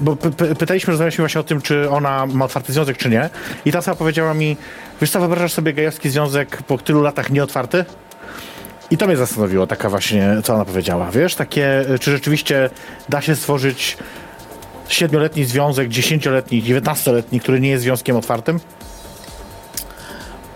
bo 0.00 0.16
pytaliśmy, 0.58 0.90
rozmawialiśmy 0.90 1.22
właśnie 1.22 1.40
o 1.40 1.44
tym, 1.44 1.60
czy 1.60 1.90
ona 1.90 2.26
ma 2.26 2.44
otwarty 2.44 2.72
związek, 2.72 2.96
czy 2.96 3.10
nie. 3.10 3.30
I 3.64 3.72
ta 3.72 3.78
osoba 3.78 3.96
powiedziała 3.96 4.34
mi, 4.34 4.56
wiesz 5.00 5.10
co, 5.10 5.18
wyobrażasz 5.20 5.52
sobie 5.52 5.72
gejowski 5.72 6.10
związek 6.10 6.62
po 6.62 6.78
tylu 6.78 7.02
latach 7.02 7.30
nieotwarty? 7.30 7.84
I 8.90 8.96
to 8.96 9.06
mnie 9.06 9.16
zastanowiło, 9.16 9.66
taka 9.66 9.88
właśnie, 9.88 10.36
co 10.44 10.54
ona 10.54 10.64
powiedziała. 10.64 11.10
Wiesz, 11.10 11.34
takie, 11.34 11.84
czy 12.00 12.10
rzeczywiście 12.10 12.70
da 13.08 13.20
się 13.20 13.36
stworzyć 13.36 13.96
siedmioletni 14.92 15.44
związek, 15.44 15.88
dziesięcioletni, 15.88 16.62
dziewiętnastoletni, 16.62 17.40
który 17.40 17.60
nie 17.60 17.68
jest 17.68 17.82
związkiem 17.82 18.16
otwartym? 18.16 18.60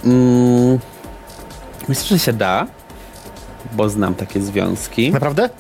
Mm, 0.05 0.79
myślę, 1.89 2.05
że 2.05 2.19
się 2.19 2.33
da, 2.33 2.67
bo 3.73 3.89
znam 3.89 4.15
takie 4.15 4.41
związki. 4.41 5.13
Naprawdę? 5.13 5.51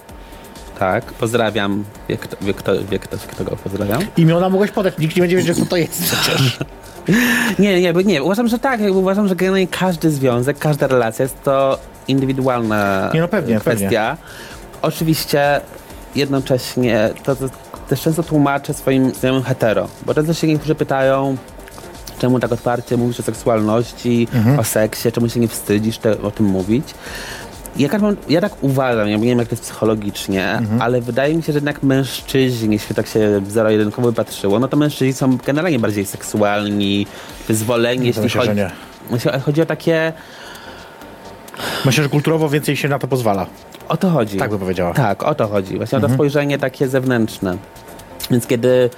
Tak, 0.78 1.04
pozdrawiam. 1.04 1.84
Wie 2.08 2.16
kto, 2.16 2.36
wie 2.40 2.54
kto, 2.54 2.72
wie 2.90 2.98
ktoś, 2.98 3.20
kto 3.20 3.44
go 3.44 3.56
pozdrawiam? 3.56 4.02
Imiona 4.16 4.48
mogłeś 4.48 4.70
podać, 4.70 4.98
nikt 4.98 5.16
nie 5.16 5.22
będzie 5.22 5.36
wiedział, 5.36 5.54
co 5.54 5.66
to 5.66 5.76
jest 5.76 6.02
przecież. 6.12 6.58
Nie, 7.58 7.80
nie, 7.80 7.92
nie. 7.92 8.22
Uważam, 8.22 8.48
że 8.48 8.58
tak. 8.58 8.80
Jakby 8.80 8.98
uważam, 8.98 9.28
że 9.28 9.36
generalnie 9.36 9.68
każdy 9.68 10.10
związek, 10.10 10.58
każda 10.58 10.86
relacja 10.86 11.22
jest 11.22 11.42
to 11.42 11.78
indywidualna 12.08 13.10
Nie, 13.14 13.20
no 13.20 13.28
pewnie, 13.28 13.60
kwestia. 13.60 14.16
Oczywiście 14.82 15.60
jednocześnie 16.14 17.10
to, 17.24 17.36
to 17.36 17.48
też 17.88 18.00
często 18.00 18.22
tłumaczę 18.22 18.74
swoim 18.74 19.14
znajomym 19.14 19.42
hetero, 19.42 19.88
bo 20.06 20.14
często 20.14 20.34
się 20.34 20.46
niektórzy 20.46 20.74
pytają, 20.74 21.36
czemu 22.18 22.40
tak 22.40 22.52
otwarcie 22.52 22.96
mówisz 22.96 23.20
o 23.20 23.22
seksualności, 23.22 24.28
o 24.58 24.64
seksie, 24.64 25.12
czemu 25.12 25.28
się 25.28 25.40
nie 25.40 25.48
wstydzisz 25.48 25.98
te, 25.98 26.22
o 26.22 26.30
tym 26.30 26.46
mówić. 26.46 26.94
Ja 27.76 27.88
tak, 27.88 28.02
mam, 28.02 28.16
ja 28.28 28.40
tak 28.40 28.52
uważam, 28.60 29.08
ja 29.08 29.16
nie 29.16 29.26
wiem 29.26 29.38
jak 29.38 29.48
to 29.48 29.52
jest 29.52 29.62
psychologicznie, 29.62 30.62
ale 30.80 31.00
wydaje 31.00 31.34
mi 31.34 31.42
się, 31.42 31.52
że 31.52 31.56
jednak 31.56 31.82
mężczyźni, 31.82 32.72
jeśli 32.72 32.94
tak 32.94 33.06
się 33.06 33.40
zero-jedynkowo 33.48 34.12
patrzyło, 34.12 34.58
no 34.58 34.68
to 34.68 34.76
mężczyźni 34.76 35.12
są 35.12 35.36
generalnie 35.36 35.78
bardziej 35.78 36.06
seksualni, 36.06 37.06
wyzwoleni, 37.48 38.06
jeśli 38.06 38.22
myślę, 38.22 38.40
chodzi, 39.10 39.28
chodzi 39.44 39.62
o 39.62 39.66
takie... 39.66 40.12
Myślę, 41.84 42.02
że 42.02 42.08
kulturowo 42.08 42.48
więcej 42.48 42.76
się 42.76 42.88
na 42.88 42.98
to 42.98 43.08
pozwala. 43.08 43.46
O 43.88 43.96
to 43.96 44.10
chodzi. 44.10 44.36
Tak 44.38 44.50
by 44.50 44.58
powiedziała. 44.58 44.94
Tak, 44.94 45.22
o 45.22 45.34
to 45.34 45.46
chodzi. 45.48 45.76
Właśnie 45.76 45.96
Mhm. 45.96 46.04
o 46.04 46.08
to 46.08 46.14
spojrzenie 46.14 46.58
takie 46.58 46.88
zewnętrzne. 46.88 47.56
Więc 48.30 48.46
kiedy 48.46 48.90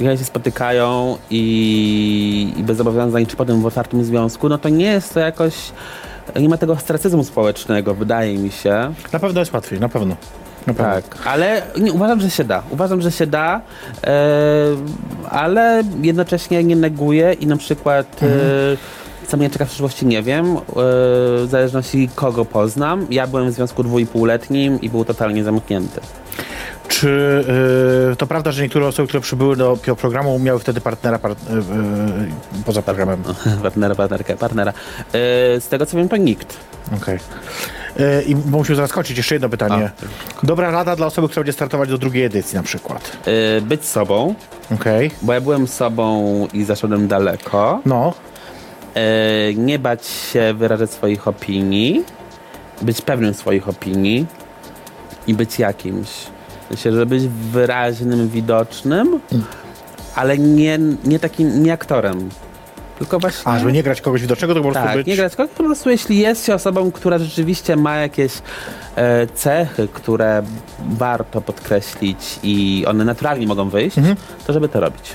ludzie 0.00 0.18
się 0.18 0.24
spotykają 0.24 1.16
i, 1.30 2.52
i 2.56 2.62
bez 2.62 2.76
zobowiązań, 2.76 3.26
czy 3.26 3.36
potem 3.36 3.62
w 3.62 3.66
otwartym 3.66 4.04
związku, 4.04 4.48
no 4.48 4.58
to 4.58 4.68
nie 4.68 4.84
jest 4.86 5.14
to 5.14 5.20
jakoś... 5.20 5.54
Nie 6.40 6.48
ma 6.48 6.56
tego 6.56 6.72
ostracyzmu 6.72 7.24
społecznego, 7.24 7.94
wydaje 7.94 8.38
mi 8.38 8.50
się. 8.50 8.92
Na 9.12 9.18
pewno 9.18 9.40
jest 9.40 9.52
łatwiej, 9.52 9.80
na 9.80 9.88
pewno. 9.88 10.16
Na 10.66 10.74
pewno. 10.74 10.92
Tak, 10.94 11.18
ale 11.26 11.62
nie, 11.80 11.92
uważam, 11.92 12.20
że 12.20 12.30
się 12.30 12.44
da. 12.44 12.62
Uważam, 12.70 13.00
że 13.02 13.12
się 13.12 13.26
da, 13.26 13.60
e, 14.04 14.12
ale 15.30 15.82
jednocześnie 16.02 16.64
nie 16.64 16.76
neguję 16.76 17.32
i 17.32 17.46
na 17.46 17.56
przykład 17.56 18.20
e, 18.22 18.26
co 19.32 19.36
mnie 19.36 19.50
czeka 19.50 19.64
w 19.64 19.68
przyszłości 19.68 20.06
nie 20.06 20.22
wiem, 20.22 20.56
e, 20.56 20.60
w 20.66 21.46
zależności 21.50 22.10
kogo 22.14 22.44
poznam. 22.44 23.06
Ja 23.10 23.26
byłem 23.26 23.50
w 23.50 23.52
związku 23.52 23.82
dwójpółletnim 23.82 24.80
i 24.80 24.90
był 24.90 25.04
totalnie 25.04 25.44
zamknięty. 25.44 26.00
Czy 26.88 27.08
y, 28.12 28.16
to 28.16 28.26
prawda, 28.26 28.52
że 28.52 28.62
niektóre 28.62 28.86
osoby, 28.86 29.08
które 29.08 29.20
przybyły 29.20 29.56
do 29.56 29.78
programu, 30.00 30.38
miały 30.38 30.60
wtedy 30.60 30.80
partnera 30.80 31.18
par, 31.18 31.30
y, 31.30 31.34
y, 31.34 32.64
poza 32.64 32.82
programem? 32.82 33.22
partnera, 33.62 33.94
partnerkę, 33.94 34.36
partnera. 34.36 34.72
E, 34.72 35.12
z 35.60 35.68
tego 35.68 35.86
co 35.86 35.96
wiem, 35.96 36.08
to 36.08 36.16
nikt. 36.16 36.56
Okej. 36.96 37.18
Y, 38.00 38.24
I 38.70 38.74
zaraz 38.74 38.92
kończyć. 38.92 39.16
Jeszcze 39.16 39.34
jedno 39.34 39.48
pytanie. 39.48 39.90
Dobra 40.42 40.70
rada 40.70 40.96
dla 40.96 41.06
osoby, 41.06 41.28
która 41.28 41.40
będzie 41.40 41.52
startować 41.52 41.88
do 41.88 41.98
drugiej 41.98 42.24
edycji 42.24 42.56
na 42.56 42.62
przykład. 42.62 43.16
Być 43.62 43.84
sobą, 43.84 44.34
Okej. 44.74 45.10
bo 45.22 45.32
ja 45.32 45.40
byłem 45.40 45.68
sobą 45.68 46.48
i 46.52 46.64
zaszedłem 46.64 47.08
daleko. 47.08 47.80
No. 47.84 48.14
E, 48.94 49.54
nie 49.54 49.78
bać 49.78 50.06
się 50.06 50.54
wyrażać 50.54 50.90
swoich 50.90 51.28
opinii, 51.28 52.04
być 52.82 53.00
pewnym 53.02 53.34
swoich 53.34 53.68
opinii 53.68 54.26
i 55.26 55.34
być 55.34 55.58
jakimś. 55.58 56.08
Myślę, 56.70 56.92
że 56.92 57.06
być 57.06 57.28
wyraźnym, 57.28 58.28
widocznym, 58.28 59.20
ale 60.14 60.38
nie, 60.38 60.78
nie 61.04 61.18
takim, 61.18 61.62
nie 61.62 61.72
aktorem. 61.72 62.28
Tylko 62.98 63.18
właśnie... 63.18 63.52
A, 63.52 63.58
żeby 63.58 63.72
nie 63.72 63.82
grać 63.82 64.00
kogoś 64.00 64.22
widocznego, 64.22 64.54
to 64.54 64.60
po 64.60 64.68
prostu 64.70 64.86
tak, 64.88 64.96
być... 64.96 65.06
nie 65.06 65.16
grać 65.16 65.36
kogoś, 65.36 65.52
po 65.56 65.64
prostu 65.64 65.90
jeśli 65.90 66.18
jest 66.18 66.46
się 66.46 66.54
osobą, 66.54 66.92
która 66.92 67.18
rzeczywiście 67.18 67.76
ma 67.76 67.96
jakieś 67.96 68.32
e, 68.96 69.26
cechy, 69.26 69.88
które 69.92 70.42
warto 70.90 71.40
podkreślić 71.40 72.18
i 72.42 72.84
one 72.88 73.04
naturalnie 73.04 73.46
mogą 73.46 73.68
wyjść, 73.68 73.98
Mhm. 73.98 74.16
to 74.46 74.52
żeby 74.52 74.68
to 74.68 74.80
robić. 74.80 75.14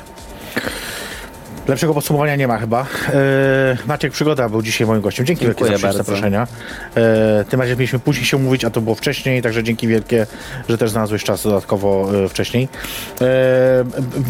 Lepszego 1.68 1.94
podsumowania 1.94 2.36
nie 2.36 2.48
ma 2.48 2.58
chyba. 2.58 2.82
E, 2.82 3.78
Maciek 3.88 4.14
Przygoda 4.14 4.50
był 4.50 4.62
dzisiaj 4.62 4.88
moim 4.88 5.02
gościem. 5.02 5.26
Dzięki 5.26 5.46
Dziękuję 5.46 5.72
wielkie 5.72 5.88
za 5.88 5.98
zaproszenia. 5.98 6.48
E, 6.96 7.46
tym 7.50 7.62
razem 7.62 7.78
mieliśmy 7.78 8.00
później 8.00 8.26
się 8.26 8.38
umówić, 8.38 8.66
a 8.66 8.70
to 8.70 8.82
było 8.82 8.96
wcześniej, 8.96 9.42
także 9.42 9.64
dzięki 9.64 9.88
wielkie, 9.88 10.28
że 10.70 10.78
też 10.78 10.92
znalazłeś 10.92 11.24
czas 11.24 11.44
dodatkowo 11.44 12.10
e, 12.26 12.30
wcześniej. 12.30 12.68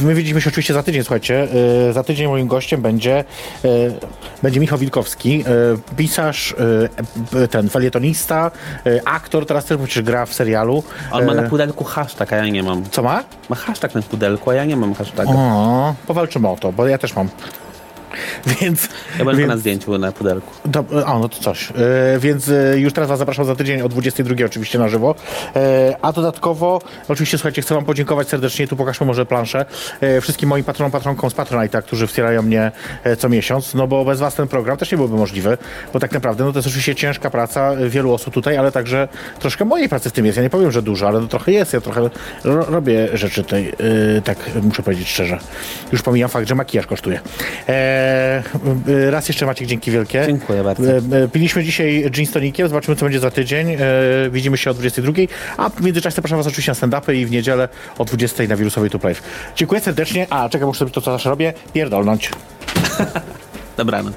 My 0.02 0.14
widzimy 0.14 0.42
się 0.42 0.50
oczywiście 0.50 0.74
za 0.74 0.84
tydzień, 0.84 1.04
słuchajcie. 1.04 1.48
Za 1.92 2.04
tydzień 2.04 2.28
moim 2.28 2.48
gościem 2.48 2.82
będzie, 2.82 3.24
będzie 4.44 4.60
Michał 4.60 4.78
Wilkowski, 4.78 5.44
pisarz, 5.98 6.56
ten 7.50 7.70
felietonista, 7.70 8.52
aktor, 9.06 9.46
teraz 9.46 9.66
też 9.66 9.78
przecież 9.78 10.04
gra 10.04 10.26
w 10.26 10.34
serialu. 10.34 10.84
On 11.12 11.26
ma 11.26 11.34
na 11.34 11.44
pudelku 11.44 11.84
hashtag, 11.84 12.34
a 12.34 12.36
ja 12.36 12.48
nie 12.48 12.64
mam. 12.64 12.84
Co 12.92 13.04
ma? 13.04 13.24
Ma 13.50 13.56
hashtag 13.56 13.96
na 13.96 14.02
pudelku, 14.02 14.50
a 14.50 14.54
ja 14.54 14.66
nie 14.66 14.78
mam 14.78 14.94
hashtaga. 14.94 15.32
O, 15.32 15.96
powalczymy 16.08 16.48
o 16.48 16.56
to, 16.56 16.72
bo 16.72 16.88
ja 16.88 16.98
też 16.98 17.16
mam. 17.16 17.27
from. 17.28 17.67
Więc, 18.62 18.90
Ja 19.18 19.24
byłem 19.24 19.38
więc 19.38 19.50
na 19.50 19.58
zdjęciu 19.58 19.98
na 19.98 20.12
pudelku. 20.12 20.54
Do, 20.66 20.84
a, 21.06 21.20
no 21.20 21.30
to 21.30 21.40
coś. 21.40 21.72
E, 21.72 22.20
więc 22.20 22.50
e, 22.50 22.80
już 22.80 22.94
teraz 22.94 23.10
Was 23.10 23.20
zapraszam 23.20 23.46
za 23.46 23.56
tydzień 23.56 23.82
o 23.82 23.90
22 23.90 24.46
oczywiście 24.46 24.80
na 24.80 24.90
żywo. 24.90 25.16
E, 25.56 25.96
a 26.02 26.14
dodatkowo, 26.14 26.82
oczywiście 27.08 27.38
słuchajcie, 27.38 27.62
chcę 27.62 27.76
Wam 27.76 27.86
podziękować 27.86 28.30
serdecznie, 28.30 28.68
tu 28.68 28.76
pokażmy 28.76 29.06
może 29.06 29.26
planszę, 29.26 29.66
e, 30.02 30.22
wszystkim 30.22 30.50
moim 30.50 30.64
patronom, 30.64 30.92
patronkom 30.92 31.30
z 31.30 31.34
Patronite'a, 31.34 31.82
którzy 31.82 32.08
wspierają 32.08 32.42
mnie 32.42 32.72
e, 33.04 33.16
co 33.16 33.30
miesiąc, 33.30 33.74
no 33.74 33.88
bo 33.88 34.06
bez 34.06 34.20
Was 34.20 34.36
ten 34.36 34.48
program 34.48 34.78
też 34.78 34.92
nie 34.92 34.98
byłby 34.98 35.16
możliwy, 35.16 35.58
bo 35.94 36.00
tak 36.00 36.12
naprawdę 36.12 36.44
no 36.44 36.52
to 36.52 36.58
jest 36.58 36.68
oczywiście 36.68 36.96
ciężka 36.96 37.30
praca 37.30 37.72
wielu 37.76 38.14
osób 38.14 38.34
tutaj, 38.34 38.58
ale 38.58 38.72
także 38.72 39.08
troszkę 39.40 39.66
mojej 39.66 39.90
pracy 39.90 40.10
w 40.10 40.14
tym 40.14 40.26
jest. 40.26 40.38
Ja 40.38 40.44
nie 40.44 40.50
powiem, 40.50 40.72
że 40.72 40.82
dużo, 40.82 41.08
ale 41.08 41.20
to 41.20 41.28
trochę 41.28 41.52
jest. 41.52 41.74
Ja 41.74 41.82
trochę 41.82 42.10
ro, 42.44 42.66
robię 42.66 43.10
rzeczy 43.14 43.44
tej, 43.44 43.70
e, 43.70 43.74
tak 44.24 44.38
muszę 44.64 44.84
powiedzieć 44.84 45.10
szczerze. 45.10 45.40
Już 45.92 46.02
pomijam 46.02 46.30
fakt, 46.30 46.48
że 46.48 46.56
makijaż 46.56 46.88
kosztuje. 46.88 47.20
Raz 49.10 49.28
jeszcze 49.28 49.46
Maciek, 49.46 49.68
dzięki 49.68 49.92
wielkie. 49.92 50.24
Dziękuję 50.26 50.64
bardzo. 50.64 50.92
E, 50.92 50.98
e, 50.98 51.28
Piliśmy 51.28 51.64
dzisiaj 51.64 52.12
gin 52.12 52.26
z 52.26 52.32
tonikiem, 52.32 52.68
zobaczymy 52.68 52.96
co 52.96 53.06
będzie 53.06 53.20
za 53.20 53.32
tydzień. 53.32 53.72
E, 53.72 53.80
widzimy 54.32 54.58
się 54.58 54.72
o 54.72 54.74
22, 54.74 55.14
a 55.58 55.70
w 55.70 55.82
międzyczasie 55.82 56.16
zapraszam 56.16 56.38
was 56.38 56.48
oczywiście 56.48 56.72
na 56.72 56.76
stand-upy 56.76 57.14
i 57.16 57.26
w 57.26 57.32
niedzielę 57.32 57.70
o 57.98 58.06
20 58.06 58.44
na 58.44 58.56
wirusowej 58.56 58.90
Tube 58.90 59.08
Live. 59.08 59.24
Dziękuję 59.56 59.82
serdecznie, 59.82 60.28
a 60.30 60.50
czekaj, 60.50 60.68
muszę 60.68 60.80
sobie 60.80 60.92
to 60.92 61.02
co 61.02 61.12
zawsze 61.12 61.30
robię, 61.30 61.54
pierdolnąć. 61.74 62.32
Dobranoc. 63.78 64.16